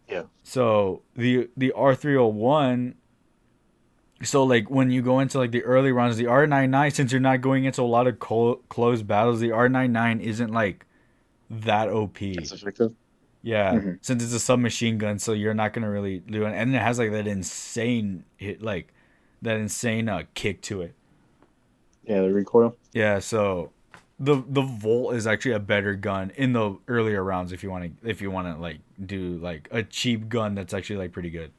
Yeah. 0.08 0.24
so 0.44 1.02
the 1.16 1.50
the 1.58 1.74
r301 1.76 2.94
so 4.24 4.44
like 4.44 4.70
when 4.70 4.90
you 4.92 5.02
go 5.02 5.20
into 5.20 5.38
like 5.40 5.52
the 5.52 5.64
early 5.64 5.92
rounds 5.92 6.18
the 6.18 6.26
r99 6.26 6.94
since 6.94 7.12
you're 7.12 7.20
not 7.22 7.42
going 7.42 7.66
into 7.66 7.82
a 7.82 7.84
lot 7.84 8.08
of 8.08 8.20
co- 8.20 8.62
close 8.70 9.02
battles 9.02 9.40
the 9.40 9.50
r99 9.50 10.22
isn't 10.22 10.52
like 10.54 10.86
that 11.50 11.90
op 11.90 12.22
It's 12.22 12.52
effective. 12.52 12.94
yeah, 13.42 13.74
Mhm. 13.74 14.00
since 14.02 14.24
it's 14.24 14.34
a 14.34 14.40
submachine 14.40 14.98
gun, 14.98 15.18
so 15.18 15.32
you're 15.34 15.54
not 15.54 15.72
gonna 15.74 15.90
really 15.90 16.20
do 16.20 16.46
it, 16.46 16.54
and 16.54 16.76
it 16.76 16.82
has 16.82 17.00
like 17.00 17.12
that 17.12 17.26
insane 17.28 18.26
hit, 18.36 18.62
like 18.62 18.94
that 19.42 19.58
insane 19.58 20.10
uh, 20.10 20.24
kick 20.34 20.62
to 20.64 20.82
it. 20.82 20.94
Yeah, 22.04 22.22
the 22.22 22.34
recoil. 22.34 22.76
Yeah, 22.94 23.20
so 23.20 23.72
the 24.20 24.44
the 24.48 24.62
Volt 24.62 25.16
is 25.16 25.28
actually 25.28 25.52
a 25.54 25.60
better 25.60 25.94
gun 25.96 26.32
in 26.36 26.54
the 26.54 26.78
earlier 26.88 27.24
rounds 27.24 27.52
if 27.52 27.64
you 27.64 27.70
want 27.70 28.02
to 28.02 28.10
if 28.10 28.22
you 28.22 28.32
want 28.32 28.48
to 28.54 28.60
like 28.62 28.80
do 29.06 29.38
like 29.38 29.68
a 29.72 29.84
cheap 29.84 30.30
gun 30.30 30.56
that's 30.56 30.74
actually 30.74 30.98
like 30.98 31.12
pretty 31.12 31.30
good. 31.30 31.52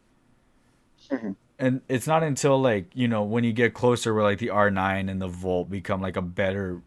Mhm. 1.11 1.37
And 1.59 1.81
it's 1.89 2.07
not 2.07 2.23
until 2.23 2.61
like 2.61 2.87
you 2.95 3.09
know 3.09 3.23
when 3.23 3.45
you 3.45 3.53
get 3.53 3.75
closer 3.75 4.15
where 4.15 4.23
like 4.23 4.39
the 4.39 4.51
R9 4.51 5.09
and 5.11 5.21
the 5.21 5.29
Volt 5.29 5.71
become 5.71 6.01
like 6.01 6.17
a 6.17 6.23
better 6.23 6.83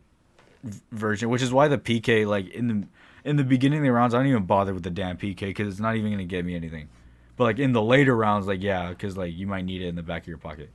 v- 0.64 0.82
version, 0.92 1.30
which 1.30 1.42
is 1.42 1.54
why 1.54 1.68
the 1.68 1.78
PK 1.78 2.26
like 2.28 2.50
in 2.50 2.68
the 2.68 2.88
in 3.26 3.36
the 3.38 3.44
beginning 3.44 3.80
of 3.80 3.86
the 3.86 3.92
rounds 3.92 4.14
I 4.14 4.20
don't 4.20 4.28
even 4.28 4.46
bother 4.46 4.74
with 4.74 4.84
the 4.84 4.90
damn 4.92 5.18
PK 5.18 5.40
because 5.50 5.68
it's 5.70 5.80
not 5.82 5.96
even 5.98 6.12
gonna 6.12 6.26
get 6.26 6.46
me 6.46 6.56
anything. 6.56 6.90
But 7.38 7.46
like 7.46 7.60
in 7.60 7.74
the 7.74 7.82
later 7.82 8.16
rounds, 8.16 8.48
like 8.48 8.62
yeah, 8.64 8.90
because 8.90 9.18
like 9.18 9.36
you 9.36 9.48
might 9.48 9.66
need 9.66 9.82
it 9.82 9.88
in 9.88 9.96
the 9.96 10.04
back 10.04 10.24
of 10.24 10.28
your 10.28 10.38
pocket. 10.38 10.70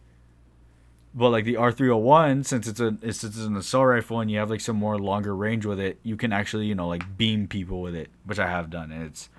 But 1.17 1.31
like 1.31 1.47
the 1.47 1.57
R 1.57 1.73
three 1.73 1.89
hundred 1.89 2.03
one, 2.03 2.45
since 2.45 2.69
it's 2.69 2.79
a 2.79 2.95
since 3.01 3.25
it's 3.25 3.39
an 3.39 3.57
assault 3.57 3.87
rifle 3.87 4.21
and 4.21 4.31
you 4.31 4.39
have 4.39 4.51
like 4.51 4.61
some 4.61 4.77
more 4.77 4.99
longer 4.99 5.35
range 5.35 5.65
with 5.65 5.81
it, 5.81 5.99
you 6.03 6.15
can 6.15 6.31
actually 6.31 6.67
you 6.67 6.75
know 6.75 6.87
like 6.87 7.17
beam 7.17 7.49
people 7.49 7.81
with 7.81 7.95
it, 7.95 8.11
which 8.25 8.39
I 8.39 8.47
have 8.47 8.69
done, 8.69 8.93
and 8.93 9.03
it's 9.03 9.31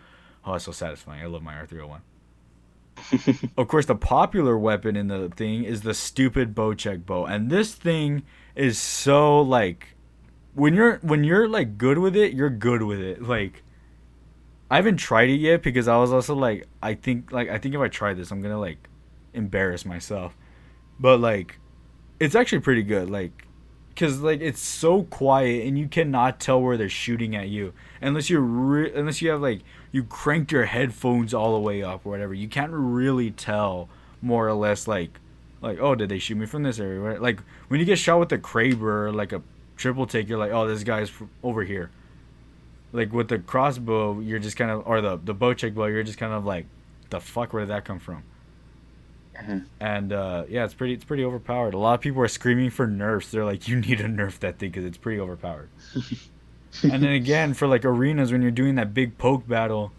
oh 0.43 0.55
it's 0.55 0.65
so 0.65 0.71
satisfying. 0.71 1.21
I 1.21 1.27
love 1.27 1.43
my 1.43 1.53
R 1.55 1.67
three 1.67 1.79
hundred 1.79 1.89
one. 1.89 2.01
of 3.57 3.67
course, 3.67 3.85
the 3.85 3.95
popular 3.95 4.57
weapon 4.57 4.95
in 4.95 5.07
the 5.07 5.29
thing 5.29 5.65
is 5.65 5.81
the 5.81 5.93
stupid 5.93 6.55
Bocek 6.55 7.05
bow, 7.05 7.25
and 7.25 7.51
this 7.51 7.75
thing 7.75 8.23
is 8.55 8.79
so 8.79 9.39
like 9.39 9.95
when 10.55 10.73
you're 10.73 10.97
when 11.03 11.23
you're 11.23 11.47
like 11.47 11.77
good 11.77 11.99
with 11.99 12.15
it, 12.15 12.33
you're 12.33 12.49
good 12.49 12.81
with 12.81 12.99
it. 12.99 13.21
Like 13.21 13.61
I 14.71 14.77
haven't 14.77 14.97
tried 14.97 15.29
it 15.29 15.39
yet 15.39 15.61
because 15.61 15.87
I 15.87 15.97
was 15.97 16.11
also 16.11 16.33
like 16.33 16.65
I 16.81 16.95
think 16.95 17.31
like 17.31 17.49
I 17.49 17.59
think 17.59 17.75
if 17.75 17.81
I 17.81 17.87
try 17.87 18.15
this, 18.15 18.31
I'm 18.31 18.41
gonna 18.41 18.59
like 18.59 18.89
embarrass 19.35 19.85
myself. 19.85 20.35
But 20.99 21.19
like 21.19 21.59
it's 22.19 22.35
actually 22.35 22.59
pretty 22.59 22.83
good. 22.83 23.09
Like 23.09 23.47
because 23.97 24.21
like 24.21 24.41
it's 24.41 24.61
so 24.61 25.03
quiet 25.03 25.65
and 25.67 25.77
you 25.77 25.87
cannot 25.87 26.39
tell 26.39 26.61
where 26.61 26.77
they're 26.77 26.87
shooting 26.87 27.35
at 27.35 27.49
you 27.49 27.73
unless 27.99 28.29
you're 28.29 28.41
re- 28.41 28.93
unless 28.93 29.23
you 29.23 29.29
have 29.31 29.41
like 29.41 29.61
you 29.91 30.03
cranked 30.03 30.51
your 30.51 30.65
headphones 30.65 31.33
all 31.33 31.53
the 31.53 31.59
way 31.59 31.81
up 31.81 32.05
or 32.05 32.11
whatever. 32.11 32.33
You 32.33 32.47
can't 32.47 32.71
really 32.71 33.31
tell 33.31 33.89
more 34.21 34.47
or 34.47 34.53
less 34.53 34.87
like 34.87 35.19
like 35.61 35.79
oh 35.79 35.95
did 35.95 36.09
they 36.09 36.19
shoot 36.19 36.35
me 36.35 36.45
from 36.45 36.61
this 36.61 36.79
area? 36.79 36.99
Right? 36.99 37.21
Like 37.21 37.39
when 37.69 37.79
you 37.79 37.87
get 37.87 37.97
shot 37.97 38.19
with 38.19 38.31
a 38.31 38.37
Kraber 38.37 39.07
or 39.07 39.11
like 39.11 39.33
a 39.33 39.41
triple 39.77 40.05
take, 40.05 40.29
you're 40.29 40.37
like 40.37 40.51
oh 40.51 40.67
this 40.67 40.83
guy's 40.83 41.11
over 41.41 41.63
here. 41.63 41.89
Like 42.93 43.11
with 43.11 43.29
the 43.29 43.39
crossbow, 43.39 44.19
you're 44.19 44.39
just 44.39 44.57
kind 44.57 44.69
of 44.69 44.85
or 44.85 45.01
the 45.01 45.17
the 45.17 45.33
Bocek 45.33 45.73
bow, 45.73 45.85
you're 45.85 46.03
just 46.03 46.19
kind 46.19 46.33
of 46.33 46.45
like 46.45 46.67
the 47.09 47.19
fuck 47.19 47.51
where 47.51 47.63
did 47.63 47.69
that 47.69 47.83
come 47.83 47.97
from? 47.97 48.23
Mhm. 49.41 49.65
And 49.79 50.13
uh, 50.13 50.45
yeah, 50.49 50.65
it's 50.65 50.73
pretty 50.73 50.93
it's 50.93 51.03
pretty 51.03 51.23
overpowered. 51.23 51.73
A 51.73 51.77
lot 51.77 51.93
of 51.95 52.01
people 52.01 52.21
are 52.21 52.27
screaming 52.27 52.69
for 52.69 52.87
nerfs. 52.87 53.31
They're 53.31 53.45
like, 53.45 53.67
you 53.67 53.79
need 53.79 53.99
to 53.99 54.05
nerf 54.05 54.39
that 54.39 54.57
thing 54.59 54.69
because 54.71 54.85
it's 54.85 54.97
pretty 54.97 55.19
overpowered. 55.19 55.69
and 56.83 57.03
then 57.03 57.11
again, 57.11 57.53
for 57.53 57.67
like 57.67 57.85
arenas 57.85 58.31
when 58.31 58.41
you're 58.41 58.51
doing 58.51 58.75
that 58.75 58.93
big 58.93 59.17
poke 59.17 59.47
battle, 59.47 59.91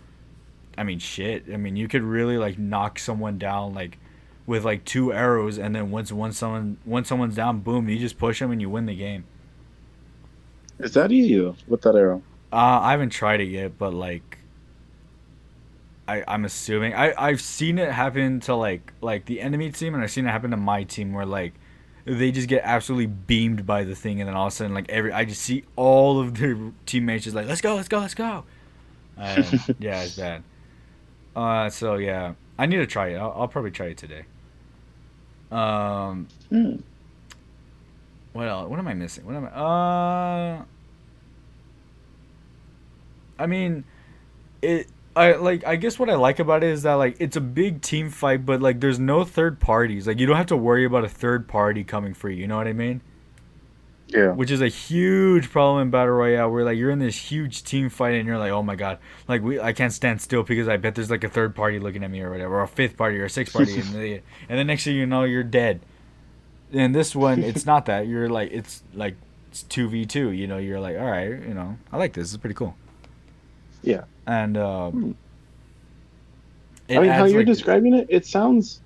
I 0.76 0.84
mean 0.84 0.98
shit. 0.98 1.44
I 1.52 1.56
mean 1.56 1.76
you 1.76 1.88
could 1.88 2.02
really 2.02 2.38
like 2.38 2.58
knock 2.58 2.98
someone 2.98 3.38
down 3.38 3.74
like 3.74 3.98
with 4.46 4.64
like 4.64 4.84
two 4.84 5.12
arrows, 5.12 5.58
and 5.58 5.74
then 5.74 5.90
once 5.90 6.10
once 6.10 6.38
someone 6.38 6.78
once 6.84 7.08
someone's 7.08 7.36
down, 7.36 7.60
boom, 7.60 7.88
you 7.88 7.98
just 7.98 8.18
push 8.18 8.40
them 8.40 8.50
and 8.50 8.60
you 8.60 8.70
win 8.70 8.86
the 8.86 8.96
game. 8.96 9.24
Is 10.78 10.94
that 10.94 11.12
easy 11.12 11.40
with 11.66 11.82
that 11.82 11.94
arrow? 11.94 12.22
Uh, 12.52 12.80
I 12.82 12.92
haven't 12.92 13.10
tried 13.10 13.40
it 13.40 13.48
yet, 13.48 13.76
but 13.78 13.92
like, 13.92 14.37
I 16.08 16.24
I'm 16.28 16.44
assuming 16.44 16.94
I 16.94 17.14
I've 17.18 17.40
seen 17.40 17.78
it 17.78 17.92
happen 17.92 18.40
to 18.40 18.54
like 18.56 18.94
like 19.02 19.26
the 19.26 19.40
enemy 19.40 19.70
team, 19.70 19.94
and 19.94 20.02
I've 20.02 20.10
seen 20.10 20.26
it 20.26 20.30
happen 20.30 20.50
to 20.52 20.56
my 20.56 20.84
team 20.84 21.12
where 21.12 21.26
like 21.26 21.54
they 22.06 22.32
just 22.32 22.48
get 22.48 22.62
absolutely 22.64 23.06
beamed 23.06 23.66
by 23.66 23.84
the 23.84 23.94
thing, 23.94 24.20
and 24.20 24.28
then 24.28 24.36
all 24.36 24.46
of 24.48 24.52
a 24.52 24.56
sudden 24.56 24.74
like 24.74 24.88
every 24.90 25.12
I 25.12 25.24
just 25.26 25.42
see 25.42 25.64
all 25.76 26.20
of 26.20 26.38
their 26.38 26.56
teammates 26.86 27.24
just 27.24 27.36
like 27.36 27.46
let's 27.48 27.60
go, 27.60 27.76
let's 27.76 27.88
go, 27.88 28.00
let's 28.00 28.14
go. 28.14 28.44
Um, 29.16 29.62
yeah, 29.78 30.02
it's 30.04 30.14
bad. 30.14 30.44
Uh, 31.36 31.70
so 31.70 31.96
yeah, 31.96 32.34
I 32.58 32.66
need 32.66 32.78
to 32.78 32.86
try 32.86 33.08
it. 33.08 33.16
I'll, 33.16 33.32
I'll 33.36 33.48
probably 33.48 33.70
try 33.70 33.88
it 33.88 33.98
today. 33.98 34.26
Um, 35.50 36.28
Hmm. 36.50 36.80
what 38.32 38.48
else? 38.48 38.68
What 38.68 38.78
am 38.78 38.88
I 38.88 38.94
missing? 38.94 39.26
What 39.26 39.34
am 39.36 39.46
I? 39.46 40.60
Uh, 40.60 40.64
I 43.38 43.46
mean, 43.46 43.84
it. 44.62 44.88
I 45.18 45.36
like. 45.36 45.66
I 45.66 45.76
guess 45.76 45.98
what 45.98 46.08
I 46.08 46.14
like 46.14 46.38
about 46.38 46.62
it 46.62 46.70
is 46.70 46.82
that 46.82 46.94
like 46.94 47.16
it's 47.18 47.36
a 47.36 47.40
big 47.40 47.82
team 47.82 48.08
fight, 48.08 48.46
but 48.46 48.62
like 48.62 48.80
there's 48.80 48.98
no 48.98 49.24
third 49.24 49.58
parties. 49.58 50.06
Like 50.06 50.18
you 50.20 50.26
don't 50.26 50.36
have 50.36 50.46
to 50.46 50.56
worry 50.56 50.84
about 50.84 51.04
a 51.04 51.08
third 51.08 51.48
party 51.48 51.82
coming 51.82 52.14
for 52.14 52.30
you. 52.30 52.42
You 52.42 52.46
know 52.46 52.56
what 52.56 52.68
I 52.68 52.72
mean? 52.72 53.00
Yeah. 54.06 54.30
Which 54.32 54.50
is 54.50 54.62
a 54.62 54.68
huge 54.68 55.50
problem 55.50 55.82
in 55.82 55.90
battle 55.90 56.14
royale, 56.14 56.50
where 56.50 56.64
like 56.64 56.78
you're 56.78 56.90
in 56.90 57.00
this 57.00 57.16
huge 57.16 57.64
team 57.64 57.90
fight 57.90 58.14
and 58.14 58.26
you're 58.26 58.38
like, 58.38 58.52
oh 58.52 58.62
my 58.62 58.76
god, 58.76 58.98
like 59.26 59.42
we 59.42 59.60
I 59.60 59.72
can't 59.72 59.92
stand 59.92 60.22
still 60.22 60.44
because 60.44 60.68
I 60.68 60.76
bet 60.76 60.94
there's 60.94 61.10
like 61.10 61.24
a 61.24 61.28
third 61.28 61.54
party 61.54 61.78
looking 61.78 62.04
at 62.04 62.10
me 62.10 62.20
or 62.20 62.30
whatever, 62.30 62.54
or 62.54 62.62
a 62.62 62.68
fifth 62.68 62.96
party 62.96 63.18
or 63.18 63.24
a 63.24 63.30
sixth 63.30 63.52
party, 63.52 63.74
and 63.74 63.88
the 63.92 64.20
and 64.48 64.58
the 64.58 64.64
next 64.64 64.84
thing 64.84 64.96
you 64.96 65.04
know 65.04 65.24
you're 65.24 65.42
dead. 65.42 65.80
And 66.72 66.94
this 66.94 67.16
one, 67.16 67.42
it's 67.42 67.66
not 67.66 67.86
that. 67.86 68.06
You're 68.06 68.28
like 68.28 68.50
it's 68.52 68.82
like 68.94 69.16
it's 69.50 69.64
two 69.64 69.88
v 69.88 70.06
two. 70.06 70.30
You 70.30 70.46
know, 70.46 70.58
you're 70.58 70.80
like, 70.80 70.96
all 70.96 71.10
right, 71.10 71.28
you 71.28 71.54
know, 71.54 71.76
I 71.92 71.96
like 71.96 72.12
this. 72.12 72.32
It's 72.32 72.40
pretty 72.40 72.54
cool. 72.54 72.76
Yeah. 73.82 74.04
And 74.28 74.56
uh, 74.56 74.90
Hmm. 74.90 75.12
I 76.90 76.98
mean, 77.00 77.10
how 77.10 77.24
you're 77.24 77.38
like- 77.40 77.46
describing 77.46 77.94
it, 77.94 78.06
it 78.08 78.24
sounds. 78.26 78.80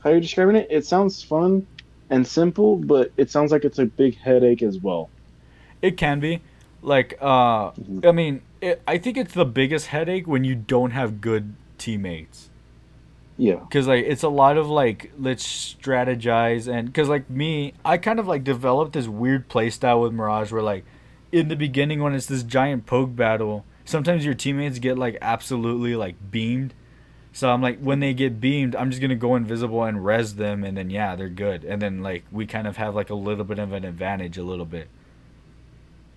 How 0.00 0.10
you're 0.10 0.20
describing 0.20 0.56
it, 0.56 0.66
it 0.70 0.84
sounds 0.86 1.22
fun 1.22 1.66
and 2.10 2.26
simple, 2.26 2.76
but 2.76 3.12
it 3.16 3.30
sounds 3.30 3.50
like 3.52 3.64
it's 3.64 3.78
a 3.78 3.86
big 3.86 4.16
headache 4.18 4.62
as 4.62 4.78
well. 4.78 5.08
It 5.82 5.96
can 5.96 6.20
be. 6.20 6.40
Like, 6.82 7.18
uh, 7.20 7.72
Mhm. 7.72 8.06
I 8.06 8.12
mean, 8.12 8.40
it, 8.60 8.80
I 8.86 8.98
think 8.98 9.16
it's 9.16 9.34
the 9.34 9.44
biggest 9.44 9.88
headache 9.88 10.26
when 10.26 10.44
you 10.44 10.54
don't 10.54 10.92
have 10.92 11.20
good 11.20 11.54
teammates. 11.78 12.48
Yeah. 13.38 13.56
Because, 13.56 13.86
like, 13.88 14.04
it's 14.06 14.22
a 14.22 14.28
lot 14.28 14.56
of, 14.56 14.68
like, 14.68 15.12
let's 15.18 15.44
strategize. 15.74 16.72
And, 16.72 16.86
because, 16.86 17.08
like, 17.08 17.28
me, 17.28 17.74
I 17.84 17.98
kind 17.98 18.18
of, 18.18 18.26
like, 18.28 18.44
developed 18.44 18.92
this 18.94 19.08
weird 19.08 19.48
playstyle 19.48 20.00
with 20.02 20.12
Mirage 20.12 20.52
where, 20.52 20.62
like, 20.62 20.84
in 21.32 21.48
the 21.48 21.56
beginning 21.56 22.02
when 22.02 22.14
it's 22.14 22.26
this 22.26 22.42
giant 22.42 22.86
poke 22.86 23.14
battle, 23.16 23.64
sometimes 23.86 24.24
your 24.24 24.34
teammates 24.34 24.78
get 24.78 24.98
like 24.98 25.16
absolutely 25.22 25.96
like 25.96 26.16
beamed. 26.30 26.74
So 27.32 27.50
I'm 27.50 27.60
like, 27.60 27.78
when 27.80 28.00
they 28.00 28.14
get 28.14 28.40
beamed, 28.40 28.74
I'm 28.74 28.90
just 28.90 29.00
gonna 29.00 29.14
go 29.14 29.36
invisible 29.36 29.84
and 29.84 30.04
res 30.04 30.34
them, 30.34 30.64
and 30.64 30.76
then 30.76 30.90
yeah, 30.90 31.16
they're 31.16 31.28
good. 31.28 31.64
And 31.64 31.80
then 31.80 32.02
like 32.02 32.24
we 32.30 32.46
kind 32.46 32.66
of 32.66 32.76
have 32.76 32.94
like 32.94 33.10
a 33.10 33.14
little 33.14 33.44
bit 33.44 33.58
of 33.58 33.72
an 33.72 33.84
advantage, 33.84 34.36
a 34.36 34.42
little 34.42 34.64
bit. 34.64 34.88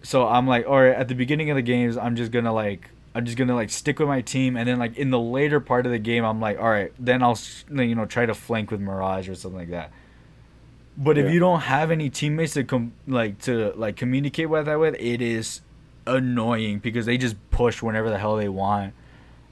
So 0.02 0.28
I'm 0.28 0.48
like, 0.48 0.66
all 0.66 0.82
right, 0.82 0.96
at 0.96 1.08
the 1.08 1.16
beginning 1.16 1.50
of 1.50 1.56
the 1.56 1.62
games, 1.62 1.98
I'm 1.98 2.16
just 2.16 2.32
gonna 2.32 2.54
like, 2.54 2.90
I'm 3.14 3.26
just 3.26 3.38
gonna 3.38 3.56
like 3.56 3.70
stick 3.70 4.00
with 4.00 4.08
my 4.08 4.22
team, 4.22 4.56
and 4.56 4.68
then 4.68 4.80
like 4.80 4.98
in 4.98 5.10
the 5.10 5.20
later 5.20 5.60
part 5.60 5.86
of 5.86 5.92
the 5.92 6.00
game, 6.00 6.24
I'm 6.24 6.40
like, 6.40 6.58
all 6.58 6.70
right, 6.70 6.94
then 6.98 7.22
I'll 7.22 7.38
you 7.70 7.96
know 7.96 8.06
try 8.06 8.26
to 8.26 8.34
flank 8.34 8.72
with 8.72 8.80
Mirage 8.80 9.28
or 9.28 9.36
something 9.36 9.60
like 9.60 9.72
that. 9.72 9.92
But 10.98 11.18
if 11.18 11.32
you 11.32 11.40
don't 11.40 11.62
have 11.62 11.92
any 11.92 12.10
teammates 12.10 12.54
to 12.54 12.64
com- 12.66 12.94
like 13.08 13.40
to 13.40 13.74
like 13.76 13.96
communicate 13.96 14.50
with 14.50 14.66
that 14.66 14.80
with, 14.80 14.96
it 15.00 15.22
is 15.22 15.62
annoying 16.16 16.80
because 16.80 17.06
they 17.06 17.18
just 17.18 17.36
push 17.52 17.82
whenever 17.82 18.10
the 18.10 18.18
hell 18.18 18.36
they 18.36 18.50
want, 18.50 18.94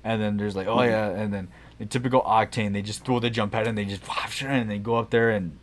and 0.04 0.22
then 0.22 0.38
there's 0.38 0.56
like, 0.56 0.68
oh 0.68 0.78
Mhm. 0.78 0.88
yeah, 0.90 1.10
and 1.10 1.34
then 1.34 1.48
the 1.80 1.86
typical 1.86 2.22
Octane, 2.24 2.74
they 2.74 2.82
just 2.82 3.06
throw 3.06 3.20
the 3.20 3.30
jump 3.30 3.52
pad 3.52 3.68
and 3.68 3.78
they 3.78 3.86
just 3.86 4.02
and 4.44 4.70
they 4.70 4.78
go 4.80 4.96
up 4.96 5.10
there 5.10 5.30
and 5.30 5.58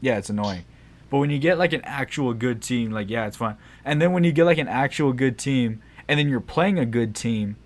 yeah, 0.00 0.18
it's 0.18 0.30
annoying. 0.30 0.64
But 1.10 1.18
when 1.18 1.30
you 1.30 1.38
get 1.38 1.58
like 1.58 1.72
an 1.72 1.82
actual 1.84 2.32
good 2.34 2.62
team, 2.62 2.90
like 2.90 3.10
yeah, 3.10 3.26
it's 3.26 3.36
fun. 3.36 3.56
And 3.84 4.00
then 4.00 4.12
when 4.12 4.24
you 4.24 4.32
get 4.32 4.44
like 4.44 4.58
an 4.58 4.68
actual 4.68 5.12
good 5.12 5.38
team, 5.38 5.82
and 6.08 6.18
then 6.18 6.28
you're 6.28 6.40
playing 6.40 6.78
a 6.78 6.86
good 6.86 7.14
team, 7.14 7.56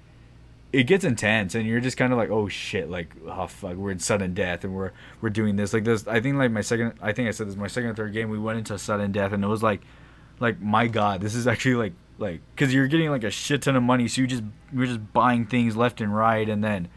it 0.72 0.84
gets 0.84 1.04
intense, 1.04 1.54
and 1.54 1.64
you're 1.66 1.80
just 1.80 1.96
kind 1.96 2.12
of 2.12 2.18
like, 2.18 2.28
oh 2.28 2.48
shit, 2.48 2.90
like 2.90 3.14
oh 3.26 3.46
fuck, 3.46 3.76
we're 3.76 3.92
in 3.92 4.00
sudden 4.00 4.34
death, 4.34 4.64
and 4.64 4.74
we're 4.74 4.90
we're 5.20 5.30
doing 5.30 5.54
this 5.56 5.72
like 5.72 5.84
this. 5.84 6.06
I 6.08 6.20
think 6.20 6.36
like 6.36 6.50
my 6.50 6.60
second, 6.60 6.94
I 7.00 7.12
think 7.12 7.28
I 7.28 7.30
said 7.30 7.46
this 7.48 7.56
my 7.56 7.68
second 7.68 7.90
or 7.90 7.94
third 7.94 8.12
game, 8.12 8.30
we 8.30 8.38
went 8.38 8.58
into 8.58 8.76
sudden 8.78 9.12
death, 9.12 9.32
and 9.32 9.44
it 9.44 9.46
was 9.46 9.62
like, 9.62 9.80
like 10.40 10.60
my 10.60 10.88
god, 10.88 11.20
this 11.20 11.34
is 11.36 11.46
actually 11.46 11.76
like 11.76 11.92
like 12.18 12.40
because 12.54 12.72
you're 12.72 12.86
getting 12.86 13.10
like 13.10 13.24
a 13.24 13.30
shit 13.30 13.62
ton 13.62 13.76
of 13.76 13.82
money, 13.82 14.08
so 14.08 14.20
you 14.20 14.26
just 14.26 14.42
you're 14.72 14.86
just 14.86 15.12
buying 15.12 15.46
things 15.46 15.76
left 15.76 16.00
and 16.00 16.14
right, 16.14 16.48
and 16.48 16.62
then, 16.62 16.88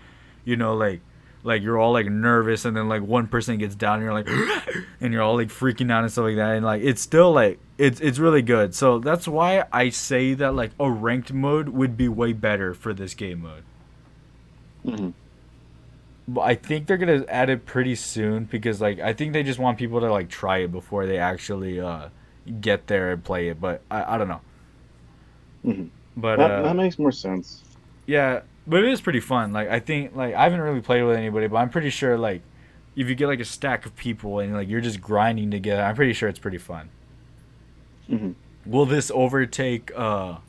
you 0.44 0.56
know 0.56 0.76
like 0.76 1.02
like 1.44 1.62
you're 1.62 1.78
all 1.78 1.94
like 1.94 2.08
nervous 2.08 2.66
and 2.66 2.76
then 2.76 2.90
like 2.90 3.02
one 3.02 3.26
person 3.26 3.58
gets 3.58 3.74
down 3.76 3.96
and 3.96 4.04
you're 4.04 4.14
like 4.14 4.28
and 5.02 5.14
you're 5.14 5.22
all 5.22 5.38
like 5.38 5.48
freaking 5.48 5.90
out 5.90 6.04
and 6.04 6.12
stuff 6.12 6.24
like 6.24 6.36
that 6.36 6.56
and 6.56 6.66
like 6.66 6.82
it's 6.84 7.02
still 7.02 7.32
like 7.32 7.60
it's 7.78 8.02
it's 8.02 8.20
really 8.20 8.42
good. 8.42 8.76
So 8.76 9.00
that's 9.00 9.28
why 9.28 9.64
i 9.72 9.90
say 9.90 10.34
that 10.34 10.54
like 10.54 10.72
a 10.80 10.92
ranked 10.92 11.32
mode 11.32 11.70
would 11.70 11.96
be 11.96 12.10
way 12.10 12.34
better 12.34 12.74
for 12.74 12.94
this 12.94 13.14
game 13.14 13.42
mode. 13.42 13.64
Hmm 14.84 15.12
but 16.30 16.42
i 16.42 16.56
think 16.56 16.86
they're 16.86 16.98
gonna 16.98 17.26
add 17.28 17.50
it 17.50 17.66
pretty 17.66 17.96
soon 17.96 18.46
because 18.46 18.80
like 18.80 19.00
i 19.00 19.12
think 19.12 19.34
they 19.34 19.44
just 19.44 19.60
want 19.60 19.78
people 19.78 20.00
to 20.00 20.12
like 20.12 20.30
try 20.30 20.60
it 20.60 20.72
before 20.72 21.06
they 21.06 21.18
actually 21.18 21.80
uh 21.80 22.08
get 22.62 22.88
there 22.88 23.12
and 23.12 23.24
play 23.24 23.50
it 23.50 23.60
but 23.60 23.82
i, 23.90 24.16
I 24.16 24.18
don't 24.18 24.28
know 24.28 24.42
hmm 25.64 25.88
but 26.16 26.40
that, 26.40 26.52
uh 26.52 26.62
that 26.62 26.76
makes 26.76 27.00
more 27.00 27.12
sense. 27.12 27.66
Yeah, 28.06 28.42
but 28.66 28.84
it 28.84 28.92
is 28.92 29.02
pretty 29.02 29.20
fun. 29.20 29.54
Like 29.54 29.70
I 29.70 29.80
think 29.80 30.16
like 30.16 30.34
I 30.34 30.44
haven't 30.44 30.62
really 30.62 30.82
played 30.82 31.04
with 31.04 31.16
anybody, 31.18 31.48
but 31.48 31.58
I'm 31.58 31.70
pretty 31.70 31.90
sure 31.90 32.18
like 32.18 32.44
if 32.96 33.08
you 33.08 33.16
get 33.16 33.28
like 33.28 33.40
a 33.40 33.46
stack 33.46 33.86
of 33.86 33.96
people 33.96 34.40
and 34.40 34.54
like 34.54 34.68
you're 34.68 34.82
just 34.82 35.02
grinding 35.02 35.52
together, 35.52 35.84
I'm 35.84 35.96
pretty 35.96 36.14
sure 36.14 36.30
it's 36.30 36.40
pretty 36.40 36.58
fun. 36.58 36.92
hmm 38.08 38.32
Will 38.66 38.86
this 38.86 39.12
overtake 39.14 39.92
uh 39.96 40.40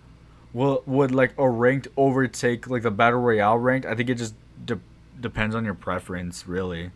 will 0.53 0.83
would 0.87 1.13
like 1.13 1.35
a 1.39 1.49
ranked 1.51 1.89
overtake 1.97 2.69
like 2.69 2.83
the 2.83 2.91
battle 2.91 3.21
royale 3.21 3.59
ranked? 3.59 3.87
I 3.87 3.95
think 3.95 4.11
it 4.11 4.17
just 4.17 4.37
de- 4.65 4.83
depends 5.19 5.55
on 5.55 5.65
your 5.65 5.75
preference, 5.75 6.47
really. 6.47 6.93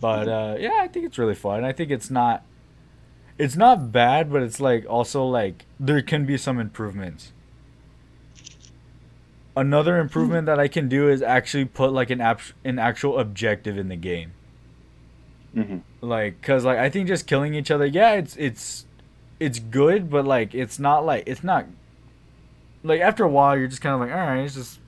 But 0.00 0.28
uh 0.28 0.56
yeah, 0.58 0.78
I 0.82 0.88
think 0.88 1.06
it's 1.06 1.18
really 1.18 1.34
fun. 1.34 1.64
I 1.64 1.72
think 1.72 1.90
it's 1.90 2.10
not 2.10 2.46
it's 3.38 3.56
not 3.56 3.92
bad, 3.92 4.30
but 4.32 4.42
it's 4.42 4.60
like 4.60 4.86
also 4.88 5.24
like 5.24 5.66
there 5.78 6.02
can 6.02 6.24
be 6.26 6.36
some 6.38 6.58
improvements. 6.58 7.32
Another 9.56 9.98
improvement 9.98 10.46
that 10.46 10.58
I 10.60 10.68
can 10.68 10.88
do 10.88 11.08
is 11.08 11.20
actually 11.20 11.64
put 11.64 11.92
like 11.92 12.10
an 12.10 12.20
app 12.20 12.40
an 12.64 12.78
actual 12.78 13.18
objective 13.18 13.76
in 13.76 13.88
the 13.88 13.96
game. 13.96 14.34
hmm 15.54 15.78
Like 16.00 16.40
cuz 16.42 16.64
like 16.64 16.78
I 16.78 16.90
think 16.90 17.08
just 17.08 17.26
killing 17.26 17.54
each 17.54 17.70
other, 17.70 17.86
yeah, 17.86 18.12
it's 18.12 18.36
it's 18.36 18.86
it's 19.40 19.58
good, 19.58 20.10
but 20.10 20.24
like 20.26 20.54
it's 20.54 20.78
not 20.78 21.04
like 21.04 21.24
it's 21.26 21.42
not 21.44 21.66
like 22.82 23.00
after 23.00 23.24
a 23.24 23.28
while 23.28 23.56
you're 23.56 23.68
just 23.68 23.82
kind 23.82 23.94
of 23.94 24.00
like, 24.00 24.10
all 24.10 24.26
right, 24.26 24.44
it's 24.44 24.54
just 24.54 24.80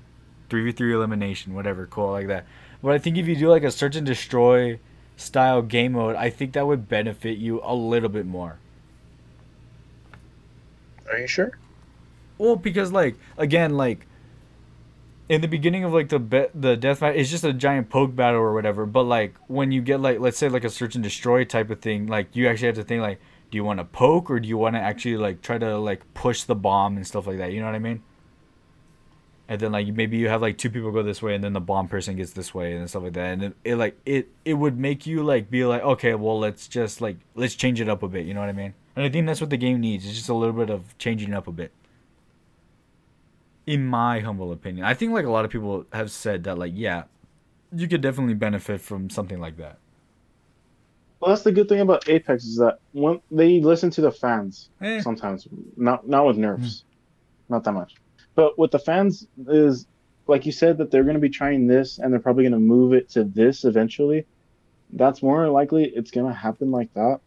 3v3 0.49 0.93
elimination, 0.93 1.55
whatever, 1.55 1.87
cool 1.87 2.11
like 2.11 2.27
that. 2.29 2.47
But 2.83 2.93
I 2.93 2.99
think 2.99 3.17
if 3.17 3.27
you 3.27 3.37
do 3.37 3.49
like 3.49 3.65
a 3.65 3.71
search 3.71 3.97
and 3.97 4.07
destroy 4.07 4.79
style 5.19 5.61
game 5.63 5.93
mode, 5.93 6.17
I 6.17 6.31
think 6.31 6.55
that 6.55 6.67
would 6.67 6.89
benefit 6.89 7.37
you 7.39 7.61
a 7.63 7.75
little 7.75 8.09
bit 8.09 8.25
more. 8.25 8.59
Are 11.11 11.19
you 11.19 11.27
sure? 11.27 11.59
Well, 12.39 12.57
because 12.57 12.93
like 12.93 13.17
again, 13.37 13.77
like 13.77 14.07
in 15.29 15.41
the 15.41 15.49
beginning 15.49 15.85
of 15.85 15.93
like 15.93 16.09
the 16.09 16.19
be- 16.19 16.47
the 16.55 16.77
death 16.77 17.01
match, 17.01 17.17
it's 17.17 17.31
just 17.31 17.45
a 17.45 17.53
giant 17.53 17.91
poke 17.91 18.15
battle 18.15 18.41
or 18.41 18.55
whatever. 18.55 18.87
But 18.87 19.05
like 19.05 19.35
when 19.49 19.73
you 19.73 19.83
get 19.83 20.01
like 20.01 20.21
let's 20.21 20.39
say 20.39 20.49
like 20.49 20.65
a 20.65 20.71
search 20.71 20.95
and 20.95 21.03
destroy 21.05 21.45
type 21.45 21.71
of 21.71 21.81
thing, 21.81 22.07
like 22.07 22.35
you 22.35 22.49
actually 22.49 22.67
have 22.67 22.77
to 22.77 22.85
think 22.85 23.03
like, 23.03 23.21
do 23.51 23.57
you 23.57 23.65
want 23.65 23.81
to 23.81 23.85
poke 23.85 24.31
or 24.31 24.39
do 24.39 24.49
you 24.49 24.57
want 24.57 24.77
to 24.77 24.81
actually 24.81 25.17
like 25.17 25.43
try 25.43 25.59
to 25.59 25.79
like 25.79 26.03
push 26.15 26.45
the 26.45 26.55
bomb 26.55 26.97
and 26.97 27.07
stuff 27.07 27.27
like 27.27 27.39
that? 27.39 27.53
You 27.53 27.61
know 27.61 27.67
what 27.67 27.75
I 27.75 27.81
mean? 27.81 28.03
And 29.49 29.61
then 29.61 29.73
like 29.73 29.87
maybe 29.89 30.19
you 30.19 30.29
have 30.29 30.43
like 30.43 30.59
two 30.59 30.69
people 30.69 30.93
go 30.93 31.03
this 31.03 31.23
way 31.23 31.35
and 31.35 31.43
then 31.43 31.55
the 31.55 31.61
bomb 31.61 31.89
person 31.89 32.17
gets 32.17 32.33
this 32.33 32.55
way 32.55 32.75
and 32.75 32.89
stuff 32.89 33.03
like 33.05 33.15
that. 33.15 33.33
And 33.33 33.43
it, 33.45 33.57
it 33.65 33.77
like 33.77 33.99
it 34.05 34.29
it 34.45 34.55
would 34.55 34.79
make 34.79 35.07
you 35.07 35.23
like 35.25 35.51
be 35.51 35.65
like 35.65 35.83
okay, 35.83 36.15
well 36.15 36.39
let's 36.39 36.69
just 36.69 37.01
like 37.01 37.17
let's 37.35 37.55
change 37.55 37.81
it 37.81 37.89
up 37.89 38.03
a 38.03 38.09
bit. 38.09 38.27
You 38.27 38.35
know 38.35 38.41
what 38.41 38.51
I 38.51 38.53
mean? 38.53 38.75
And 38.95 39.07
I 39.07 39.09
think 39.09 39.27
that's 39.27 39.41
what 39.41 39.51
the 39.51 39.57
game 39.57 39.81
needs. 39.81 40.05
It's 40.05 40.17
just 40.17 40.29
a 40.29 40.35
little 40.35 40.55
bit 40.55 40.71
of 40.71 40.97
changing 40.99 41.31
it 41.31 41.35
up 41.35 41.47
a 41.49 41.53
bit 41.53 41.73
in 43.67 43.87
my 43.87 44.21
humble 44.21 44.51
opinion. 44.51 44.87
I 44.87 44.95
think 44.95 45.13
like 45.13 45.27
a 45.27 45.31
lot 45.31 45.45
of 45.45 45.51
people 45.51 45.85
have 45.93 46.11
said 46.11 46.45
that 46.45 46.59
like 46.59 46.73
yeah, 46.75 47.05
you 47.73 47.87
could 47.87 48.01
definitely 48.01 48.35
benefit 48.35 48.81
from 48.81 49.11
something 49.11 49.39
like 49.41 49.59
that. 49.59 49.79
Well, 51.21 51.31
that's 51.31 51.43
the 51.43 51.53
good 51.53 51.69
thing 51.69 51.81
about 51.81 52.09
Apex 52.09 52.45
is 52.45 52.57
that 52.57 52.79
when 52.93 53.21
they 53.31 53.61
listen 53.61 53.91
to 53.91 54.01
the 54.01 54.13
fans 54.13 54.71
Eh, 54.81 55.01
sometimes, 55.01 55.47
not 55.77 56.09
not 56.09 56.27
with 56.27 56.39
nerfs, 56.39 56.85
not 57.51 57.63
that 57.65 57.73
much, 57.73 57.95
but 58.39 58.57
with 58.57 58.71
the 58.71 58.79
fans 58.79 59.27
is 59.49 59.85
like 60.29 60.47
you 60.47 60.53
said 60.53 60.79
that 60.79 60.93
they're 60.93 61.03
going 61.03 61.15
to 61.15 61.21
be 61.21 61.29
trying 61.29 61.67
this 61.67 61.99
and 61.99 62.13
they're 62.13 62.21
probably 62.21 62.45
going 62.45 62.53
to 62.53 62.61
move 62.61 62.93
it 62.93 63.11
to 63.11 63.25
this 63.25 63.65
eventually. 63.65 64.27
That's 64.93 65.25
more 65.25 65.49
likely 65.49 65.87
it's 65.87 66.13
going 66.13 66.29
to 66.29 66.33
happen 66.33 66.71
like 66.71 66.93
that, 66.95 67.19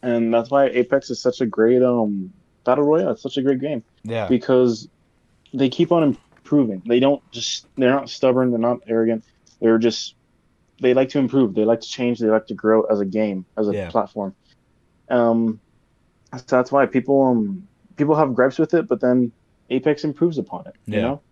and 0.00 0.32
that's 0.32 0.48
why 0.48 0.66
Apex 0.66 1.10
is 1.10 1.20
such 1.20 1.40
a 1.40 1.46
great 1.46 1.82
um 1.82 2.32
battle 2.64 2.84
royale. 2.84 3.10
It's 3.10 3.22
such 3.22 3.36
a 3.36 3.42
great 3.42 3.60
game 3.60 3.82
yeah. 4.04 4.28
because 4.28 4.88
they 5.52 5.68
keep 5.68 5.90
on 5.90 6.16
improving. 6.44 6.82
They 6.86 7.00
don't 7.00 7.20
just 7.32 7.66
they're 7.76 7.90
not 7.90 8.08
stubborn, 8.08 8.50
they're 8.50 8.60
not 8.60 8.78
arrogant. 8.86 9.24
They're 9.60 9.78
just 9.78 10.14
they 10.80 10.94
like 10.94 11.08
to 11.10 11.18
improve. 11.18 11.56
They 11.56 11.64
like 11.64 11.80
to 11.80 11.88
change. 11.88 12.20
They 12.20 12.28
like 12.28 12.46
to 12.46 12.54
grow 12.54 12.84
as 12.84 13.00
a 13.00 13.04
game, 13.04 13.44
as 13.58 13.68
a 13.68 13.74
Yeah. 13.74 13.90
platform. 13.90 14.36
Um, 15.10 15.60
so 16.32 16.44
that's 16.46 16.70
why 16.70 16.86
people 16.86 17.22
um 17.22 17.68
people 17.96 18.14
have 18.14 18.34
gripes 18.34 18.58
with 18.60 18.72
it, 18.72 18.86
but 18.86 19.00
then 19.00 19.32
Apex 19.70 20.04
improves 20.04 20.38
upon 20.38 20.66
it. 20.66 20.74
You 20.86 20.96
Yeah. 20.96 21.00
know, 21.00 21.22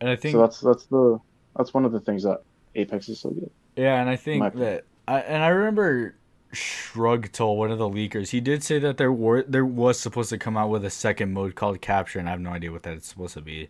And 0.00 0.10
I 0.10 0.16
think 0.16 0.32
so 0.32 0.40
that's 0.40 0.60
that's 0.60 0.86
the 0.86 1.20
that's 1.56 1.74
one 1.74 1.84
of 1.84 1.92
the 1.92 2.00
things 2.00 2.22
that 2.24 2.42
Apex 2.74 3.08
is 3.08 3.20
so 3.20 3.30
good. 3.30 3.50
Yeah, 3.76 4.00
and 4.00 4.08
I 4.08 4.16
think 4.16 4.54
that 4.54 4.84
I 5.08 5.20
and 5.20 5.42
I 5.42 5.48
remember 5.48 6.16
Shrugtal 6.52 7.56
one 7.56 7.70
of 7.70 7.78
the 7.78 7.88
leakers. 7.88 8.30
He 8.30 8.40
did 8.40 8.62
say 8.62 8.78
that 8.78 8.98
there 8.98 9.12
were 9.12 9.42
there 9.42 9.64
was 9.64 9.98
supposed 9.98 10.30
to 10.30 10.38
come 10.38 10.56
out 10.56 10.68
with 10.70 10.84
a 10.84 10.90
second 10.90 11.32
mode 11.32 11.54
called 11.54 11.80
Capture, 11.80 12.18
and 12.18 12.28
I 12.28 12.32
have 12.32 12.40
no 12.40 12.50
idea 12.50 12.72
what 12.72 12.82
that's 12.82 13.08
supposed 13.08 13.34
to 13.34 13.40
be. 13.42 13.68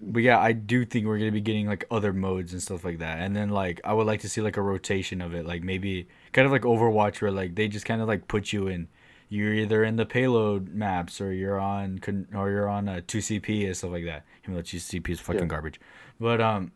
But 0.00 0.22
yeah, 0.22 0.38
I 0.38 0.52
do 0.52 0.84
think 0.84 1.06
we're 1.06 1.18
gonna 1.18 1.32
be 1.32 1.40
getting 1.40 1.66
like 1.66 1.84
other 1.90 2.12
modes 2.12 2.52
and 2.52 2.62
stuff 2.62 2.84
like 2.84 2.98
that, 2.98 3.18
and 3.18 3.34
then 3.34 3.50
like 3.50 3.80
I 3.84 3.92
would 3.94 4.06
like 4.06 4.20
to 4.20 4.28
see 4.28 4.40
like 4.40 4.56
a 4.56 4.62
rotation 4.62 5.20
of 5.20 5.34
it, 5.34 5.44
like 5.44 5.62
maybe 5.64 6.06
kind 6.32 6.46
of 6.46 6.52
like 6.52 6.62
Overwatch, 6.62 7.20
where 7.20 7.32
like 7.32 7.56
they 7.56 7.66
just 7.66 7.84
kind 7.84 8.00
of 8.00 8.06
like 8.08 8.28
put 8.28 8.52
you 8.52 8.68
in. 8.68 8.88
You're 9.28 9.52
either 9.52 9.84
in 9.84 9.96
the 9.96 10.06
payload 10.06 10.68
maps, 10.68 11.20
or 11.20 11.32
you're 11.32 11.60
on 11.60 11.98
con- 11.98 12.28
or 12.34 12.50
you're 12.50 12.68
on 12.68 12.88
a 12.88 13.02
two 13.02 13.18
CP 13.18 13.66
and 13.66 13.76
stuff 13.76 13.90
like 13.90 14.04
that. 14.06 14.24
Even 14.44 14.54
though 14.54 14.62
two 14.62 14.78
CP 14.78 15.08
is 15.10 15.20
fucking 15.20 15.42
Yeah. 15.42 15.46
garbage, 15.46 15.80
but 16.18 16.40
um, 16.40 16.72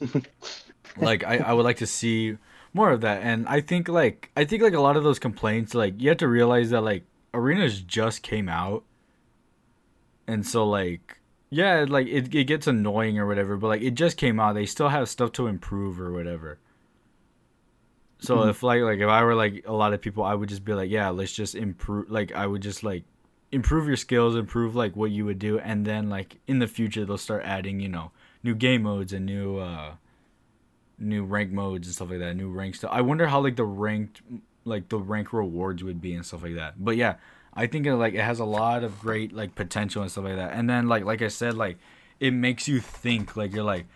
like 0.96 1.24
I, 1.24 1.38
I 1.38 1.52
would 1.52 1.64
like 1.64 1.78
to 1.78 1.86
see 1.86 2.36
more 2.72 2.90
of 2.90 3.00
that. 3.00 3.22
And 3.22 3.48
i 3.48 3.60
think 3.60 3.88
like 3.88 4.30
i 4.36 4.44
think 4.44 4.62
like 4.62 4.74
a 4.74 4.80
lot 4.80 4.96
of 4.98 5.02
those 5.04 5.18
complaints 5.18 5.74
like 5.74 5.94
you 6.00 6.10
have 6.10 6.18
to 6.18 6.28
realize 6.28 6.70
that 6.70 6.82
like 6.82 7.04
arenas 7.34 7.80
just 7.80 8.22
came 8.22 8.48
out. 8.48 8.84
And 10.26 10.46
so 10.46 10.66
like 10.68 11.18
yeah 11.50 11.86
like 11.88 12.06
it, 12.08 12.34
it 12.34 12.44
gets 12.44 12.66
annoying 12.66 13.18
or 13.18 13.26
whatever 13.26 13.56
but 13.56 13.68
like 13.68 13.82
it 13.82 13.94
just 13.94 14.16
came 14.16 14.38
out. 14.40 14.54
They 14.54 14.66
still 14.66 14.88
have 14.90 15.08
stuff 15.08 15.32
to 15.32 15.46
improve 15.46 16.00
or 16.00 16.12
whatever 16.12 16.58
so 18.18 18.38
Mhm. 18.38 18.50
if 18.50 18.62
like 18.62 18.82
like 18.82 18.98
if 19.00 19.08
i 19.08 19.22
were 19.22 19.34
like 19.34 19.64
a 19.66 19.72
lot 19.72 19.92
of 19.92 20.00
people 20.00 20.24
i 20.24 20.34
would 20.34 20.48
just 20.48 20.64
be 20.64 20.72
like 20.72 20.90
yeah 20.90 21.08
let's 21.10 21.32
just 21.32 21.54
improve 21.54 22.10
like 22.10 22.32
i 22.32 22.46
would 22.46 22.62
just 22.62 22.82
like 22.82 23.04
improve 23.52 23.86
your 23.86 23.96
skills 23.96 24.34
improve 24.36 24.74
like 24.74 24.96
what 24.96 25.10
you 25.10 25.24
would 25.24 25.38
do 25.38 25.58
and 25.58 25.84
then 25.86 26.08
like 26.08 26.38
in 26.46 26.58
the 26.58 26.66
future 26.66 27.04
they'll 27.04 27.18
start 27.18 27.42
adding 27.44 27.78
you 27.80 27.88
know 27.88 28.10
new 28.42 28.54
game 28.54 28.82
modes 28.82 29.12
and 29.12 29.26
new 29.26 29.58
uh 29.58 29.92
new 30.98 31.24
rank 31.24 31.52
modes 31.52 31.86
and 31.86 31.94
stuff 31.94 32.10
like 32.10 32.18
that 32.20 32.34
new 32.36 32.48
rank 32.50 32.74
stuff 32.74 32.90
i 32.92 33.00
wonder 33.00 33.26
how 33.26 33.40
like 33.40 33.56
the 33.56 33.64
ranked 33.64 34.22
like 34.64 34.88
the 34.88 34.98
rank 34.98 35.32
rewards 35.32 35.84
would 35.84 36.00
be 36.00 36.14
and 36.14 36.24
stuff 36.24 36.42
like 36.42 36.54
that 36.54 36.74
but 36.82 36.96
yeah 36.96 37.16
I 37.58 37.66
think 37.66 37.86
it, 37.86 37.94
like 37.96 38.12
it 38.12 38.20
has 38.20 38.38
a 38.38 38.44
lot 38.44 38.84
of 38.84 39.00
great 39.00 39.32
like 39.32 39.54
potential 39.54 40.02
and 40.02 40.10
stuff 40.10 40.24
like 40.24 40.36
that. 40.36 40.52
And 40.52 40.68
then 40.68 40.88
like 40.88 41.04
like 41.06 41.22
I 41.22 41.28
said, 41.28 41.54
like 41.54 41.78
it 42.20 42.32
makes 42.34 42.68
you 42.68 42.80
think. 42.80 43.34
Like 43.34 43.54
you're 43.54 43.64
like, 43.64 43.86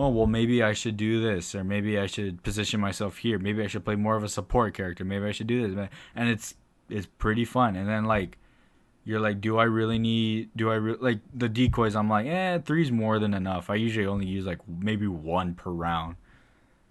oh 0.00 0.08
well, 0.08 0.26
maybe 0.26 0.62
I 0.62 0.72
should 0.72 0.96
do 0.96 1.20
this, 1.20 1.54
or 1.54 1.62
maybe 1.62 1.98
I 1.98 2.06
should 2.06 2.42
position 2.42 2.80
myself 2.80 3.18
here. 3.18 3.38
Maybe 3.38 3.62
I 3.62 3.66
should 3.66 3.84
play 3.84 3.96
more 3.96 4.16
of 4.16 4.24
a 4.24 4.30
support 4.30 4.72
character. 4.72 5.04
Maybe 5.04 5.26
I 5.26 5.32
should 5.32 5.46
do 5.46 5.68
this, 5.68 5.88
and 6.16 6.28
it's 6.30 6.54
it's 6.88 7.06
pretty 7.06 7.44
fun. 7.44 7.76
And 7.76 7.86
then 7.86 8.06
like 8.06 8.38
you're 9.04 9.20
like, 9.20 9.42
do 9.42 9.58
I 9.58 9.64
really 9.64 9.98
need? 9.98 10.50
Do 10.56 10.70
I 10.70 10.76
re-? 10.76 10.96
like 10.98 11.18
the 11.34 11.50
decoys? 11.50 11.94
I'm 11.94 12.08
like, 12.08 12.26
eh, 12.26 12.58
three's 12.60 12.90
more 12.90 13.18
than 13.18 13.34
enough. 13.34 13.68
I 13.68 13.74
usually 13.74 14.06
only 14.06 14.26
use 14.26 14.46
like 14.46 14.60
maybe 14.66 15.06
one 15.06 15.54
per 15.54 15.70
round. 15.70 16.16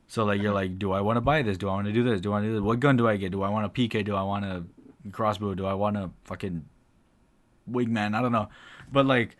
So 0.08 0.24
like 0.24 0.40
you're 0.40 0.54
like, 0.54 0.78
do 0.78 0.92
I 0.92 1.02
want 1.02 1.18
to 1.18 1.22
buy 1.22 1.42
this? 1.42 1.58
Do 1.58 1.68
I 1.68 1.74
want 1.74 1.88
to 1.88 1.94
do 1.94 2.04
this? 2.04 2.22
Do 2.22 2.30
I 2.30 2.34
want 2.34 2.44
to 2.44 2.50
do 2.50 2.54
this? 2.56 2.64
What 2.64 2.80
gun 2.80 2.96
do 2.96 3.08
I 3.08 3.18
get? 3.18 3.32
Do 3.32 3.42
I 3.42 3.50
want 3.50 3.66
a 3.66 3.70
PK? 3.70 4.06
Do 4.06 4.16
I 4.16 4.22
want 4.22 4.46
a 4.46 4.64
crossbow? 5.12 5.56
Do 5.56 5.66
I 5.66 5.74
want 5.74 5.98
a 5.98 6.12
fucking 6.26 6.64
wingman? 7.72 8.14
I 8.14 8.22
don't 8.22 8.32
know, 8.32 8.50
but 8.92 9.08
like. 9.08 9.36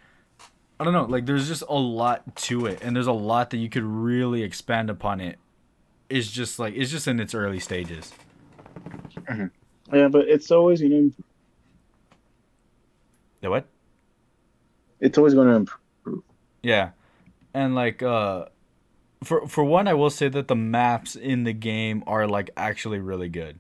I 0.80 0.86
don't 0.86 0.94
know, 0.94 1.06
like 1.06 1.26
there's 1.26 1.48
just 1.48 1.64
a 1.68 1.74
lot 1.74 2.36
to 2.38 2.66
it 2.66 2.80
and 2.82 2.96
there's 2.96 3.08
a 3.08 3.12
lot 3.12 3.50
that 3.50 3.58
you 3.58 3.70
could 3.70 3.84
really 3.84 4.44
expand 4.44 4.90
upon 4.90 5.20
it. 5.20 5.38
It's 6.10 6.32
just 6.32 6.58
like 6.58 6.74
it's 6.76 6.90
just 6.90 7.08
in 7.08 7.20
its 7.20 7.36
early 7.36 7.60
stages. 7.60 8.14
Mm-hmm. 9.16 9.96
Yeah, 9.96 10.08
but 10.08 10.28
it's 10.28 10.52
always 10.52 10.82
you 10.82 10.90
know 10.90 11.12
the 13.42 13.50
what? 13.50 13.66
It's 15.00 15.18
always 15.18 15.34
going 15.34 15.48
to 15.48 15.54
improve. 15.54 16.24
Yeah, 16.62 16.92
and 17.54 17.76
like 17.76 18.04
uh, 18.04 18.46
for 19.24 19.48
for 19.48 19.64
one, 19.64 19.88
I 19.88 19.94
will 19.94 20.10
say 20.10 20.30
that 20.30 20.48
the 20.48 20.56
maps 20.56 21.16
in 21.16 21.44
the 21.44 21.54
game 21.54 22.04
are 22.08 22.28
like 22.28 22.50
actually 22.58 23.00
really 23.00 23.30
good. 23.30 23.60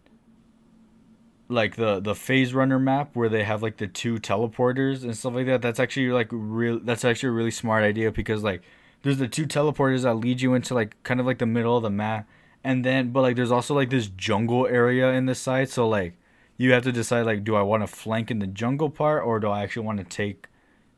Like 1.49 1.75
the 1.75 1.99
the 1.99 2.15
phase 2.15 2.53
runner 2.53 2.79
map 2.79 3.15
where 3.15 3.27
they 3.27 3.43
have 3.43 3.63
like 3.63 3.77
the 3.77 3.87
two 3.87 4.15
teleporters 4.15 5.03
and 5.03 5.17
stuff 5.17 5.33
like 5.33 5.47
that. 5.47 5.61
That's 5.61 5.79
actually 5.79 6.09
like 6.09 6.27
real. 6.31 6.79
That's 6.79 7.03
actually 7.03 7.29
a 7.29 7.33
really 7.33 7.51
smart 7.51 7.83
idea 7.83 8.11
because 8.11 8.43
like 8.43 8.61
there's 9.01 9.17
the 9.17 9.27
two 9.27 9.47
teleporters 9.47 10.03
that 10.03 10.15
lead 10.15 10.41
you 10.41 10.53
into 10.53 10.73
like 10.73 11.01
kind 11.03 11.19
of 11.19 11.25
like 11.25 11.39
the 11.39 11.47
middle 11.47 11.75
of 11.75 11.83
the 11.83 11.89
map, 11.89 12.29
and 12.63 12.85
then 12.85 13.11
but 13.11 13.21
like 13.21 13.35
there's 13.35 13.51
also 13.51 13.73
like 13.73 13.89
this 13.89 14.07
jungle 14.07 14.67
area 14.67 15.09
in 15.11 15.25
the 15.25 15.33
side. 15.35 15.69
So 15.69 15.89
like 15.89 16.13
you 16.57 16.71
have 16.73 16.83
to 16.83 16.91
decide 16.91 17.25
like, 17.25 17.43
do 17.43 17.55
I 17.55 17.61
want 17.61 17.81
to 17.83 17.87
flank 17.87 18.29
in 18.29 18.39
the 18.39 18.47
jungle 18.47 18.89
part 18.89 19.23
or 19.23 19.39
do 19.39 19.47
I 19.47 19.63
actually 19.63 19.85
want 19.85 19.97
to 19.99 20.03
take 20.03 20.47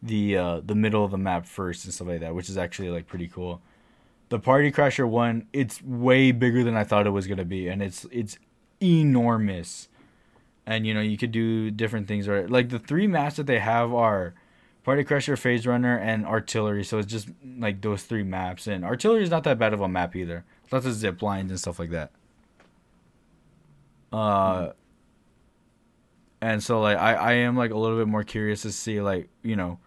the 0.02 0.36
uh, 0.36 0.62
the 0.66 0.76
middle 0.76 1.06
of 1.06 1.12
the 1.12 1.18
map 1.18 1.46
first 1.46 1.86
and 1.86 1.94
stuff 1.94 2.08
like 2.08 2.20
that, 2.22 2.36
which 2.36 2.50
is 2.50 2.58
actually 2.58 2.90
like 2.90 3.08
pretty 3.08 3.28
cool. 3.28 3.62
The 4.30 4.40
Party 4.40 4.72
Crasher 4.72 5.08
one, 5.08 5.48
it's 5.54 5.82
way 5.84 6.32
bigger 6.32 6.64
than 6.64 6.76
I 6.76 6.84
thought 6.84 7.06
it 7.06 7.12
was 7.12 7.28
gonna 7.28 7.46
be, 7.46 7.68
and 7.68 7.82
it's 7.82 8.06
it's 8.12 8.38
enormous. 8.82 9.88
And 10.66 10.86
you 10.86 10.94
know 10.94 11.02
you 11.02 11.18
could 11.18 11.32
do 11.32 11.72
different 11.72 12.08
things. 12.08 12.28
Or 12.28 12.48
like 12.48 12.70
the 12.70 12.80
three 12.80 13.08
maps 13.08 13.38
that 13.38 13.48
they 13.48 13.60
have 13.60 13.94
are 13.94 14.34
Party 14.84 15.04
crasher 15.04 15.38
Phase 15.38 15.68
Runner, 15.68 15.98
and 15.98 16.26
Artillery. 16.26 16.84
So 16.84 16.98
it's 17.00 17.12
just 17.12 17.30
like 17.58 17.82
those 17.82 18.04
three 18.04 18.24
maps. 18.24 18.68
And 18.68 18.84
Artillery 18.84 19.24
is 19.24 19.30
not 19.30 19.44
that 19.44 19.60
bad 19.60 19.74
of 19.74 19.82
a 19.82 19.88
map 19.88 20.16
either. 20.16 20.46
Lots 20.72 20.86
of 20.86 20.94
zip 20.94 21.22
lines 21.22 21.52
and 21.52 21.60
stuff 21.60 21.80
like 21.80 21.90
that. 21.90 22.12
Uh, 24.12 24.72
and 26.42 26.64
so 26.64 26.82
like 26.82 26.98
I, 26.98 27.14
I 27.14 27.32
am 27.34 27.56
like 27.56 27.72
a 27.72 27.78
little 27.78 27.98
bit 27.98 28.08
more 28.08 28.24
curious 28.24 28.64
to 28.64 28.72
see 28.72 29.02
like 29.02 29.30
you 29.44 29.56
know 29.56 29.80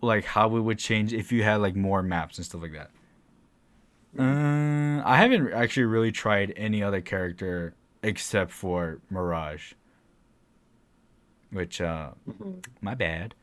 like 0.00 0.24
how 0.24 0.56
it 0.56 0.60
would 0.60 0.78
change 0.78 1.12
if 1.12 1.32
you 1.32 1.42
had 1.42 1.56
like 1.56 1.74
more 1.74 2.02
maps 2.02 2.38
and 2.38 2.46
stuff 2.46 2.62
like 2.62 2.72
that 2.72 2.90
uh, 4.18 5.02
i 5.04 5.16
haven't 5.16 5.52
actually 5.52 5.84
really 5.84 6.12
tried 6.12 6.52
any 6.56 6.82
other 6.82 7.00
character 7.00 7.74
except 8.02 8.52
for 8.52 9.00
mirage 9.10 9.72
which 11.52 11.80
uh 11.80 12.10
mm-hmm. 12.28 12.58
my 12.80 12.94
bad 12.94 13.34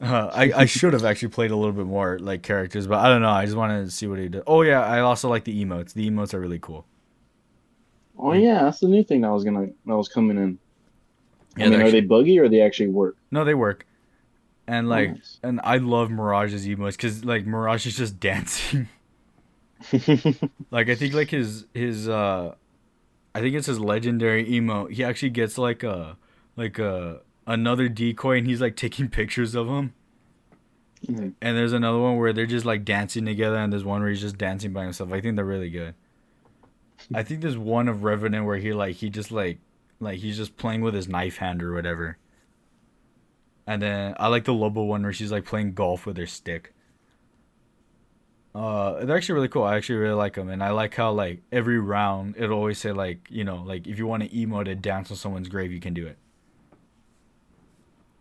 uh, 0.00 0.30
I, 0.34 0.52
I 0.54 0.64
should 0.66 0.92
have 0.92 1.04
actually 1.04 1.28
played 1.28 1.50
a 1.50 1.56
little 1.56 1.72
bit 1.72 1.86
more 1.86 2.18
like 2.18 2.42
characters 2.42 2.86
but 2.86 2.98
i 2.98 3.08
don't 3.08 3.22
know 3.22 3.30
i 3.30 3.44
just 3.44 3.56
wanted 3.56 3.84
to 3.84 3.90
see 3.90 4.06
what 4.06 4.18
he 4.18 4.28
did 4.28 4.42
oh 4.46 4.62
yeah 4.62 4.84
i 4.84 5.00
also 5.00 5.28
like 5.28 5.44
the 5.44 5.64
emotes 5.64 5.92
the 5.94 6.10
emotes 6.10 6.34
are 6.34 6.40
really 6.40 6.58
cool 6.58 6.84
oh 8.18 8.32
yeah 8.32 8.64
that's 8.64 8.80
the 8.80 8.88
new 8.88 9.04
thing 9.04 9.20
that 9.22 9.30
was 9.30 9.44
gonna 9.44 9.68
that 9.86 9.96
was 9.96 10.08
coming 10.08 10.36
in 10.36 10.58
yeah, 11.56 11.66
I 11.66 11.68
mean, 11.68 11.82
are 11.82 11.90
they 11.90 12.00
buggy 12.00 12.38
or 12.38 12.48
they 12.48 12.60
actually 12.60 12.88
work? 12.88 13.16
No, 13.30 13.44
they 13.44 13.54
work. 13.54 13.86
And 14.66 14.88
like, 14.88 15.10
nice. 15.10 15.38
and 15.42 15.60
I 15.62 15.76
love 15.76 16.10
Mirage's 16.10 16.66
emotes 16.66 16.92
because 16.92 17.24
like 17.24 17.46
Mirage 17.46 17.86
is 17.86 17.96
just 17.96 18.18
dancing. 18.20 18.88
like 20.70 20.88
I 20.88 20.94
think 20.94 21.14
like 21.14 21.30
his 21.30 21.66
his 21.74 22.08
uh, 22.08 22.54
I 23.34 23.40
think 23.40 23.54
it's 23.54 23.66
his 23.66 23.78
legendary 23.78 24.46
emote. 24.46 24.92
He 24.92 25.04
actually 25.04 25.30
gets 25.30 25.58
like 25.58 25.82
a 25.82 26.16
like 26.56 26.78
a 26.78 27.20
another 27.46 27.88
decoy 27.88 28.38
and 28.38 28.46
he's 28.46 28.60
like 28.60 28.76
taking 28.76 29.08
pictures 29.10 29.54
of 29.54 29.68
him. 29.68 29.94
Mm-hmm. 31.06 31.28
And 31.42 31.56
there's 31.56 31.72
another 31.72 31.98
one 31.98 32.16
where 32.16 32.32
they're 32.32 32.46
just 32.46 32.64
like 32.64 32.84
dancing 32.84 33.26
together, 33.26 33.56
and 33.56 33.72
there's 33.72 33.84
one 33.84 34.00
where 34.00 34.10
he's 34.10 34.22
just 34.22 34.38
dancing 34.38 34.72
by 34.72 34.84
himself. 34.84 35.12
I 35.12 35.20
think 35.20 35.36
they're 35.36 35.44
really 35.44 35.70
good. 35.70 35.94
I 37.12 37.22
think 37.22 37.42
there's 37.42 37.58
one 37.58 37.88
of 37.88 38.04
Revenant 38.04 38.46
where 38.46 38.56
he 38.56 38.72
like 38.72 38.96
he 38.96 39.10
just 39.10 39.30
like 39.30 39.58
like 40.00 40.18
he's 40.18 40.36
just 40.36 40.56
playing 40.56 40.80
with 40.80 40.94
his 40.94 41.08
knife 41.08 41.36
hand 41.36 41.62
or 41.62 41.74
whatever. 41.74 42.16
And 43.66 43.82
then 43.82 44.14
I 44.18 44.28
like 44.28 44.44
the 44.44 44.52
Loba 44.52 44.86
one 44.86 45.02
where 45.02 45.12
she's 45.12 45.32
like 45.32 45.44
playing 45.44 45.72
golf 45.72 46.06
with 46.06 46.16
her 46.16 46.26
stick. 46.26 46.74
Uh, 48.54 49.04
they're 49.04 49.16
actually 49.16 49.34
really 49.34 49.48
cool. 49.48 49.64
I 49.64 49.76
actually 49.76 49.96
really 49.96 50.14
like 50.14 50.34
them, 50.34 50.48
and 50.48 50.62
I 50.62 50.70
like 50.70 50.94
how 50.94 51.10
like 51.12 51.42
every 51.50 51.78
round 51.78 52.36
it'll 52.38 52.56
always 52.56 52.78
say 52.78 52.92
like 52.92 53.26
you 53.28 53.44
know 53.44 53.56
like 53.56 53.86
if 53.86 53.98
you 53.98 54.06
want 54.06 54.22
to 54.22 54.28
emote 54.28 54.70
a 54.70 54.74
dance 54.74 55.10
on 55.10 55.16
someone's 55.16 55.48
grave, 55.48 55.72
you 55.72 55.80
can 55.80 55.92
do 55.92 56.06
it. 56.06 56.16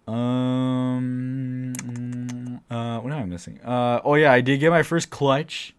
Um, 0.08 1.74
uh, 2.70 3.00
what 3.00 3.14
am 3.14 3.20
I 3.20 3.26
missing? 3.26 3.60
Uh, 3.64 4.02
oh 4.04 4.16
yeah, 4.16 4.32
I 4.32 4.42
did 4.42 4.60
get 4.60 4.70
my 4.70 4.84
first 4.84 5.10
clutch. 5.10 5.76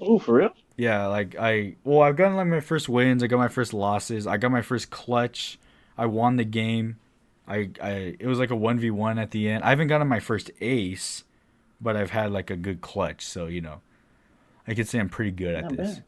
Oh, 0.00 0.18
for 0.18 0.34
real? 0.36 0.50
yeah, 0.76 1.06
like 1.06 1.36
I 1.38 1.76
well, 1.84 2.02
I've 2.02 2.16
gotten 2.16 2.36
like 2.36 2.46
my 2.46 2.60
first 2.60 2.88
wins. 2.88 3.22
I 3.22 3.26
got 3.26 3.38
my 3.38 3.48
first 3.48 3.72
losses. 3.74 4.26
I 4.26 4.36
got 4.36 4.50
my 4.50 4.62
first 4.62 4.90
clutch. 4.90 5.58
I 5.96 6.06
won 6.06 6.36
the 6.36 6.44
game. 6.44 6.98
I 7.46 7.70
I 7.80 8.16
it 8.18 8.26
was 8.26 8.38
like 8.38 8.50
a 8.50 8.56
one 8.56 8.78
v 8.78 8.90
one 8.90 9.18
at 9.18 9.30
the 9.30 9.48
end. 9.48 9.64
I 9.64 9.70
haven't 9.70 9.88
gotten 9.88 10.08
my 10.08 10.20
first 10.20 10.50
ace, 10.60 11.24
but 11.80 11.96
I've 11.96 12.10
had 12.10 12.32
like 12.32 12.50
a 12.50 12.56
good 12.56 12.80
clutch. 12.80 13.24
So 13.24 13.46
you 13.46 13.60
know, 13.60 13.80
I 14.66 14.74
could 14.74 14.88
say 14.88 14.98
I'm 14.98 15.08
pretty 15.08 15.32
good 15.32 15.54
at 15.54 15.64
not 15.64 15.76
this. 15.76 16.00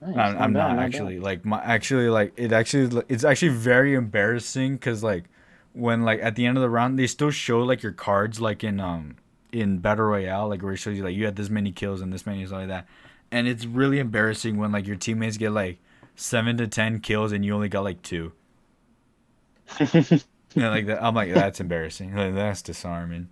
Nice, 0.00 0.10
I'm, 0.10 0.14
not, 0.16 0.40
I'm 0.40 0.52
not, 0.52 0.76
not 0.76 0.84
actually 0.84 1.16
bad. 1.16 1.24
like 1.24 1.44
my 1.44 1.62
actually 1.62 2.08
like 2.08 2.32
it 2.36 2.52
actually 2.52 3.02
it's 3.08 3.24
actually 3.24 3.48
very 3.48 3.94
embarrassing 3.94 4.74
because 4.76 5.02
like 5.02 5.24
when 5.72 6.02
like 6.02 6.20
at 6.22 6.34
the 6.34 6.46
end 6.46 6.56
of 6.56 6.62
the 6.62 6.70
round 6.70 6.98
they 6.98 7.06
still 7.06 7.30
show 7.30 7.60
like 7.60 7.82
your 7.82 7.92
cards 7.92 8.40
like 8.40 8.64
in 8.64 8.80
um 8.80 9.16
in 9.52 9.78
battle 9.78 10.06
royale 10.06 10.48
like 10.48 10.62
where 10.62 10.72
it 10.72 10.76
shows 10.76 10.96
you 10.96 11.04
like 11.04 11.14
you 11.14 11.24
had 11.24 11.36
this 11.36 11.48
many 11.48 11.72
kills 11.72 12.00
and 12.00 12.12
this 12.12 12.26
many 12.26 12.44
stuff 12.44 12.58
like 12.58 12.68
that 12.68 12.86
and 13.30 13.46
it's 13.46 13.66
really 13.66 13.98
embarrassing 13.98 14.56
when 14.56 14.72
like 14.72 14.86
your 14.86 14.96
teammates 14.96 15.36
get 15.36 15.50
like 15.50 15.78
seven 16.16 16.56
to 16.58 16.66
ten 16.66 17.00
kills 17.00 17.32
and 17.32 17.44
you 17.44 17.54
only 17.54 17.68
got 17.68 17.84
like 17.84 18.02
two. 18.02 18.32
yeah, 19.80 20.00
like 20.54 20.86
that. 20.86 21.02
I'm 21.02 21.14
like 21.14 21.32
that's 21.32 21.60
embarrassing. 21.60 22.14
Like, 22.14 22.34
that's 22.34 22.62
disarming. 22.62 23.28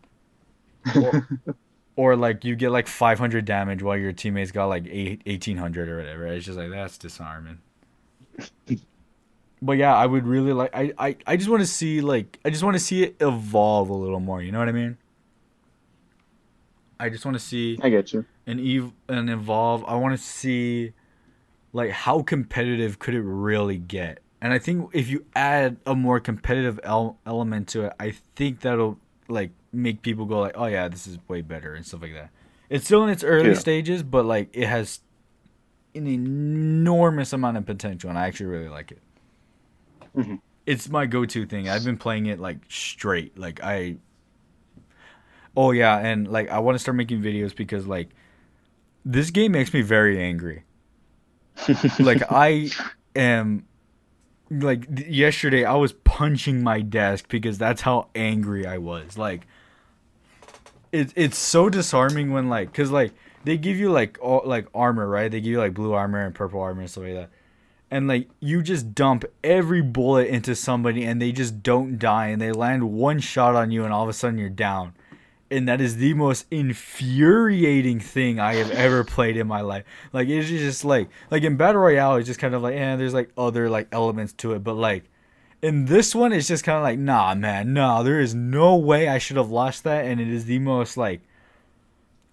Or, 0.95 1.29
or, 1.97 2.17
like 2.17 2.45
you 2.45 2.55
get 2.55 2.71
like 2.71 2.87
500 2.87 3.45
damage 3.45 3.83
while 3.83 3.97
your 3.97 4.13
teammates 4.13 4.53
got 4.53 4.67
like 4.67 4.87
8, 4.87 5.23
1800 5.27 5.89
or 5.89 5.97
whatever. 5.97 6.27
It's 6.27 6.47
just 6.47 6.59
like 6.59 6.71
that's 6.71 6.99
disarming. 6.99 7.59
but 9.63 9.73
yeah, 9.73 9.95
I 9.95 10.07
would 10.07 10.27
really 10.27 10.53
like. 10.53 10.75
I 10.75 10.93
I, 10.99 11.17
I 11.27 11.37
just 11.37 11.49
want 11.49 11.63
to 11.63 11.67
see 11.67 12.01
like 12.01 12.39
I 12.45 12.51
just 12.51 12.63
want 12.63 12.77
to 12.77 12.81
see 12.81 13.03
it 13.03 13.17
evolve 13.21 13.89
a 13.91 13.95
little 13.95 14.21
more. 14.21 14.43
You 14.43 14.53
know 14.53 14.59
what 14.59 14.69
I 14.69 14.73
mean? 14.73 14.99
I 16.99 17.09
just 17.09 17.25
want 17.25 17.37
to 17.37 17.43
see. 17.43 17.79
I 17.83 17.91
get 17.91 18.13
you. 18.13 18.25
And 18.47 18.61
ev 18.61 18.93
and 19.09 19.29
evolve. 19.29 19.85
I 19.87 19.97
want 19.97 20.17
to 20.17 20.23
see, 20.23 20.93
like, 21.73 21.91
how 21.91 22.23
competitive 22.23 22.99
could 22.99 23.15
it 23.15 23.23
really 23.23 23.77
get? 23.77 24.21
And 24.41 24.53
I 24.53 24.59
think 24.59 24.91
if 24.95 25.09
you 25.09 25.25
add 25.35 25.77
a 25.87 25.95
more 25.95 26.21
competitive 26.21 26.79
el- 26.85 27.19
element 27.27 27.69
to 27.69 27.87
it, 27.87 27.93
I 27.99 28.15
think 28.35 28.61
that'll 28.61 28.99
like 29.29 29.51
make 29.73 30.03
people 30.03 30.27
go 30.27 30.41
like, 30.41 30.55
"Oh 30.57 30.67
yeah, 30.67 30.89
this 30.89 31.07
is 31.07 31.19
way 31.29 31.41
better" 31.41 31.75
and 31.75 31.85
stuff 31.85 32.03
like 32.03 32.15
that. 32.15 32.31
It's 32.69 32.85
still 32.85 33.05
in 33.05 33.11
its 33.11 33.25
early 33.25 33.51
yeah. 33.51 33.55
stages, 33.55 34.03
but 34.03 34.25
like 34.25 34.49
it 34.53 34.67
has 34.67 35.01
an 35.95 36.07
enormous 36.07 37.33
amount 37.33 37.57
of 37.57 37.67
potential, 37.67 38.11
and 38.11 38.19
I 38.19 38.27
actually 38.27 38.47
really 38.47 38.69
like 38.69 38.93
it. 38.93 39.01
Mm-hmm. 40.17 40.37
It's 40.67 40.89
my 40.89 41.07
go-to 41.07 41.47
thing. 41.47 41.69
I've 41.69 41.85
been 41.85 41.97
playing 41.99 42.27
it 42.27 42.41
like 42.41 42.59
straight. 42.69 43.39
Like 43.39 43.61
I 43.63 43.97
Oh 45.57 45.71
yeah, 45.71 45.99
and 45.99 46.29
like 46.29 46.51
I 46.51 46.59
want 46.59 46.75
to 46.75 46.79
start 46.79 46.97
making 46.97 47.23
videos 47.23 47.55
because 47.57 47.87
like 47.87 48.11
this 49.05 49.31
game 49.31 49.53
makes 49.53 49.73
me 49.73 49.81
very 49.83 50.23
angry. 50.23 50.65
like 51.99 52.23
I 52.31 52.71
am 53.15 53.65
like 54.51 54.87
yesterday 55.09 55.65
I 55.65 55.75
was 55.75 55.93
punching 55.93 56.63
my 56.63 56.81
desk 56.81 57.29
because 57.29 57.59
that's 57.59 57.83
how 57.83 58.09
angry 58.15 58.67
I 58.67 58.79
was. 58.79 59.19
Like 59.19 59.47
it 60.93 61.13
it's 61.17 61.39
so 61.39 61.69
disarming 61.69 62.33
when 62.33 62.49
like 62.49 62.73
cuz 62.73 62.91
like 62.91 63.13
they 63.45 63.57
give 63.57 63.77
you 63.77 63.91
like 63.91 64.19
all, 64.21 64.43
like 64.45 64.67
armor, 64.75 65.07
right? 65.09 65.31
They 65.31 65.41
give 65.41 65.53
you 65.53 65.59
like 65.59 65.75
blue 65.75 65.93
armor 65.93 66.21
and 66.25 66.35
purple 66.35 66.61
armor 66.61 66.81
and 66.83 66.91
stuff 66.91 67.05
like 67.05 67.15
that. 67.15 67.31
And 67.91 68.09
like 68.09 68.29
you 68.41 68.63
just 68.63 68.95
dump 68.95 69.25
every 69.45 69.83
bullet 69.83 70.29
into 70.29 70.55
somebody 70.55 71.05
and 71.05 71.21
they 71.21 71.33
just 71.33 71.63
don't 71.63 71.99
die 71.99 72.29
and 72.29 72.41
they 72.41 72.53
land 72.53 72.93
one 72.93 73.21
shot 73.21 73.55
on 73.55 73.71
you 73.71 73.85
and 73.85 73.93
all 73.93 74.03
of 74.03 74.09
a 74.09 74.13
sudden 74.13 74.39
you're 74.39 74.49
down 74.49 74.93
and 75.51 75.69
that 75.69 75.81
is 75.81 75.97
the 75.97 76.15
most 76.15 76.47
infuriating 76.51 78.01
thing 78.01 78.41
I 78.41 78.55
have 78.55 78.71
ever 78.71 79.05
played 79.05 79.37
in 79.37 79.47
my 79.47 79.61
life. 79.61 79.85
Like 80.13 80.29
it's 80.29 80.49
just 80.49 80.85
like 80.85 81.09
like 81.31 81.43
in 81.43 81.57
battle 81.57 81.83
royale, 81.83 82.17
it's 82.17 82.27
just 82.27 82.41
kind 82.41 82.55
of 82.55 82.63
like, 82.63 82.75
and 82.75 82.95
eh, 82.95 82.97
there's 82.97 83.15
like 83.15 83.31
other 83.37 83.71
like 83.71 83.89
elements 83.93 84.33
to 84.35 84.53
it, 84.53 84.65
but 84.65 84.75
like 84.75 85.05
in 85.63 85.87
this 85.87 86.15
one, 86.15 86.33
it's 86.33 86.49
just 86.49 86.65
kind 86.65 86.77
of 86.77 86.83
like, 86.83 86.99
nah, 86.99 87.35
man, 87.35 87.73
nah, 87.73 88.03
there 88.03 88.21
is 88.21 88.35
no 88.35 88.77
way 88.77 89.09
I 89.09 89.19
should 89.19 89.37
have 89.37 89.51
lost 89.51 89.85
that, 89.85 90.05
and 90.05 90.21
it 90.21 90.29
is 90.29 90.45
the 90.45 90.59
most 90.59 90.97
like, 90.97 91.23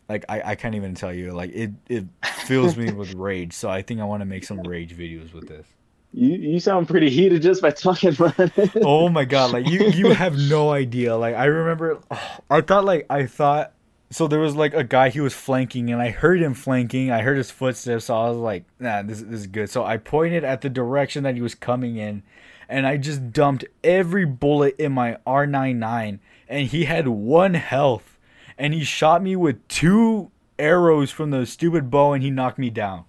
like 0.10 0.26
I, 0.28 0.52
I 0.52 0.56
can't 0.56 0.76
even 0.76 0.96
tell 0.96 1.14
you, 1.14 1.32
like 1.32 1.52
it 1.54 1.72
it 1.88 2.06
fills 2.44 2.78
me 2.78 2.92
with 2.92 3.14
rage. 3.14 3.54
So 3.54 3.70
I 3.70 3.82
think 3.82 4.00
I 4.00 4.04
want 4.04 4.22
to 4.22 4.26
make 4.26 4.44
some 4.44 4.62
rage 4.62 4.96
videos 4.96 5.34
with 5.34 5.48
this. 5.48 5.66
You 6.14 6.30
you 6.30 6.60
sound 6.60 6.88
pretty 6.88 7.10
heated 7.10 7.42
just 7.42 7.62
by 7.62 7.72
talking 7.72 8.10
about 8.10 8.40
it. 8.40 8.72
oh 8.84 9.10
my 9.10 9.26
god, 9.26 9.52
like 9.52 9.68
you 9.68 9.88
you 9.88 10.10
have 10.14 10.38
no 10.38 10.72
idea. 10.72 11.16
Like 11.16 11.36
I 11.36 11.46
remember, 11.46 12.00
oh, 12.12 12.38
I 12.50 12.62
thought 12.62 12.86
like 12.86 13.08
I 13.10 13.26
thought 13.26 13.74
so 14.14 14.28
there 14.28 14.40
was 14.40 14.56
like 14.56 14.76
a 14.76 14.84
guy 14.84 15.10
he 15.10 15.20
was 15.20 15.34
flanking 15.34 15.90
and 15.90 16.00
I 16.00 16.10
heard 16.10 16.40
him 16.40 16.54
flanking. 16.54 17.10
I 17.10 17.24
heard 17.24 17.38
his 17.38 17.50
footsteps, 17.50 18.06
so 18.06 18.16
I 18.16 18.30
was 18.30 18.38
like, 18.38 18.66
nah, 18.80 19.02
this 19.02 19.22
this 19.22 19.42
is 19.42 19.48
good. 19.48 19.72
So 19.72 19.84
I 19.84 19.98
pointed 19.98 20.44
at 20.44 20.62
the 20.62 20.70
direction 20.70 21.24
that 21.24 21.34
he 21.34 21.42
was 21.42 21.56
coming 21.56 21.98
in, 21.98 22.22
and 22.70 22.86
I 22.86 22.98
just 22.98 23.32
dumped 23.32 23.66
every 23.84 24.26
bullet 24.26 24.76
in 24.78 24.92
my 24.92 25.18
R99, 25.26 26.20
and 26.48 26.68
he 26.68 26.86
had 26.86 27.08
one 27.08 27.56
health, 27.56 28.20
and 28.56 28.76
he 28.76 28.84
shot 28.84 29.24
me 29.24 29.36
with 29.36 29.68
two 29.68 30.30
arrows 30.64 31.12
from 31.12 31.32
the 31.32 31.46
stupid 31.46 31.92
bow, 31.92 32.14
and 32.14 32.24
he 32.24 32.32
knocked 32.32 32.58
me 32.58 32.70
down 32.70 33.06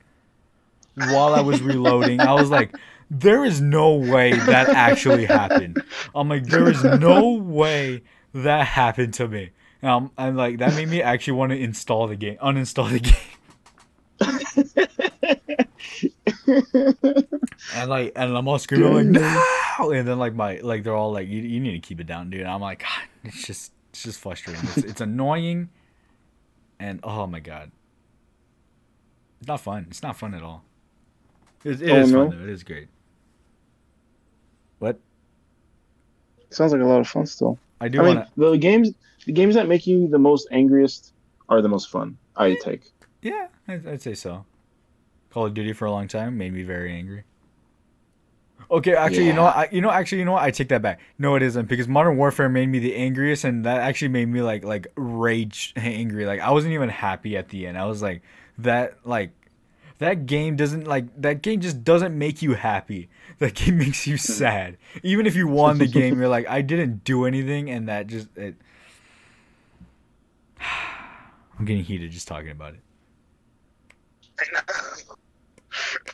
while 0.97 1.35
I 1.35 1.41
was 1.41 1.63
reloading. 1.63 2.21
I 2.21 2.33
was 2.33 2.51
like 2.51 2.75
there 3.11 3.45
is 3.45 3.61
no 3.61 3.95
way 3.95 4.33
that 4.33 4.69
actually 4.69 5.27
happened. 5.27 5.83
I'm 6.15 6.29
like, 6.29 6.45
there 6.47 6.69
is 6.69 6.83
no 6.83 7.33
way 7.33 8.03
that 8.33 8.67
happened 8.67 9.15
to 9.15 9.29
me. 9.29 9.51
And 9.83 10.37
like 10.37 10.59
that 10.59 10.75
made 10.75 10.89
me 10.89 11.03
actually 11.03 11.35
want 11.35 11.53
to 11.53 11.59
install 11.59 12.07
the 12.07 12.17
game, 12.17 12.37
uninstall 12.43 12.91
the 12.91 13.01
game. 13.01 13.15
and 17.75 17.91
like, 17.91 18.13
and 18.17 18.37
I'm 18.37 18.49
all 18.49 18.59
screaming 18.59 19.13
like, 19.13 19.23
no! 19.79 19.91
And 19.91 20.09
then 20.09 20.19
like 20.19 20.35
my, 20.35 20.61
like 20.61 20.85
they're 20.85 20.97
all 20.97 21.13
like, 21.13 21.29
you, 21.29 21.41
you 21.43 21.61
need 21.61 21.73
to 21.73 21.81
keep 21.81 22.01
it 22.01 22.07
down, 22.07 22.31
dude. 22.31 22.41
And 22.41 22.51
I'm 22.51 22.61
like, 22.61 22.81
God, 22.81 23.03
it's 23.25 23.47
just, 23.47 23.73
it's 23.91 24.03
just 24.03 24.21
frustrating. 24.21 24.63
It's, 24.65 24.79
it's 24.79 25.01
annoying, 25.01 25.69
and 26.79 27.01
oh 27.03 27.27
my 27.27 27.41
god, 27.41 27.71
it's 29.41 29.49
not 29.49 29.61
fun. 29.61 29.87
It's 29.89 30.03
not 30.03 30.17
fun 30.17 30.35
at 30.35 30.43
all. 30.43 30.65
It, 31.65 31.83
it 31.83 31.91
oh, 31.91 32.01
is 32.01 32.13
no? 32.13 32.29
fun 32.29 32.39
though. 32.39 32.45
It 32.45 32.51
is 32.51 32.63
great. 32.63 32.89
What? 34.79 34.99
Sounds 36.51 36.73
like 36.73 36.83
a 36.83 36.85
lot 36.85 37.01
of 37.01 37.09
fun 37.09 37.27
still. 37.27 37.59
I 37.81 37.89
do 37.89 38.01
I 38.01 38.07
wanna... 38.07 38.31
mean, 38.37 38.51
the 38.53 38.59
games 38.59 38.91
the 39.27 39.33
games 39.33 39.55
that 39.55 39.69
make 39.69 39.87
you 39.87 40.09
the 40.09 40.19
most 40.19 40.49
angriest 40.51 41.13
are 41.49 41.63
the 41.63 41.69
most 41.69 41.91
fun. 41.91 42.17
I 42.37 42.57
take. 42.63 42.91
Yeah, 43.23 43.49
I'd, 43.69 43.87
I'd 43.87 44.03
say 44.03 44.15
so. 44.15 44.45
Call 45.31 45.47
of 45.47 45.55
Duty 45.55 45.73
for 45.73 45.87
a 45.87 45.91
long 45.91 46.09
time 46.09 46.39
made 46.39 46.53
me 46.53 46.63
very 46.63 46.93
angry. 46.93 47.25
Okay, 48.75 48.95
actually, 48.97 49.23
yeah. 49.23 49.29
you 49.29 49.33
know. 49.35 49.45
I, 49.45 49.69
you 49.71 49.81
know, 49.81 49.91
actually, 49.91 50.19
you 50.19 50.25
know 50.25 50.33
what? 50.33 50.43
I 50.43 50.51
take 50.51 50.69
that 50.71 50.83
back. 50.83 50.99
No, 51.17 51.37
it 51.37 51.43
isn't 51.43 51.69
because 51.69 51.87
Modern 51.87 52.17
Warfare 52.17 52.49
made 52.49 52.69
me 52.69 52.81
the 52.81 52.97
angriest, 52.97 53.45
and 53.45 53.65
that 53.65 53.81
actually 53.81 54.09
made 54.09 54.29
me 54.29 54.43
like 54.43 54.65
like 54.65 54.89
rage 54.97 55.73
angry. 55.77 56.27
Like 56.27 56.41
I 56.41 56.51
wasn't 56.51 56.75
even 56.75 56.89
happy 56.89 57.37
at 57.37 57.51
the 57.51 57.69
end. 57.69 57.79
I 57.79 57.87
was 57.87 58.03
like 58.03 58.23
that 58.59 58.99
like 59.05 59.31
that 59.99 60.27
game 60.27 60.57
doesn't 60.57 60.89
like 60.89 61.07
that 61.23 61.41
game 61.41 61.61
just 61.61 61.85
doesn't 61.85 62.19
make 62.19 62.43
you 62.43 62.55
happy. 62.55 63.09
That 63.41 63.55
game 63.55 63.79
makes 63.79 64.07
you 64.07 64.17
sad. 64.17 64.77
Even 65.03 65.27
if 65.27 65.35
you 65.35 65.49
won 65.49 65.79
the 65.79 65.89
game, 65.89 66.21
you're 66.21 66.29
like, 66.29 66.49
I 66.49 66.63
didn't 66.63 67.03
do 67.03 67.25
anything, 67.25 67.69
and 67.69 67.89
that 67.89 68.07
just 68.07 68.29
it. 68.37 68.55
I'm 71.59 71.65
getting 71.65 71.83
heated 71.83 72.13
just 72.13 72.29
talking 72.29 72.51
about 72.51 72.75
it. 72.75 72.81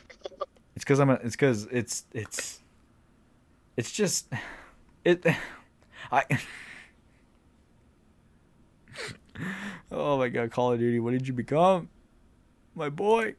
It's 0.81 0.85
because 0.85 0.99
I'm. 0.99 1.11
A, 1.11 1.13
it's 1.13 1.35
because 1.35 1.67
it's 1.67 2.05
it's. 2.11 2.59
It's 3.77 3.91
just, 3.91 4.33
it. 5.05 5.23
I. 6.11 6.23
oh 9.91 10.17
my 10.17 10.27
god, 10.29 10.49
Call 10.49 10.73
of 10.73 10.79
Duty! 10.79 10.99
What 10.99 11.11
did 11.11 11.27
you 11.27 11.35
become, 11.35 11.87
my 12.73 12.89
boy? 12.89 13.35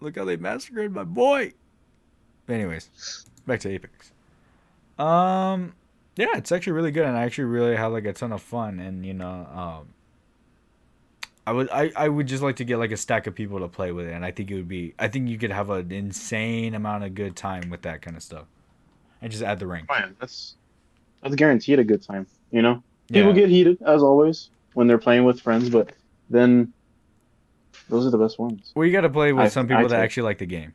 Look 0.00 0.16
how 0.16 0.24
they 0.24 0.38
massacred 0.38 0.94
my 0.94 1.04
boy. 1.04 1.52
anyways, 2.48 3.26
back 3.46 3.60
to 3.60 3.68
Apex. 3.68 4.12
Um, 4.98 5.74
yeah, 6.16 6.38
it's 6.38 6.52
actually 6.52 6.72
really 6.72 6.90
good, 6.90 7.04
and 7.04 7.18
I 7.18 7.24
actually 7.24 7.44
really 7.44 7.76
have 7.76 7.92
like 7.92 8.06
a 8.06 8.14
ton 8.14 8.32
of 8.32 8.40
fun. 8.40 8.80
And 8.80 9.04
you 9.04 9.12
know, 9.12 9.46
um, 9.54 9.88
I 11.46 11.52
would 11.52 11.70
I, 11.70 11.92
I 11.94 12.08
would 12.08 12.26
just 12.26 12.42
like 12.42 12.56
to 12.56 12.64
get 12.64 12.78
like 12.78 12.90
a 12.90 12.96
stack 12.96 13.26
of 13.26 13.34
people 13.34 13.60
to 13.60 13.68
play 13.68 13.92
with 13.92 14.06
it, 14.06 14.12
and 14.12 14.24
I 14.24 14.32
think 14.32 14.50
it 14.50 14.56
would 14.56 14.68
be 14.68 14.94
I 14.98 15.08
think 15.08 15.28
you 15.28 15.38
could 15.38 15.52
have 15.52 15.70
an 15.70 15.92
insane 15.92 16.74
amount 16.74 17.04
of 17.04 17.14
good 17.14 17.36
time 17.36 17.70
with 17.70 17.82
that 17.82 18.02
kind 18.02 18.16
of 18.16 18.22
stuff, 18.22 18.46
and 19.22 19.30
just 19.30 19.44
add 19.44 19.60
the 19.60 19.66
ring. 19.66 19.86
Man, 19.88 20.16
that's 20.18 20.56
that's 21.22 21.36
guaranteed 21.36 21.78
a 21.78 21.84
good 21.84 22.02
time. 22.02 22.26
You 22.50 22.62
know, 22.62 22.82
people 23.12 23.28
yeah. 23.28 23.42
get 23.42 23.48
heated 23.48 23.80
as 23.82 24.02
always 24.02 24.50
when 24.74 24.88
they're 24.88 24.98
playing 24.98 25.24
with 25.24 25.40
friends, 25.40 25.70
but 25.70 25.92
then 26.30 26.72
those 27.88 28.04
are 28.06 28.10
the 28.10 28.18
best 28.18 28.38
ones. 28.38 28.72
Well, 28.74 28.84
you 28.84 28.92
got 28.92 29.02
to 29.02 29.10
play 29.10 29.32
with 29.32 29.46
I, 29.46 29.48
some 29.48 29.68
people 29.68 29.88
that 29.88 30.00
actually 30.00 30.24
like 30.24 30.38
the 30.38 30.46
game. 30.46 30.74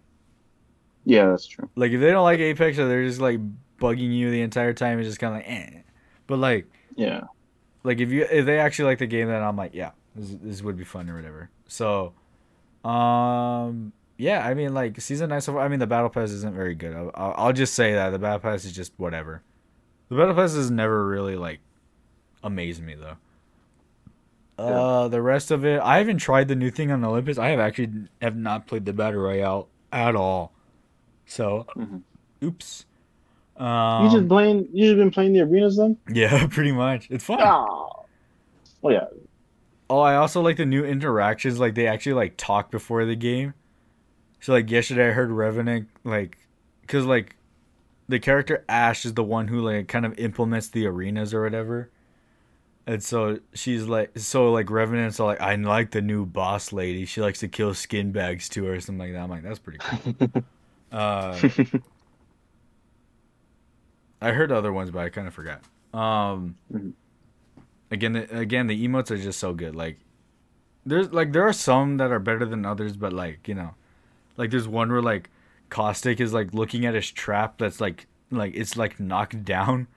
Yeah, 1.03 1.27
that's 1.27 1.47
true. 1.47 1.69
Like 1.75 1.91
if 1.91 1.99
they 1.99 2.11
don't 2.11 2.23
like 2.23 2.39
Apex 2.39 2.77
or 2.79 2.87
they're 2.87 3.05
just 3.05 3.19
like 3.19 3.39
bugging 3.79 4.13
you 4.13 4.31
the 4.31 4.41
entire 4.41 4.73
time, 4.73 4.99
it's 4.99 5.09
just 5.09 5.19
kind 5.19 5.35
of 5.35 5.39
like, 5.39 5.49
eh. 5.49 5.81
But 6.27 6.37
like, 6.39 6.67
yeah, 6.95 7.23
like 7.83 7.99
if 7.99 8.09
you 8.09 8.25
if 8.29 8.45
they 8.45 8.59
actually 8.59 8.85
like 8.85 8.99
the 8.99 9.07
game, 9.07 9.27
then 9.27 9.41
I'm 9.41 9.57
like, 9.57 9.73
yeah, 9.73 9.91
this, 10.15 10.35
this 10.41 10.61
would 10.61 10.77
be 10.77 10.83
fun 10.83 11.09
or 11.09 11.15
whatever. 11.15 11.49
So, 11.67 12.13
um, 12.83 13.93
yeah, 14.17 14.45
I 14.45 14.53
mean 14.53 14.73
like 14.73 14.99
season 15.01 15.29
nine 15.29 15.41
so 15.41 15.53
far. 15.53 15.61
I 15.61 15.67
mean 15.67 15.79
the 15.79 15.87
battle 15.87 16.09
pass 16.09 16.31
isn't 16.31 16.55
very 16.55 16.75
good. 16.75 16.95
I'll, 16.95 17.33
I'll 17.37 17.53
just 17.53 17.73
say 17.73 17.93
that 17.93 18.11
the 18.11 18.19
battle 18.19 18.39
pass 18.39 18.65
is 18.65 18.71
just 18.71 18.93
whatever. 18.97 19.41
The 20.09 20.15
battle 20.15 20.35
pass 20.35 20.53
has 20.53 20.69
never 20.69 21.07
really 21.07 21.35
like 21.35 21.59
amazed 22.43 22.83
me 22.83 22.95
though. 22.95 23.17
Uh, 24.57 25.07
the 25.07 25.21
rest 25.21 25.49
of 25.49 25.65
it, 25.65 25.79
I 25.81 25.97
haven't 25.97 26.19
tried 26.19 26.47
the 26.47 26.55
new 26.55 26.69
thing 26.69 26.91
on 26.91 27.03
Olympus. 27.03 27.39
I 27.39 27.49
have 27.49 27.59
actually 27.59 27.89
have 28.21 28.35
not 28.35 28.67
played 28.67 28.85
the 28.85 28.93
battle 28.93 29.21
royale 29.21 29.69
at 29.91 30.15
all. 30.15 30.53
So, 31.25 31.65
mm-hmm. 31.75 32.45
oops. 32.45 32.85
Um, 33.57 34.05
you 34.05 34.11
just 34.11 34.27
playing? 34.27 34.67
You 34.71 34.85
just 34.85 34.97
been 34.97 35.11
playing 35.11 35.33
the 35.33 35.41
arenas 35.41 35.77
then? 35.77 35.97
Yeah, 36.13 36.47
pretty 36.47 36.71
much. 36.71 37.07
It's 37.09 37.23
fun. 37.23 37.39
Oh, 37.41 38.05
well, 38.81 38.93
yeah. 38.93 39.05
Oh, 39.91 39.99
I 39.99 40.15
also 40.15 40.39
like 40.39 40.55
the 40.55 40.65
new 40.65 40.85
interactions. 40.85 41.59
Like 41.59 41.75
they 41.75 41.85
actually 41.85 42.13
like 42.13 42.37
talk 42.37 42.71
before 42.71 43.03
the 43.03 43.17
game. 43.17 43.53
So 44.39 44.53
like 44.53 44.71
yesterday, 44.71 45.09
I 45.09 45.11
heard 45.11 45.31
Revenant 45.31 45.89
like, 46.05 46.37
cause 46.87 47.03
like, 47.03 47.35
the 48.07 48.17
character 48.17 48.63
Ash 48.69 49.03
is 49.03 49.15
the 49.15 49.23
one 49.23 49.49
who 49.49 49.59
like 49.59 49.89
kind 49.89 50.05
of 50.05 50.17
implements 50.17 50.69
the 50.69 50.87
arenas 50.87 51.33
or 51.33 51.43
whatever. 51.43 51.89
And 52.87 53.03
so 53.03 53.39
she's 53.53 53.83
like, 53.83 54.17
so 54.17 54.53
like 54.53 54.69
Revenant's 54.69 55.19
all 55.19 55.27
like, 55.27 55.41
I 55.41 55.55
like 55.55 55.91
the 55.91 56.01
new 56.01 56.25
boss 56.25 56.71
lady. 56.71 57.05
She 57.05 57.19
likes 57.19 57.41
to 57.41 57.49
kill 57.49 57.73
skin 57.73 58.13
bags 58.13 58.47
to 58.49 58.63
her 58.63 58.75
or 58.75 58.79
something 58.79 58.97
like 58.97 59.11
that. 59.11 59.23
I'm 59.23 59.29
like, 59.29 59.43
that's 59.43 59.59
pretty 59.59 59.79
cool. 59.79 60.43
uh, 60.93 61.37
I 64.21 64.31
heard 64.31 64.53
other 64.53 64.71
ones, 64.71 64.89
but 64.89 64.99
I 64.99 65.09
kind 65.09 65.27
of 65.27 65.33
forgot. 65.33 65.59
Um, 65.93 66.55
mm-hmm. 66.71 66.91
Again, 67.91 68.13
the, 68.13 68.37
again, 68.37 68.67
the 68.67 68.87
emotes 68.87 69.11
are 69.11 69.17
just 69.17 69.39
so 69.39 69.53
good. 69.53 69.75
Like, 69.75 69.99
there's 70.85 71.11
like 71.11 71.31
there 71.31 71.43
are 71.43 71.53
some 71.53 71.97
that 71.97 72.11
are 72.11 72.19
better 72.19 72.45
than 72.45 72.65
others, 72.65 72.97
but 72.97 73.13
like 73.13 73.47
you 73.47 73.53
know, 73.53 73.75
like 74.37 74.49
there's 74.49 74.67
one 74.67 74.91
where 74.91 75.01
like 75.01 75.29
Caustic 75.69 76.19
is 76.19 76.33
like 76.33 76.53
looking 76.53 76.85
at 76.85 76.95
his 76.95 77.11
trap 77.11 77.59
that's 77.59 77.79
like 77.79 78.07
like 78.31 78.53
it's 78.55 78.75
like 78.75 78.99
knocked 78.99 79.43
down 79.45 79.87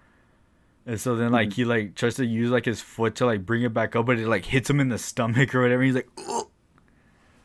and 0.87 1.01
so 1.01 1.17
then 1.17 1.33
like 1.33 1.49
mm-hmm. 1.49 1.55
he 1.55 1.65
like 1.65 1.95
tries 1.95 2.17
to 2.17 2.27
use 2.27 2.51
like 2.51 2.67
his 2.67 2.81
foot 2.81 3.17
to 3.17 3.27
like 3.27 3.47
bring 3.47 3.63
it 3.63 3.73
back 3.73 3.97
up, 3.97 4.07
but 4.07 4.19
it 4.19 4.29
like 4.29 4.45
hits 4.45 4.69
him 4.69 4.81
in 4.81 4.89
the 4.89 4.99
stomach 4.99 5.55
or 5.55 5.63
whatever. 5.63 5.83
He's 5.83 5.95
like, 5.95 6.09
Ugh! 6.29 6.47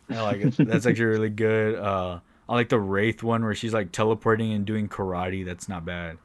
I 0.10 0.22
like 0.22 0.42
it. 0.42 0.58
That's 0.58 0.86
actually 0.86 1.06
really 1.06 1.30
good. 1.30 1.76
Uh, 1.76 2.20
I 2.48 2.56
like 2.56 2.70
the 2.70 2.80
Wraith 2.80 3.24
one 3.24 3.44
where 3.44 3.56
she's 3.56 3.74
like 3.74 3.92
teleporting 3.92 4.52
and 4.52 4.66
doing 4.66 4.90
karate. 4.90 5.46
That's 5.46 5.70
not 5.70 5.86
bad. 5.86 6.18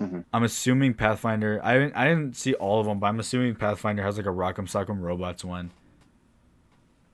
Mm-hmm. 0.00 0.20
I'm 0.32 0.42
assuming 0.44 0.94
Pathfinder. 0.94 1.60
I 1.62 1.74
didn't. 1.74 1.94
I 1.94 2.08
didn't 2.08 2.34
see 2.36 2.54
all 2.54 2.80
of 2.80 2.86
them, 2.86 2.98
but 3.00 3.06
I'm 3.08 3.20
assuming 3.20 3.54
Pathfinder 3.54 4.02
has 4.02 4.16
like 4.16 4.26
a 4.26 4.30
Rock'em 4.30 4.66
Sock'em 4.66 5.00
Robots 5.00 5.44
one. 5.44 5.72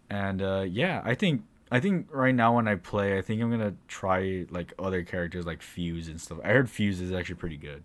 And 0.09 0.41
uh, 0.41 0.65
yeah, 0.69 1.03
I 1.05 1.15
think 1.15 1.43
I 1.71 1.81
think 1.81 2.07
right 2.13 2.35
now 2.35 2.55
when 2.55 2.69
I 2.69 2.77
play, 2.77 3.19
I 3.19 3.23
think 3.23 3.43
I'm 3.43 3.51
gonna 3.51 3.75
try 3.89 4.47
like 4.51 4.73
other 4.79 5.03
characters 5.03 5.47
like 5.47 5.63
Fuse 5.63 6.07
and 6.07 6.21
stuff. 6.21 6.39
I 6.45 6.49
heard 6.51 6.71
Fuse 6.71 7.01
is 7.01 7.13
actually 7.13 7.37
pretty 7.37 7.57
good. 7.57 7.83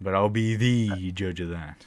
But 0.00 0.14
I'll 0.14 0.30
be 0.30 0.56
the 0.56 1.12
judge 1.12 1.40
of 1.40 1.50
that. 1.50 1.86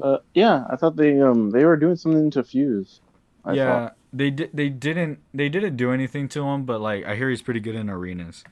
Uh, 0.00 0.18
yeah, 0.32 0.64
I 0.68 0.74
thought 0.74 0.96
they 0.96 1.20
um 1.20 1.50
they 1.50 1.64
were 1.64 1.76
doing 1.76 1.94
something 1.94 2.32
to 2.32 2.42
Fuse. 2.42 3.00
I 3.44 3.52
yeah, 3.52 3.64
thought. 3.64 3.96
they 4.12 4.30
did 4.30 4.50
they 4.52 4.70
didn't 4.70 5.20
they 5.32 5.48
didn't 5.48 5.76
do 5.76 5.92
anything 5.92 6.28
to 6.30 6.44
him, 6.44 6.64
but 6.64 6.80
like 6.80 7.04
I 7.04 7.14
hear 7.14 7.30
he's 7.30 7.42
pretty 7.42 7.60
good 7.60 7.76
in 7.76 7.88
arenas. 7.88 8.42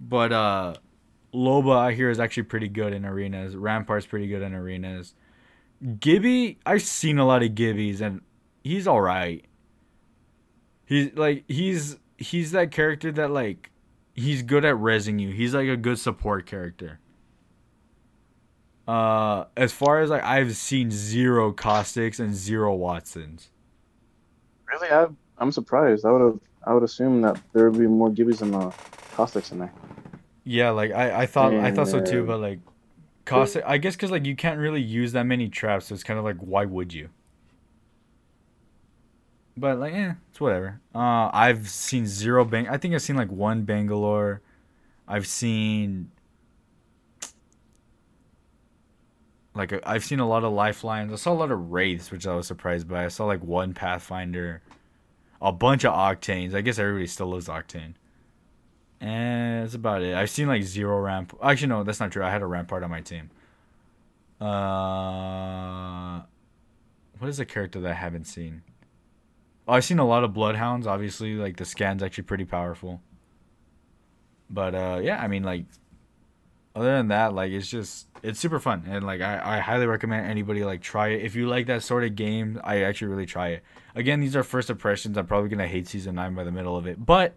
But 0.00 0.32
uh 0.32 0.74
Loba 1.34 1.76
I 1.76 1.92
hear 1.92 2.10
is 2.10 2.20
actually 2.20 2.44
pretty 2.44 2.68
good 2.68 2.92
in 2.92 3.04
arenas. 3.04 3.54
Rampart's 3.56 4.06
pretty 4.06 4.28
good 4.28 4.42
in 4.42 4.54
arenas. 4.54 5.14
Gibby, 6.00 6.58
I've 6.64 6.82
seen 6.82 7.18
a 7.18 7.26
lot 7.26 7.42
of 7.42 7.50
Gibbies 7.50 8.00
and 8.00 8.22
he's 8.64 8.86
all 8.86 9.00
right. 9.00 9.44
He's 10.86 11.12
like 11.14 11.44
he's 11.48 11.98
he's 12.16 12.52
that 12.52 12.70
character 12.70 13.12
that 13.12 13.30
like 13.30 13.70
he's 14.14 14.42
good 14.42 14.64
at 14.64 14.74
resing 14.76 15.20
you. 15.20 15.30
He's 15.30 15.54
like 15.54 15.68
a 15.68 15.76
good 15.76 15.98
support 15.98 16.46
character. 16.46 17.00
Uh, 18.88 19.46
as 19.56 19.72
far 19.72 20.00
as 20.00 20.10
like 20.10 20.22
I've 20.22 20.56
seen 20.56 20.90
zero 20.90 21.52
Caustics 21.52 22.20
and 22.20 22.34
zero 22.34 22.76
Wattsons. 22.76 23.48
Really, 24.66 24.88
I, 24.88 25.06
I'm 25.38 25.52
surprised. 25.52 26.04
I 26.04 26.12
would 26.12 26.20
have, 26.20 26.40
I 26.64 26.72
would 26.72 26.84
assume 26.84 27.20
that 27.22 27.40
there 27.52 27.68
would 27.68 27.78
be 27.78 27.86
more 27.86 28.10
Gibbies 28.10 28.38
than 28.38 28.54
uh, 28.54 28.70
Caustics 29.16 29.50
in 29.50 29.58
there. 29.58 29.72
Yeah, 30.44 30.70
like 30.70 30.92
I, 30.92 31.22
I 31.22 31.26
thought 31.26 31.54
I 31.54 31.72
thought 31.72 31.88
so 31.88 32.00
too, 32.00 32.24
but 32.24 32.38
like 32.38 32.60
Caustic, 33.24 33.64
I 33.66 33.78
guess 33.78 33.96
because 33.96 34.10
like 34.10 34.26
you 34.26 34.36
can't 34.36 34.60
really 34.60 34.82
use 34.82 35.12
that 35.12 35.24
many 35.24 35.48
traps, 35.48 35.86
so 35.86 35.94
it's 35.94 36.04
kind 36.04 36.18
of 36.18 36.24
like 36.24 36.36
why 36.36 36.66
would 36.66 36.92
you? 36.92 37.08
But 39.56 39.78
like, 39.78 39.94
eh, 39.94 40.12
it's 40.30 40.40
whatever. 40.40 40.82
Uh, 40.94 41.30
I've 41.32 41.68
seen 41.70 42.06
zero 42.06 42.44
bang. 42.44 42.68
I 42.68 42.76
think 42.76 42.94
I've 42.94 43.00
seen 43.00 43.16
like 43.16 43.32
one 43.32 43.62
Bangalore. 43.62 44.42
I've 45.08 45.26
seen 45.26 46.10
like 49.54 49.72
i 49.72 49.80
I've 49.84 50.04
seen 50.04 50.20
a 50.20 50.28
lot 50.28 50.44
of 50.44 50.52
lifelines. 50.52 51.10
I 51.10 51.16
saw 51.16 51.32
a 51.32 51.34
lot 51.34 51.50
of 51.50 51.72
wraiths, 51.72 52.10
which 52.10 52.26
I 52.26 52.34
was 52.34 52.46
surprised 52.46 52.86
by. 52.86 53.06
I 53.06 53.08
saw 53.08 53.24
like 53.24 53.42
one 53.42 53.72
Pathfinder, 53.72 54.60
a 55.40 55.52
bunch 55.52 55.84
of 55.84 55.94
Octanes. 55.94 56.54
I 56.54 56.60
guess 56.60 56.78
everybody 56.78 57.06
still 57.06 57.28
loves 57.28 57.48
Octane. 57.48 57.94
And 59.00 59.62
that's 59.62 59.74
about 59.74 60.02
it. 60.02 60.14
I've 60.14 60.30
seen 60.30 60.48
like 60.48 60.62
zero 60.62 60.98
ramp. 60.98 61.36
Actually, 61.42 61.68
no, 61.68 61.82
that's 61.84 62.00
not 62.00 62.12
true. 62.12 62.24
I 62.24 62.30
had 62.30 62.42
a 62.42 62.46
rampart 62.46 62.82
on 62.82 62.90
my 62.90 63.00
team. 63.02 63.30
Uh, 64.40 66.22
what 67.18 67.28
is 67.28 67.40
a 67.40 67.44
character 67.44 67.80
that 67.80 67.90
I 67.90 67.94
haven't 67.94 68.24
seen? 68.24 68.62
Oh, 69.68 69.74
I've 69.74 69.84
seen 69.84 69.98
a 69.98 70.06
lot 70.06 70.24
of 70.24 70.32
bloodhounds. 70.32 70.86
Obviously, 70.86 71.34
like 71.34 71.56
the 71.56 71.64
scan's 71.64 72.02
actually 72.02 72.24
pretty 72.24 72.44
powerful. 72.44 73.00
But 74.48 74.74
uh, 74.74 75.00
yeah, 75.02 75.20
I 75.20 75.28
mean, 75.28 75.42
like, 75.42 75.64
other 76.74 76.96
than 76.96 77.08
that, 77.08 77.34
like, 77.34 77.50
it's 77.50 77.68
just 77.68 78.06
it's 78.22 78.38
super 78.38 78.60
fun, 78.60 78.84
and 78.86 79.04
like, 79.04 79.20
I 79.20 79.56
I 79.56 79.58
highly 79.58 79.86
recommend 79.86 80.26
anybody 80.26 80.64
like 80.64 80.82
try 80.82 81.08
it 81.08 81.22
if 81.22 81.34
you 81.34 81.48
like 81.48 81.66
that 81.66 81.82
sort 81.82 82.04
of 82.04 82.14
game. 82.14 82.60
I 82.62 82.82
actually 82.82 83.08
really 83.08 83.26
try 83.26 83.48
it. 83.48 83.62
Again, 83.94 84.20
these 84.20 84.36
are 84.36 84.42
first 84.42 84.70
impressions. 84.70 85.16
I'm 85.18 85.26
probably 85.26 85.48
gonna 85.48 85.66
hate 85.66 85.88
season 85.88 86.14
nine 86.14 86.34
by 86.34 86.44
the 86.44 86.52
middle 86.52 86.76
of 86.76 86.86
it, 86.86 87.04
but 87.04 87.36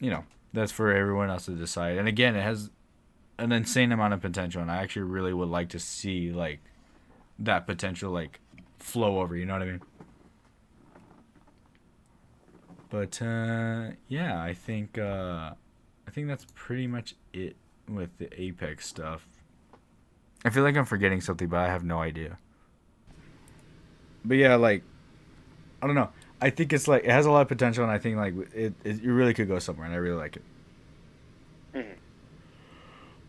you 0.00 0.10
know 0.10 0.24
that's 0.52 0.72
for 0.72 0.92
everyone 0.92 1.30
else 1.30 1.46
to 1.46 1.52
decide. 1.52 1.98
And 1.98 2.08
again, 2.08 2.36
it 2.36 2.42
has 2.42 2.70
an 3.38 3.52
insane 3.52 3.92
amount 3.92 4.14
of 4.14 4.20
potential, 4.20 4.62
and 4.62 4.70
I 4.70 4.76
actually 4.76 5.02
really 5.02 5.34
would 5.34 5.48
like 5.48 5.70
to 5.70 5.78
see 5.78 6.30
like 6.30 6.60
that 7.38 7.66
potential 7.66 8.12
like 8.12 8.40
flow 8.78 9.20
over. 9.20 9.36
You 9.36 9.46
know 9.46 9.54
what 9.54 9.62
I 9.62 9.66
mean? 9.66 9.82
But 12.90 13.20
uh, 13.20 13.96
yeah, 14.08 14.40
I 14.40 14.54
think 14.54 14.98
uh, 14.98 15.52
I 16.06 16.10
think 16.12 16.28
that's 16.28 16.46
pretty 16.54 16.86
much 16.86 17.14
it 17.32 17.56
with 17.88 18.16
the 18.18 18.28
Apex 18.40 18.86
stuff. 18.86 19.26
I 20.44 20.50
feel 20.50 20.62
like 20.62 20.76
I'm 20.76 20.84
forgetting 20.84 21.20
something, 21.20 21.48
but 21.48 21.58
I 21.58 21.66
have 21.66 21.84
no 21.84 22.00
idea. 22.00 22.38
But 24.24 24.36
yeah, 24.36 24.54
like 24.54 24.84
I 25.82 25.86
don't 25.86 25.96
know. 25.96 26.10
I 26.40 26.50
think 26.50 26.72
it's 26.72 26.86
like 26.88 27.04
it 27.04 27.10
has 27.10 27.26
a 27.26 27.30
lot 27.30 27.42
of 27.42 27.48
potential, 27.48 27.84
and 27.84 27.92
I 27.92 27.98
think 27.98 28.16
like 28.16 28.34
it, 28.54 28.74
it, 28.84 29.02
it 29.04 29.10
really 29.10 29.34
could 29.34 29.48
go 29.48 29.58
somewhere, 29.58 29.86
and 29.86 29.94
I 29.94 29.98
really 29.98 30.16
like 30.16 30.36
it. 30.36 30.42
Mhm. 31.74 31.94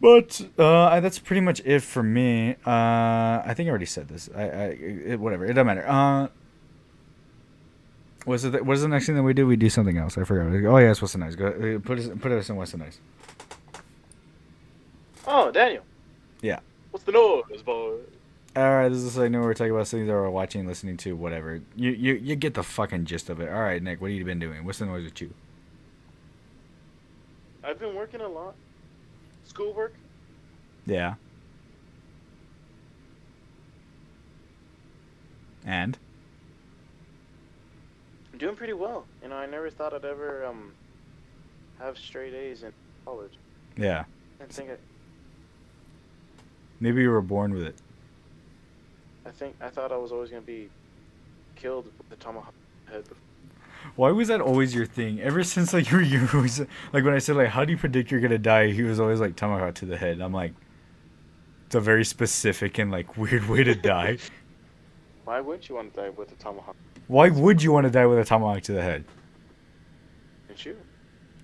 But 0.01 0.41
uh, 0.59 0.99
that's 0.99 1.19
pretty 1.19 1.41
much 1.41 1.61
it 1.65 1.79
for 1.81 2.03
me. 2.03 2.55
Uh, 2.65 3.41
I 3.45 3.53
think 3.55 3.67
I 3.67 3.69
already 3.69 3.85
said 3.85 4.07
this. 4.07 4.29
I, 4.35 4.41
I 4.41 4.65
it, 5.05 5.19
whatever. 5.19 5.45
It 5.45 5.53
doesn't 5.53 5.67
matter. 5.67 5.87
Uh, 5.87 6.27
what's 8.25 8.43
the 8.43 8.63
what's 8.63 8.81
the 8.81 8.87
next 8.87 9.05
thing 9.05 9.15
that 9.15 9.23
we 9.23 9.33
do? 9.33 9.47
We 9.47 9.55
do 9.55 9.69
something 9.69 9.97
else. 9.97 10.17
I 10.17 10.23
forgot. 10.25 10.47
Oh 10.69 10.77
yes, 10.77 11.01
what's 11.01 11.13
the 11.13 11.19
nice? 11.19 11.35
Go 11.35 11.47
uh, 11.47 11.79
put 11.79 11.99
us 11.99 12.09
put 12.19 12.31
us 12.31 12.49
in 12.49 12.55
what's 12.57 12.71
the 12.71 12.77
nice. 12.77 12.99
Oh, 15.27 15.51
Daniel. 15.51 15.83
Yeah. 16.41 16.59
What's 16.91 17.03
the 17.05 17.11
noise, 17.11 17.61
boy? 17.63 17.97
All 18.55 18.63
right, 18.73 18.87
this 18.87 18.99
is 18.99 19.17
like 19.17 19.31
we're 19.33 19.53
talking 19.53 19.71
about 19.71 19.87
things 19.89 20.07
that 20.07 20.13
we're 20.13 20.29
watching, 20.29 20.65
listening 20.65 20.95
to, 20.97 21.13
whatever. 21.15 21.61
You 21.75 21.91
you 21.91 22.13
you 22.13 22.35
get 22.37 22.53
the 22.53 22.63
fucking 22.63 23.03
gist 23.05 23.29
of 23.29 23.41
it. 23.41 23.49
All 23.49 23.59
right, 23.59 23.83
Nick, 23.83 23.99
what 23.99 24.11
have 24.11 24.17
you 24.17 24.23
been 24.23 24.39
doing? 24.39 24.63
What's 24.63 24.79
the 24.79 24.85
noise 24.85 25.03
with 25.03 25.19
you? 25.19 25.33
I've 27.63 27.79
been 27.79 27.95
working 27.95 28.21
a 28.21 28.27
lot. 28.27 28.55
Schoolwork. 29.43 29.93
Yeah. 30.85 31.15
And 35.65 35.97
I'm 38.31 38.39
doing 38.39 38.55
pretty 38.55 38.73
well. 38.73 39.05
You 39.21 39.29
know, 39.29 39.35
I 39.35 39.47
never 39.47 39.69
thought 39.69 39.93
I'd 39.93 40.05
ever 40.05 40.45
um 40.45 40.71
have 41.79 41.97
straight 41.97 42.33
A's 42.33 42.63
in 42.63 42.71
college. 43.03 43.33
yeah, 43.75 44.05
I 44.39 44.45
think 44.45 44.69
I, 44.69 44.75
maybe 46.79 47.01
you 47.01 47.09
were 47.09 47.21
born 47.21 47.53
with 47.53 47.63
it. 47.63 47.75
I 49.25 49.31
think 49.31 49.55
I 49.59 49.69
thought 49.69 49.91
I 49.91 49.97
was 49.97 50.11
always 50.11 50.29
gonna 50.29 50.41
be 50.41 50.69
killed 51.55 51.85
with 51.97 52.09
the 52.09 52.15
tomahawk 52.17 52.53
head. 52.89 53.05
Why 53.95 54.11
was 54.11 54.27
that 54.27 54.41
always 54.41 54.73
your 54.73 54.85
thing? 54.85 55.19
Ever 55.19 55.43
since 55.43 55.73
like 55.73 55.89
you 55.91 55.97
were 55.97 56.03
you 56.03 56.27
always 56.33 56.59
like 56.59 57.03
when 57.03 57.13
I 57.13 57.19
said 57.19 57.35
like 57.35 57.49
how 57.49 57.65
do 57.65 57.71
you 57.71 57.77
predict 57.77 58.11
you're 58.11 58.21
gonna 58.21 58.37
die? 58.37 58.71
He 58.71 58.83
was 58.83 58.99
always 58.99 59.19
like 59.19 59.35
tomahawk 59.35 59.75
to 59.75 59.85
the 59.85 59.97
head. 59.97 60.21
I'm 60.21 60.33
like, 60.33 60.53
it's 61.65 61.75
a 61.75 61.79
very 61.79 62.05
specific 62.05 62.77
and 62.77 62.91
like 62.91 63.17
weird 63.17 63.47
way 63.49 63.63
to 63.63 63.75
die. 63.75 64.17
Why 65.23 65.41
wouldn't 65.41 65.67
you 65.69 65.75
want 65.75 65.93
to 65.95 66.01
die 66.01 66.09
with 66.09 66.31
a 66.31 66.35
tomahawk? 66.35 66.75
Why 67.07 67.29
would 67.29 67.63
you 67.63 67.71
want 67.71 67.85
to 67.85 67.91
die 67.91 68.05
with 68.05 68.19
a 68.19 68.25
tomahawk 68.25 68.61
to 68.63 68.73
the 68.73 68.81
head? 68.81 69.05
Didn't 70.47 70.65
you? 70.65 70.77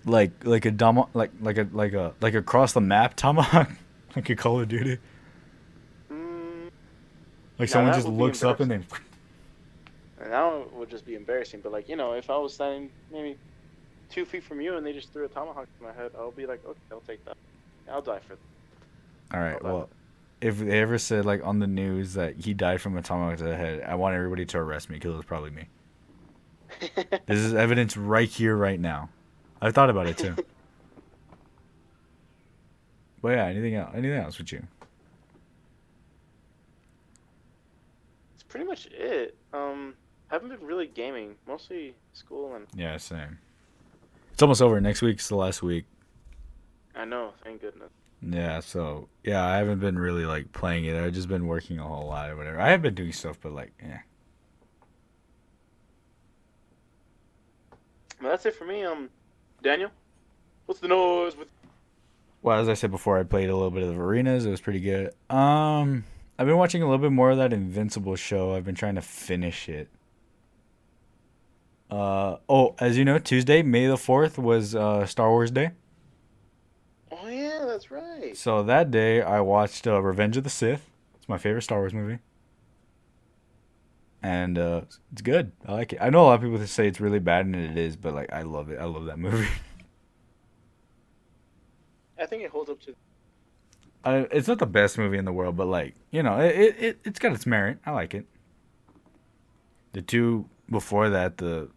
Like 0.05 0.32
like 0.45 0.65
a 0.65 0.71
dom 0.71 1.07
like 1.13 1.32
like 1.41 1.57
a 1.57 1.67
like 1.71 1.93
a 1.93 2.13
like 2.21 2.36
across 2.36 2.73
the 2.73 2.82
map 2.82 3.15
tomahawk, 3.15 3.71
like 4.15 4.29
a 4.29 4.36
Call 4.36 4.59
of 4.59 4.67
Duty. 4.67 4.99
Like 7.62 7.70
Now 7.70 7.74
someone 7.74 7.93
just 7.93 8.07
looks 8.07 8.43
up 8.43 8.59
and 8.59 8.72
then 8.72 8.84
and 10.20 10.34
that 10.34 10.74
would 10.74 10.89
just 10.89 11.05
be 11.05 11.14
embarrassing. 11.14 11.59
But 11.62 11.72
like 11.72 11.88
you 11.88 11.95
know, 11.95 12.14
if 12.14 12.32
I 12.32 12.38
was 12.38 12.55
standing 12.55 12.89
maybe 13.12 13.38
two 14.09 14.26
feet 14.26 14.43
from 14.43 14.62
you 14.62 14.78
and 14.78 14.86
they 14.86 14.93
just 14.93 15.14
threw 15.14 15.26
a 15.26 15.28
tomahawk 15.28 15.68
to 15.78 15.84
my 15.84 15.93
head, 15.93 16.09
I'll 16.18 16.32
be 16.32 16.47
like, 16.47 16.66
okay, 16.66 16.80
I'll 16.91 17.01
take 17.01 17.24
that. 17.26 17.38
I'll 17.88 18.01
die 18.01 18.20
for 18.28 18.36
All 19.32 19.41
right. 19.43 19.64
Well, 19.64 19.89
if 20.41 20.57
they 20.57 20.80
ever 20.80 20.97
said 20.97 21.24
like 21.24 21.45
on 21.45 21.59
the 21.59 21.68
news 21.68 22.16
that 22.16 22.36
he 22.36 22.55
died 22.55 22.82
from 22.82 22.97
a 22.97 23.03
tomahawk 23.03 23.38
to 23.38 23.43
the 23.43 23.55
head, 23.55 23.84
I 23.88 23.93
want 23.93 24.16
everybody 24.16 24.43
to 24.47 24.57
arrest 24.57 24.89
me 24.89 24.95
because 24.95 25.14
it 25.14 25.18
was 25.18 25.26
probably 25.26 25.51
me. 25.51 25.68
This 27.28 27.38
is 27.38 27.53
evidence 27.53 27.95
right 27.95 28.28
here, 28.28 28.55
right 28.55 28.80
now. 28.80 29.09
I've 29.62 29.76
thought 29.76 29.91
about 29.91 30.07
it 30.07 30.18
too. 30.18 30.36
but 33.22 33.30
yeah, 33.30 33.45
anything 33.45 33.76
else? 33.76 33.91
Anything 33.93 34.18
else 34.18 34.39
with 34.39 34.51
you? 34.51 34.64
That's 38.40 38.40
pretty 38.51 38.65
much 38.65 38.85
it. 38.87 39.35
Um, 39.53 39.95
haven't 40.27 40.49
been 40.49 40.67
really 40.67 40.87
gaming. 40.87 41.35
Mostly 41.47 41.95
school 42.13 42.53
and 42.55 42.67
Yeah, 42.75 42.97
same. 42.97 43.39
It's 44.33 44.41
almost 44.41 44.61
over. 44.61 44.79
Next 44.79 45.01
week's 45.01 45.27
the 45.29 45.35
last 45.35 45.63
week. 45.63 45.85
I 46.93 47.05
know. 47.05 47.31
Thank 47.43 47.61
goodness. 47.61 47.89
Yeah, 48.21 48.59
so 48.59 49.07
yeah, 49.23 49.43
I 49.43 49.57
haven't 49.57 49.79
been 49.79 49.97
really 49.97 50.25
like 50.25 50.51
playing 50.51 50.85
it. 50.85 50.95
I've 50.95 51.13
just 51.13 51.27
been 51.27 51.47
working 51.47 51.79
a 51.79 51.83
whole 51.83 52.07
lot 52.07 52.29
or 52.29 52.35
whatever. 52.35 52.59
I 52.59 52.69
have 52.69 52.81
been 52.81 52.93
doing 52.93 53.13
stuff, 53.13 53.37
but 53.41 53.53
like, 53.53 53.71
yeah. 53.81 53.99
Well, 58.21 58.29
that's 58.31 58.45
it 58.45 58.55
for 58.55 58.65
me. 58.65 58.83
Um, 58.83 59.09
Daniel, 59.63 59.89
what's 60.67 60.79
the 60.81 60.87
noise 60.87 61.35
with? 61.35 61.47
Well, 62.43 62.59
as 62.59 62.69
I 62.69 62.73
said 62.75 62.91
before, 62.91 63.17
I 63.17 63.23
played 63.23 63.49
a 63.49 63.53
little 63.53 63.71
bit 63.71 63.83
of 63.83 63.89
the 63.89 63.99
arenas. 63.99 64.45
It 64.45 64.51
was 64.51 64.61
pretty 64.61 64.81
good. 64.81 65.13
Um, 65.29 66.03
I've 66.41 66.47
been 66.47 66.57
watching 66.57 66.81
a 66.81 66.85
little 66.85 66.97
bit 66.97 67.11
more 67.11 67.29
of 67.29 67.37
that 67.37 67.53
Invincible 67.53 68.15
show. 68.15 68.55
I've 68.55 68.65
been 68.65 68.73
trying 68.73 68.95
to 68.95 69.01
finish 69.03 69.69
it. 69.69 69.89
Uh 71.87 72.37
oh, 72.49 72.73
as 72.79 72.97
you 72.97 73.05
know, 73.05 73.19
Tuesday, 73.19 73.61
May 73.61 73.85
the 73.85 73.95
fourth 73.95 74.39
was 74.39 74.73
uh 74.73 75.05
Star 75.05 75.29
Wars 75.29 75.51
Day. 75.51 75.69
Oh 77.11 77.27
yeah, 77.27 77.65
that's 77.67 77.91
right. 77.91 78.35
So 78.35 78.63
that 78.63 78.89
day, 78.89 79.21
I 79.21 79.39
watched 79.41 79.85
uh, 79.85 80.01
Revenge 80.01 80.35
of 80.35 80.43
the 80.43 80.49
Sith. 80.49 80.89
It's 81.13 81.29
my 81.29 81.37
favorite 81.37 81.61
Star 81.61 81.77
Wars 81.77 81.93
movie, 81.93 82.17
and 84.23 84.57
uh, 84.57 84.81
it's 85.11 85.21
good. 85.21 85.51
I 85.67 85.73
like 85.73 85.93
it. 85.93 85.99
I 86.01 86.09
know 86.09 86.23
a 86.23 86.25
lot 86.25 86.33
of 86.33 86.41
people 86.41 86.65
say 86.65 86.87
it's 86.87 86.99
really 86.99 87.19
bad, 87.19 87.45
and 87.45 87.55
it 87.55 87.77
is, 87.77 87.95
but 87.95 88.15
like 88.15 88.33
I 88.33 88.41
love 88.41 88.71
it. 88.71 88.79
I 88.79 88.85
love 88.85 89.05
that 89.05 89.19
movie. 89.19 89.47
I 92.19 92.25
think 92.25 92.41
it 92.41 92.49
holds 92.49 92.71
up 92.71 92.81
to. 92.81 92.95
I, 94.03 94.27
it's 94.31 94.47
not 94.47 94.59
the 94.59 94.65
best 94.65 94.97
movie 94.97 95.17
in 95.17 95.25
the 95.25 95.33
world, 95.33 95.55
but 95.55 95.67
like 95.67 95.95
you 96.09 96.23
know, 96.23 96.39
it, 96.39 96.55
it, 96.55 96.75
it 96.79 96.99
it's 97.03 97.19
got 97.19 97.33
its 97.33 97.45
merit. 97.45 97.77
I 97.85 97.91
like 97.91 98.13
it. 98.13 98.25
The 99.93 100.01
two 100.01 100.47
before 100.69 101.09
that, 101.09 101.37
the 101.37 101.69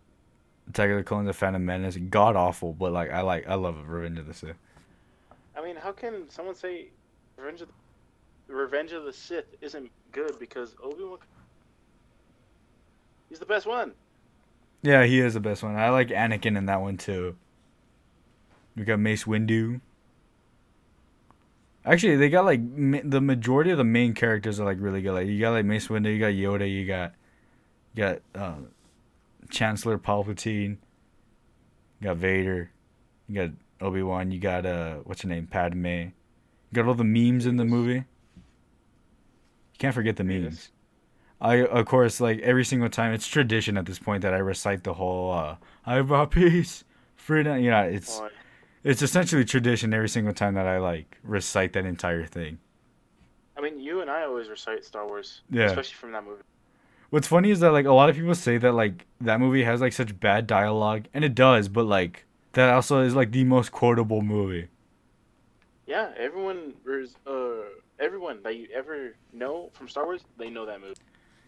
Attack 0.68 0.90
of 0.90 0.96
the 0.96 1.02
Clones, 1.02 1.26
the 1.26 1.32
Phantom 1.32 1.64
Menace, 1.64 1.96
god 1.96 2.36
awful, 2.36 2.72
but 2.72 2.92
like 2.92 3.10
I 3.10 3.20
like 3.20 3.46
I 3.46 3.54
love 3.54 3.76
Revenge 3.86 4.18
of 4.18 4.26
the 4.26 4.34
Sith. 4.34 4.56
I 5.56 5.62
mean, 5.62 5.76
how 5.76 5.92
can 5.92 6.28
someone 6.30 6.54
say 6.54 6.88
Revenge 7.36 7.60
of 7.60 7.68
the, 8.48 8.54
Revenge 8.54 8.92
of 8.92 9.04
the 9.04 9.12
Sith 9.12 9.46
isn't 9.60 9.90
good 10.12 10.38
because 10.38 10.74
Obi 10.82 11.04
Wan? 11.04 11.18
He's 13.28 13.38
the 13.38 13.46
best 13.46 13.66
one. 13.66 13.92
Yeah, 14.82 15.04
he 15.04 15.20
is 15.20 15.34
the 15.34 15.40
best 15.40 15.62
one. 15.62 15.76
I 15.76 15.90
like 15.90 16.08
Anakin 16.08 16.56
in 16.56 16.66
that 16.66 16.80
one 16.80 16.96
too. 16.96 17.36
We 18.76 18.84
got 18.84 19.00
Mace 19.00 19.24
Windu. 19.24 19.80
Actually, 21.86 22.16
they 22.16 22.30
got 22.30 22.44
like 22.44 22.60
ma- 22.60 23.00
the 23.04 23.20
majority 23.20 23.70
of 23.70 23.78
the 23.78 23.84
main 23.84 24.14
characters 24.14 24.58
are 24.58 24.64
like 24.64 24.78
really 24.80 25.02
good. 25.02 25.12
Like 25.12 25.26
you 25.26 25.38
got 25.38 25.50
like 25.50 25.66
Mace 25.66 25.88
Windu, 25.88 26.12
you 26.12 26.18
got 26.18 26.32
Yoda, 26.32 26.70
you 26.70 26.86
got 26.86 27.12
you 27.94 28.02
got 28.02 28.18
uh, 28.34 28.54
Chancellor 29.50 29.98
Palpatine, 29.98 30.78
you 32.00 32.04
got 32.04 32.16
Vader, 32.16 32.70
you 33.28 33.34
got 33.34 33.50
Obi 33.80 34.02
Wan, 34.02 34.30
you 34.30 34.38
got 34.38 34.64
uh 34.64 34.96
what's 35.04 35.22
her 35.22 35.28
name, 35.28 35.46
Padme. 35.46 35.86
You 35.86 36.12
got 36.72 36.86
all 36.86 36.94
the 36.94 37.04
memes 37.04 37.44
in 37.44 37.56
the 37.56 37.64
movie. 37.64 37.94
You 37.94 39.78
can't 39.78 39.94
forget 39.94 40.16
the 40.16 40.24
memes. 40.24 40.70
I 41.40 41.66
of 41.66 41.84
course 41.84 42.20
like 42.20 42.40
every 42.40 42.64
single 42.64 42.88
time 42.88 43.12
it's 43.12 43.26
tradition 43.26 43.76
at 43.76 43.84
this 43.84 43.98
point 43.98 44.22
that 44.22 44.32
I 44.32 44.38
recite 44.38 44.84
the 44.84 44.94
whole 44.94 45.32
uh 45.32 45.56
I 45.84 46.00
brought 46.00 46.30
peace, 46.30 46.84
freedom. 47.14 47.60
Yeah, 47.60 47.82
it's 47.82 48.22
it's 48.84 49.02
essentially 49.02 49.44
tradition 49.44 49.92
every 49.92 50.08
single 50.08 50.34
time 50.34 50.54
that 50.54 50.66
I 50.66 50.78
like 50.78 51.18
recite 51.22 51.72
that 51.72 51.84
entire 51.86 52.26
thing. 52.26 52.58
I 53.56 53.60
mean, 53.60 53.80
you 53.80 54.00
and 54.00 54.10
I 54.10 54.24
always 54.24 54.48
recite 54.48 54.84
Star 54.84 55.06
Wars, 55.06 55.40
Yeah. 55.50 55.64
especially 55.64 55.94
from 55.94 56.12
that 56.12 56.24
movie. 56.24 56.42
What's 57.10 57.28
funny 57.28 57.50
is 57.50 57.60
that 57.60 57.70
like 57.72 57.86
a 57.86 57.92
lot 57.92 58.10
of 58.10 58.16
people 58.16 58.34
say 58.34 58.58
that 58.58 58.72
like 58.72 59.06
that 59.20 59.40
movie 59.40 59.64
has 59.64 59.80
like 59.80 59.92
such 59.92 60.18
bad 60.18 60.46
dialogue, 60.46 61.06
and 61.14 61.24
it 61.24 61.34
does, 61.34 61.68
but 61.68 61.86
like 61.86 62.24
that 62.52 62.72
also 62.74 63.00
is 63.00 63.14
like 63.14 63.32
the 63.32 63.44
most 63.44 63.72
quotable 63.72 64.22
movie. 64.22 64.68
Yeah, 65.86 66.10
everyone, 66.16 66.74
is, 66.86 67.14
uh, 67.26 67.68
everyone 68.00 68.42
that 68.42 68.56
you 68.56 68.68
ever 68.74 69.14
know 69.32 69.70
from 69.74 69.88
Star 69.88 70.06
Wars, 70.06 70.22
they 70.38 70.48
know 70.48 70.64
that 70.66 70.80
movie. 70.80 70.94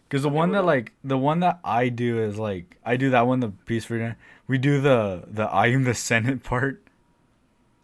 Because 0.07 0.21
the 0.21 0.29
one 0.29 0.51
that 0.51 0.63
like 0.63 0.93
the 1.03 1.17
one 1.17 1.41
that 1.41 1.59
I 1.65 1.89
do 1.89 2.21
is 2.23 2.39
like 2.39 2.77
I 2.85 2.95
do 2.95 3.09
that 3.09 3.27
one 3.27 3.41
the 3.41 3.49
peace 3.49 3.85
freedom. 3.85 4.15
We 4.47 4.57
do 4.57 4.79
the 4.79 5.25
the 5.27 5.43
I 5.47 5.67
am 5.67 5.83
the 5.83 5.93
Senate 5.93 6.43
part, 6.51 6.81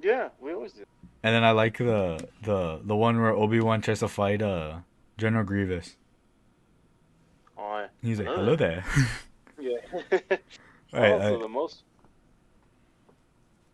Yeah, 0.03 0.29
we 0.39 0.53
always 0.53 0.73
do. 0.73 0.83
and 1.23 1.33
then 1.33 1.43
I 1.43 1.51
like 1.51 1.77
the 1.77 2.27
the 2.43 2.79
the 2.83 2.95
one 2.95 3.19
where 3.21 3.31
Obi 3.31 3.59
Wan 3.61 3.81
tries 3.81 3.99
to 3.99 4.07
fight 4.07 4.41
uh 4.41 4.79
General 5.17 5.43
Grievous. 5.45 5.95
Oh, 7.57 7.85
He's 8.01 8.19
like. 8.19 8.27
"Hello 8.27 8.55
there." 8.55 8.83
yeah. 9.59 9.77
Right, 10.93 11.11
also, 11.11 11.39
I- 11.39 11.41
the 11.41 11.47
most. 11.47 11.81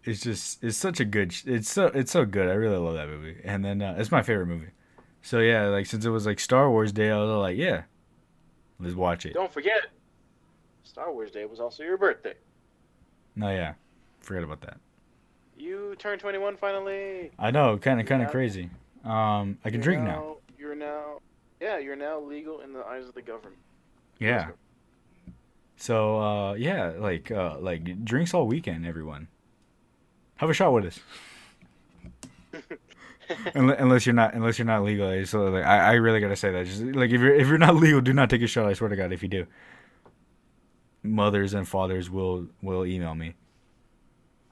it's 0.06 0.22
just 0.22 0.64
it's 0.64 0.78
such 0.78 1.02
a 1.02 1.06
good 1.06 1.34
it's 1.46 1.70
so 1.70 1.88
it's 1.88 2.12
so 2.12 2.24
good 2.24 2.48
i 2.48 2.54
really 2.54 2.78
love 2.78 2.94
that 2.96 3.10
movie 3.10 3.36
and 3.44 3.64
then 3.66 3.82
uh, 3.82 3.96
it's 3.98 4.10
my 4.10 4.22
favorite 4.22 4.46
movie 4.46 4.70
so 5.22 5.40
yeah 5.40 5.66
like 5.68 5.86
since 5.86 6.06
it 6.06 6.10
was 6.12 6.26
like 6.26 6.40
star 6.40 6.70
wars 6.72 6.94
day 6.94 7.12
i 7.12 7.18
was 7.18 7.30
like 7.30 7.58
yeah 7.58 7.82
let's 8.80 8.96
watch 8.96 9.26
it 9.26 9.34
Don't 9.34 9.52
forget, 9.52 9.88
Star 10.86 11.12
Wars 11.12 11.32
Day 11.32 11.44
was 11.46 11.60
also 11.60 11.84
your 11.84 11.98
birthday. 11.98 12.36
no 13.36 13.50
yeah 13.52 13.74
forget 14.22 14.44
about 14.44 14.62
that 14.62 14.78
You 15.60 15.93
turned 15.99 16.22
21 16.22 16.55
finally. 16.57 17.32
i 17.38 17.51
know 17.51 17.78
kind 17.78 17.99
of 17.99 18.05
kind 18.07 18.24
of 18.24 18.30
crazy. 18.32 18.70
Um 19.03 19.57
i 19.66 19.70
can 19.70 19.76
You're 19.76 19.82
drink 19.84 20.03
now 20.03 20.38
You're 20.57 20.76
now, 20.76 21.20
yeah, 21.60 21.78
you're 21.78 21.95
now 21.97 22.20
legal 22.20 22.62
in 22.62 22.72
the 22.74 22.84
eyes 22.86 23.05
of 23.07 23.14
the 23.14 23.22
government. 23.22 23.57
yeah. 24.20 24.49
So 25.76 26.20
uh 26.20 26.53
yeah 26.53 26.93
like 26.97 27.30
uh 27.32 27.57
like 27.60 28.03
drinks 28.05 28.34
all 28.34 28.47
weekend 28.47 28.86
everyone. 28.86 29.28
Have 30.38 30.49
a 30.49 30.53
shot 30.53 30.72
with 30.74 30.86
us. 30.86 30.99
Unless 33.53 34.05
you're 34.07 34.16
not 34.16 34.34
unless 34.34 34.57
you're 34.57 34.66
not 34.66 34.84
legal 34.84 35.24
so 35.26 35.43
like 35.49 35.64
I, 35.64 35.91
I 35.91 35.93
really 35.93 36.20
gotta 36.20 36.36
say 36.36 36.51
that. 36.51 36.66
Just 36.66 36.82
like 36.82 37.12
if 37.12 37.22
you're 37.22 37.36
if 37.36 37.47
you're 37.47 37.57
not 37.60 37.76
legal 37.76 38.01
do 38.01 38.12
not 38.14 38.30
take 38.30 38.41
a 38.41 38.47
shot 38.47 38.66
i 38.66 38.74
swear 38.74 38.89
to 38.89 38.95
god 38.95 39.12
if 39.14 39.22
you 39.22 39.30
do. 39.30 39.45
Mothers 41.03 41.53
and 41.53 41.68
fathers 41.68 42.10
will 42.10 42.47
will 42.62 42.86
email 42.86 43.14
me 43.16 43.36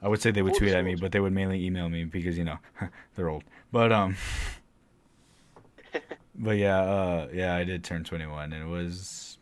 i 0.02 0.08
would 0.08 0.20
say 0.20 0.30
they 0.30 0.42
would 0.42 0.54
tweet 0.54 0.72
at 0.72 0.84
me 0.84 0.94
but 0.94 1.12
they 1.12 1.20
would 1.20 1.32
mainly 1.32 1.64
email 1.64 1.88
me 1.88 2.04
because 2.04 2.36
you 2.38 2.44
know 2.44 2.58
they're 3.16 3.28
old 3.28 3.44
but 3.72 3.92
um 3.92 4.16
but 6.34 6.56
yeah 6.56 6.80
uh 6.80 7.28
yeah 7.32 7.54
i 7.54 7.64
did 7.64 7.82
turn 7.84 8.04
21 8.04 8.52
and 8.52 8.62
it 8.62 8.66
was 8.66 9.38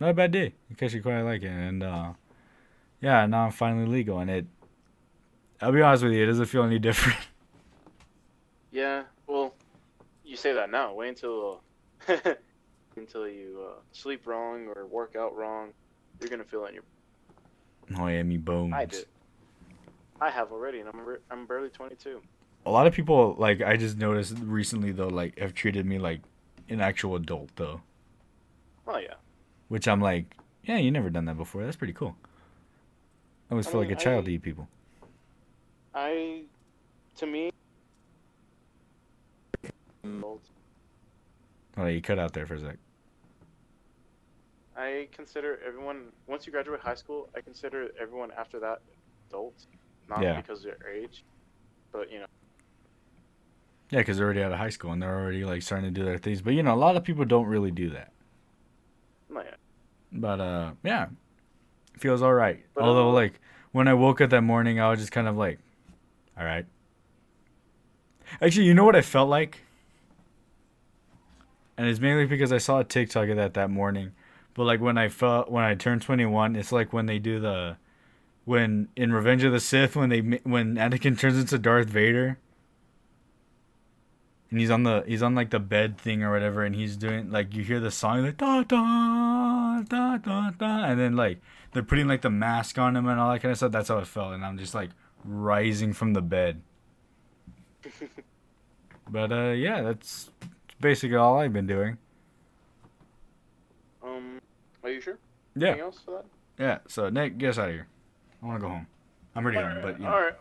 not 0.00 0.10
a 0.10 0.14
bad 0.14 0.30
day 0.30 0.54
case 0.76 0.92
you 0.94 1.02
quite 1.02 1.20
like 1.22 1.42
it 1.42 1.48
and 1.48 1.82
uh 1.82 2.12
yeah 3.00 3.26
now 3.26 3.44
i'm 3.46 3.50
finally 3.52 3.86
legal 3.86 4.18
and 4.18 4.30
it 4.30 4.46
i'll 5.60 5.72
be 5.72 5.82
honest 5.82 6.02
with 6.02 6.12
you 6.12 6.22
it 6.22 6.26
doesn't 6.26 6.46
feel 6.46 6.64
any 6.64 6.78
different 6.88 7.18
Yeah, 8.72 9.04
well, 9.28 9.54
you 10.24 10.36
say 10.36 10.52
that 10.52 10.68
now. 10.68 10.92
Wait 10.94 11.10
until 11.10 11.60
until 12.96 13.28
you 13.28 13.64
uh, 13.70 13.78
sleep 13.92 14.26
wrong 14.26 14.66
or 14.74 14.84
work 14.86 15.14
out 15.14 15.36
wrong. 15.36 15.70
You're 16.20 16.28
gonna 16.28 16.42
feel 16.42 16.64
it 16.64 16.70
in 16.70 16.74
your. 16.74 16.82
Oh 18.00 18.08
yeah, 18.08 18.22
me 18.24 18.36
bones. 18.36 18.74
I 18.74 18.84
did. 18.86 19.06
I 20.20 20.30
have 20.30 20.52
already, 20.52 20.80
and 20.80 20.88
I'm 20.88 21.00
re- 21.00 21.18
I'm 21.30 21.46
barely 21.46 21.68
22. 21.68 22.20
A 22.66 22.70
lot 22.70 22.86
of 22.86 22.94
people 22.94 23.34
like 23.38 23.60
I 23.60 23.76
just 23.76 23.98
noticed 23.98 24.34
recently 24.40 24.90
though 24.92 25.08
like 25.08 25.38
have 25.38 25.54
treated 25.54 25.84
me 25.84 25.98
like 25.98 26.20
an 26.68 26.80
actual 26.80 27.14
adult 27.16 27.50
though, 27.56 27.82
Oh 28.86 28.96
yeah. 28.98 29.14
which 29.68 29.86
I'm 29.86 30.00
like, 30.00 30.34
yeah, 30.64 30.78
you 30.78 30.90
never 30.90 31.10
done 31.10 31.26
that 31.26 31.36
before. 31.36 31.64
That's 31.64 31.76
pretty 31.76 31.92
cool. 31.92 32.16
I 33.50 33.52
always 33.52 33.66
I 33.66 33.70
feel 33.72 33.80
mean, 33.80 33.90
like 33.90 33.98
a 33.98 34.00
child 34.00 34.24
to 34.24 34.32
you 34.32 34.40
people. 34.40 34.68
I, 35.94 36.42
to 37.16 37.26
me, 37.26 37.50
old. 40.22 40.40
Oh, 41.76 41.86
you 41.86 42.00
cut 42.00 42.18
out 42.18 42.32
there 42.32 42.46
for 42.46 42.54
a 42.54 42.60
sec. 42.60 42.76
I 44.76 45.08
consider 45.12 45.60
everyone 45.66 46.06
once 46.26 46.46
you 46.46 46.52
graduate 46.52 46.80
high 46.80 46.94
school. 46.94 47.28
I 47.36 47.40
consider 47.42 47.90
everyone 48.00 48.30
after 48.36 48.58
that 48.60 48.80
adults, 49.28 49.66
not 50.08 50.22
Yeah. 50.22 50.40
because 50.40 50.64
of 50.64 50.78
their 50.78 50.90
age, 50.92 51.24
but 51.92 52.10
you 52.10 52.20
know. 52.20 52.26
Yeah, 53.90 54.00
because 54.00 54.16
they're 54.16 54.26
already 54.26 54.42
out 54.42 54.52
of 54.52 54.58
high 54.58 54.70
school 54.70 54.92
and 54.92 55.00
they're 55.02 55.14
already 55.14 55.44
like 55.44 55.62
starting 55.62 55.92
to 55.92 56.00
do 56.00 56.04
their 56.04 56.18
things. 56.18 56.42
But 56.42 56.54
you 56.54 56.62
know, 56.62 56.74
a 56.74 56.76
lot 56.76 56.96
of 56.96 57.04
people 57.04 57.24
don't 57.24 57.46
really 57.46 57.70
do 57.70 57.90
that. 57.90 58.12
Not 59.28 59.44
yet. 59.44 59.58
But 60.12 60.40
uh, 60.40 60.72
yeah, 60.82 61.06
feels 61.98 62.22
all 62.22 62.34
right. 62.34 62.64
But, 62.74 62.84
Although 62.84 63.10
uh, 63.10 63.12
like 63.12 63.40
when 63.72 63.88
I 63.88 63.94
woke 63.94 64.20
up 64.20 64.30
that 64.30 64.42
morning, 64.42 64.80
I 64.80 64.90
was 64.90 65.00
just 65.00 65.12
kind 65.12 65.28
of 65.28 65.36
like, 65.36 65.58
all 66.38 66.44
right. 66.44 66.66
Actually, 68.40 68.66
you 68.66 68.74
know 68.74 68.84
what 68.84 68.96
I 68.96 69.02
felt 69.02 69.28
like? 69.28 69.60
And 71.76 71.86
it's 71.88 72.00
mainly 72.00 72.26
because 72.26 72.52
I 72.52 72.58
saw 72.58 72.80
a 72.80 72.84
TikTok 72.84 73.28
of 73.28 73.36
that 73.36 73.54
that 73.54 73.70
morning. 73.70 74.12
But 74.54 74.64
like 74.64 74.80
when 74.80 74.96
I 74.96 75.08
felt 75.08 75.50
when 75.50 75.64
I 75.64 75.74
turned 75.74 76.02
21, 76.02 76.56
it's 76.56 76.72
like 76.72 76.92
when 76.92 77.06
they 77.06 77.18
do 77.18 77.40
the 77.40 77.76
when 78.44 78.88
in 78.96 79.12
Revenge 79.12 79.44
of 79.44 79.52
the 79.52 79.60
Sith 79.60 79.96
when 79.96 80.10
they 80.10 80.20
when 80.20 80.76
Anakin 80.76 81.18
turns 81.18 81.38
into 81.38 81.58
Darth 81.58 81.88
Vader. 81.88 82.38
And 84.50 84.60
he's 84.60 84.70
on 84.70 84.84
the 84.84 85.02
he's 85.06 85.22
on 85.22 85.34
like 85.34 85.50
the 85.50 85.58
bed 85.58 85.98
thing 85.98 86.22
or 86.22 86.30
whatever 86.30 86.64
and 86.64 86.76
he's 86.76 86.96
doing 86.96 87.30
like 87.30 87.54
you 87.54 87.64
hear 87.64 87.80
the 87.80 87.90
song 87.90 88.22
like 88.22 88.36
da 88.36 88.62
da 88.62 89.80
da 89.82 90.16
da 90.18 90.50
da 90.50 90.84
and 90.84 91.00
then 91.00 91.16
like 91.16 91.40
they're 91.72 91.82
putting 91.82 92.06
like 92.06 92.22
the 92.22 92.30
mask 92.30 92.78
on 92.78 92.94
him 92.94 93.08
and 93.08 93.18
all 93.18 93.32
that 93.32 93.42
kind 93.42 93.50
of 93.50 93.58
stuff. 93.58 93.72
That's 93.72 93.88
how 93.88 93.98
it 93.98 94.06
felt 94.06 94.32
and 94.34 94.44
I'm 94.44 94.56
just 94.58 94.74
like 94.74 94.90
rising 95.24 95.92
from 95.92 96.12
the 96.12 96.22
bed. 96.22 96.62
But 99.06 99.32
uh 99.32 99.50
yeah, 99.50 99.82
that's 99.82 100.30
basically 100.80 101.16
all 101.16 101.38
I've 101.38 101.52
been 101.52 101.66
doing. 101.66 101.98
Um, 104.02 104.40
are 104.82 104.90
you 104.90 105.00
sure? 105.00 105.18
Yeah. 105.54 105.68
Anything 105.68 105.84
else 105.84 106.00
for 106.04 106.10
that? 106.12 106.24
Yeah, 106.58 106.78
so 106.88 107.08
Nick, 107.08 107.38
get 107.38 107.50
us 107.50 107.58
out 107.58 107.68
of 107.68 107.74
here. 107.74 107.86
I 108.44 108.46
want 108.46 108.60
to 108.60 108.66
go 108.66 108.68
home. 108.68 108.86
I'm 109.34 109.44
already 109.44 109.58
home, 109.58 109.78
but 109.80 109.98
you 109.98 110.04
know. 110.04 110.12
All 110.12 110.20
right. 110.20 110.34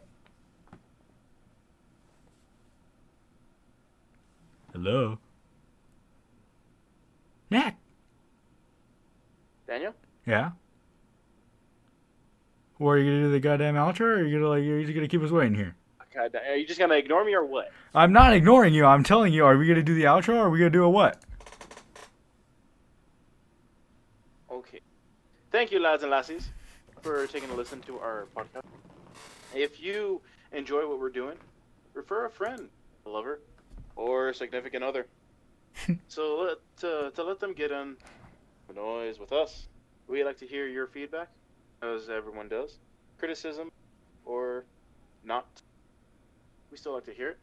Hello. 4.73 5.17
Nick. 7.49 7.75
Daniel. 9.65 9.93
Yeah. 10.25 10.51
Or 12.79 12.95
are 12.95 12.99
you 12.99 13.09
gonna 13.09 13.23
do 13.23 13.31
the 13.31 13.39
goddamn 13.39 13.75
outro, 13.75 14.01
or 14.01 14.13
are 14.15 14.23
you 14.25 14.37
gonna 14.37 14.49
like 14.49 14.63
you're 14.63 14.81
just 14.81 14.93
gonna 14.93 15.07
keep 15.07 15.21
us 15.21 15.31
waiting 15.31 15.55
here? 15.55 15.75
God, 16.13 16.35
are 16.35 16.55
you 16.55 16.67
just 16.67 16.79
gonna 16.79 16.95
ignore 16.95 17.23
me 17.23 17.33
or 17.33 17.45
what? 17.45 17.71
I'm 17.95 18.11
not 18.11 18.33
ignoring 18.33 18.73
you. 18.73 18.85
I'm 18.85 19.03
telling 19.03 19.31
you. 19.31 19.45
Are 19.45 19.57
we 19.57 19.65
gonna 19.67 19.81
do 19.81 19.95
the 19.95 20.03
outro, 20.03 20.35
or 20.35 20.39
are 20.39 20.49
we 20.49 20.59
gonna 20.59 20.69
do 20.69 20.83
a 20.83 20.89
what? 20.89 21.23
Okay. 24.51 24.81
Thank 25.51 25.71
you, 25.71 25.79
lads 25.79 26.03
and 26.03 26.11
lassies, 26.11 26.49
for 27.03 27.27
taking 27.27 27.49
a 27.49 27.53
listen 27.53 27.81
to 27.81 27.99
our 27.99 28.27
podcast. 28.35 28.63
If 29.53 29.79
you 29.81 30.21
enjoy 30.53 30.87
what 30.87 30.99
we're 30.99 31.09
doing, 31.09 31.35
refer 31.93 32.25
a 32.25 32.29
friend, 32.29 32.69
a 33.05 33.09
lover, 33.09 33.41
or 33.95 34.29
a 34.29 34.33
significant 34.33 34.83
other. 34.83 35.05
so 36.07 36.41
let, 36.43 36.57
to, 36.77 37.11
to 37.13 37.23
let 37.23 37.39
them 37.39 37.53
get 37.53 37.71
in 37.71 37.97
the 38.67 38.73
noise 38.73 39.19
with 39.19 39.31
us, 39.33 39.67
We 40.07 40.23
like 40.23 40.37
to 40.39 40.47
hear 40.47 40.67
your 40.67 40.87
feedback, 40.87 41.27
as 41.81 42.09
everyone 42.09 42.47
does. 42.47 42.77
Criticism 43.19 43.69
or 44.25 44.63
not. 45.23 45.45
We 46.71 46.77
still 46.77 46.93
like 46.93 47.05
to 47.05 47.13
hear 47.13 47.29
it. 47.29 47.37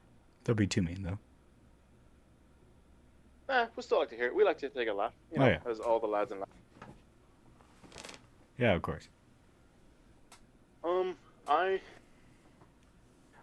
They'll 0.44 0.56
be 0.56 0.66
too 0.66 0.82
mean 0.82 1.02
though. 1.02 1.18
Eh, 3.54 3.66
we 3.76 3.82
still 3.82 3.98
like 3.98 4.08
to 4.10 4.16
hear 4.16 4.26
it. 4.26 4.34
We 4.34 4.44
like 4.44 4.58
to 4.58 4.68
take 4.68 4.88
a 4.88 4.92
laugh. 4.92 5.12
You 5.32 5.42
Oh, 5.42 5.46
yeah. 5.46 5.58
as 5.68 5.80
all 5.80 5.98
the 6.00 6.06
lads 6.06 6.30
and 6.30 6.40
lads. 6.40 6.52
Yeah, 8.58 8.72
of 8.74 8.82
course. 8.82 9.08
Um, 10.84 11.14
I 11.46 11.80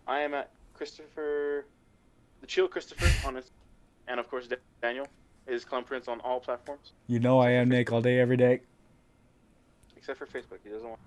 I 0.07 0.19
am 0.21 0.33
at 0.33 0.51
Christopher, 0.73 1.65
the 2.41 2.47
chill 2.47 2.67
Christopher 2.67 3.27
on 3.27 3.35
his, 3.35 3.51
and 4.07 4.19
of 4.19 4.29
course 4.29 4.47
Daniel 4.81 5.07
is 5.47 5.63
Clown 5.65 5.83
Prince 5.83 6.07
on 6.07 6.19
all 6.21 6.39
platforms 6.39 6.91
You 7.07 7.19
know 7.19 7.39
I 7.39 7.51
am 7.51 7.69
Nick 7.69 7.91
all 7.91 8.01
day, 8.01 8.19
every 8.19 8.37
day. 8.37 8.61
except 9.95 10.17
for 10.19 10.25
Facebook. 10.25 10.59
He 10.63 10.69
doesn't 10.69 10.87
want. 10.87 10.99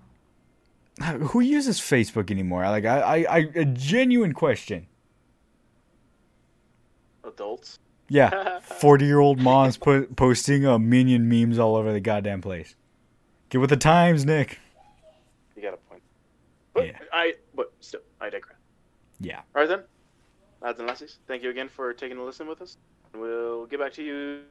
Who 1.31 1.39
uses 1.41 1.79
Facebook 1.79 2.31
anymore? 2.31 2.63
Like 2.63 2.85
I, 2.85 2.99
I, 2.99 3.15
I 3.37 3.37
a 3.55 3.65
genuine 3.65 4.33
question. 4.33 4.87
Adults. 7.23 7.79
Yeah, 8.09 8.59
forty-year-old 8.61 9.39
moms 9.39 9.77
put 9.77 10.15
posting 10.15 10.65
uh, 10.65 10.77
minion 10.77 11.29
memes 11.29 11.57
all 11.57 11.75
over 11.75 11.93
the 11.93 12.01
goddamn 12.01 12.41
place. 12.41 12.75
Get 13.49 13.61
with 13.61 13.69
the 13.69 13.77
times, 13.77 14.25
Nick. 14.25 14.59
But 16.73 16.87
yeah. 16.87 16.99
I 17.11 17.33
but 17.55 17.73
still 17.79 18.01
I 18.19 18.29
digress. 18.29 18.57
Yeah. 19.19 19.41
All 19.55 19.61
right 19.61 19.69
then, 19.69 19.83
lads 20.61 20.79
and 20.79 20.87
lassies, 20.87 21.19
thank 21.27 21.43
you 21.43 21.49
again 21.49 21.69
for 21.69 21.93
taking 21.93 22.17
a 22.17 22.23
listen 22.23 22.47
with 22.47 22.61
us. 22.61 22.77
We'll 23.13 23.65
get 23.65 23.79
back 23.79 23.93
to 23.93 24.03
you 24.03 24.41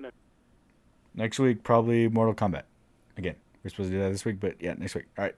next. 0.00 0.16
Next 1.14 1.38
week, 1.38 1.64
probably 1.64 2.08
Mortal 2.08 2.34
Kombat. 2.34 2.62
Again, 3.16 3.34
we're 3.62 3.70
supposed 3.70 3.90
to 3.90 3.96
do 3.96 4.02
that 4.02 4.10
this 4.10 4.24
week, 4.24 4.38
but 4.38 4.54
yeah, 4.60 4.74
next 4.78 4.94
week. 4.94 5.06
All 5.18 5.24
right. 5.24 5.34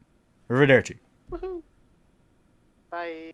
Arrivederci. 0.50 0.98
Woohoo. 1.30 1.62
Bye. 2.90 3.32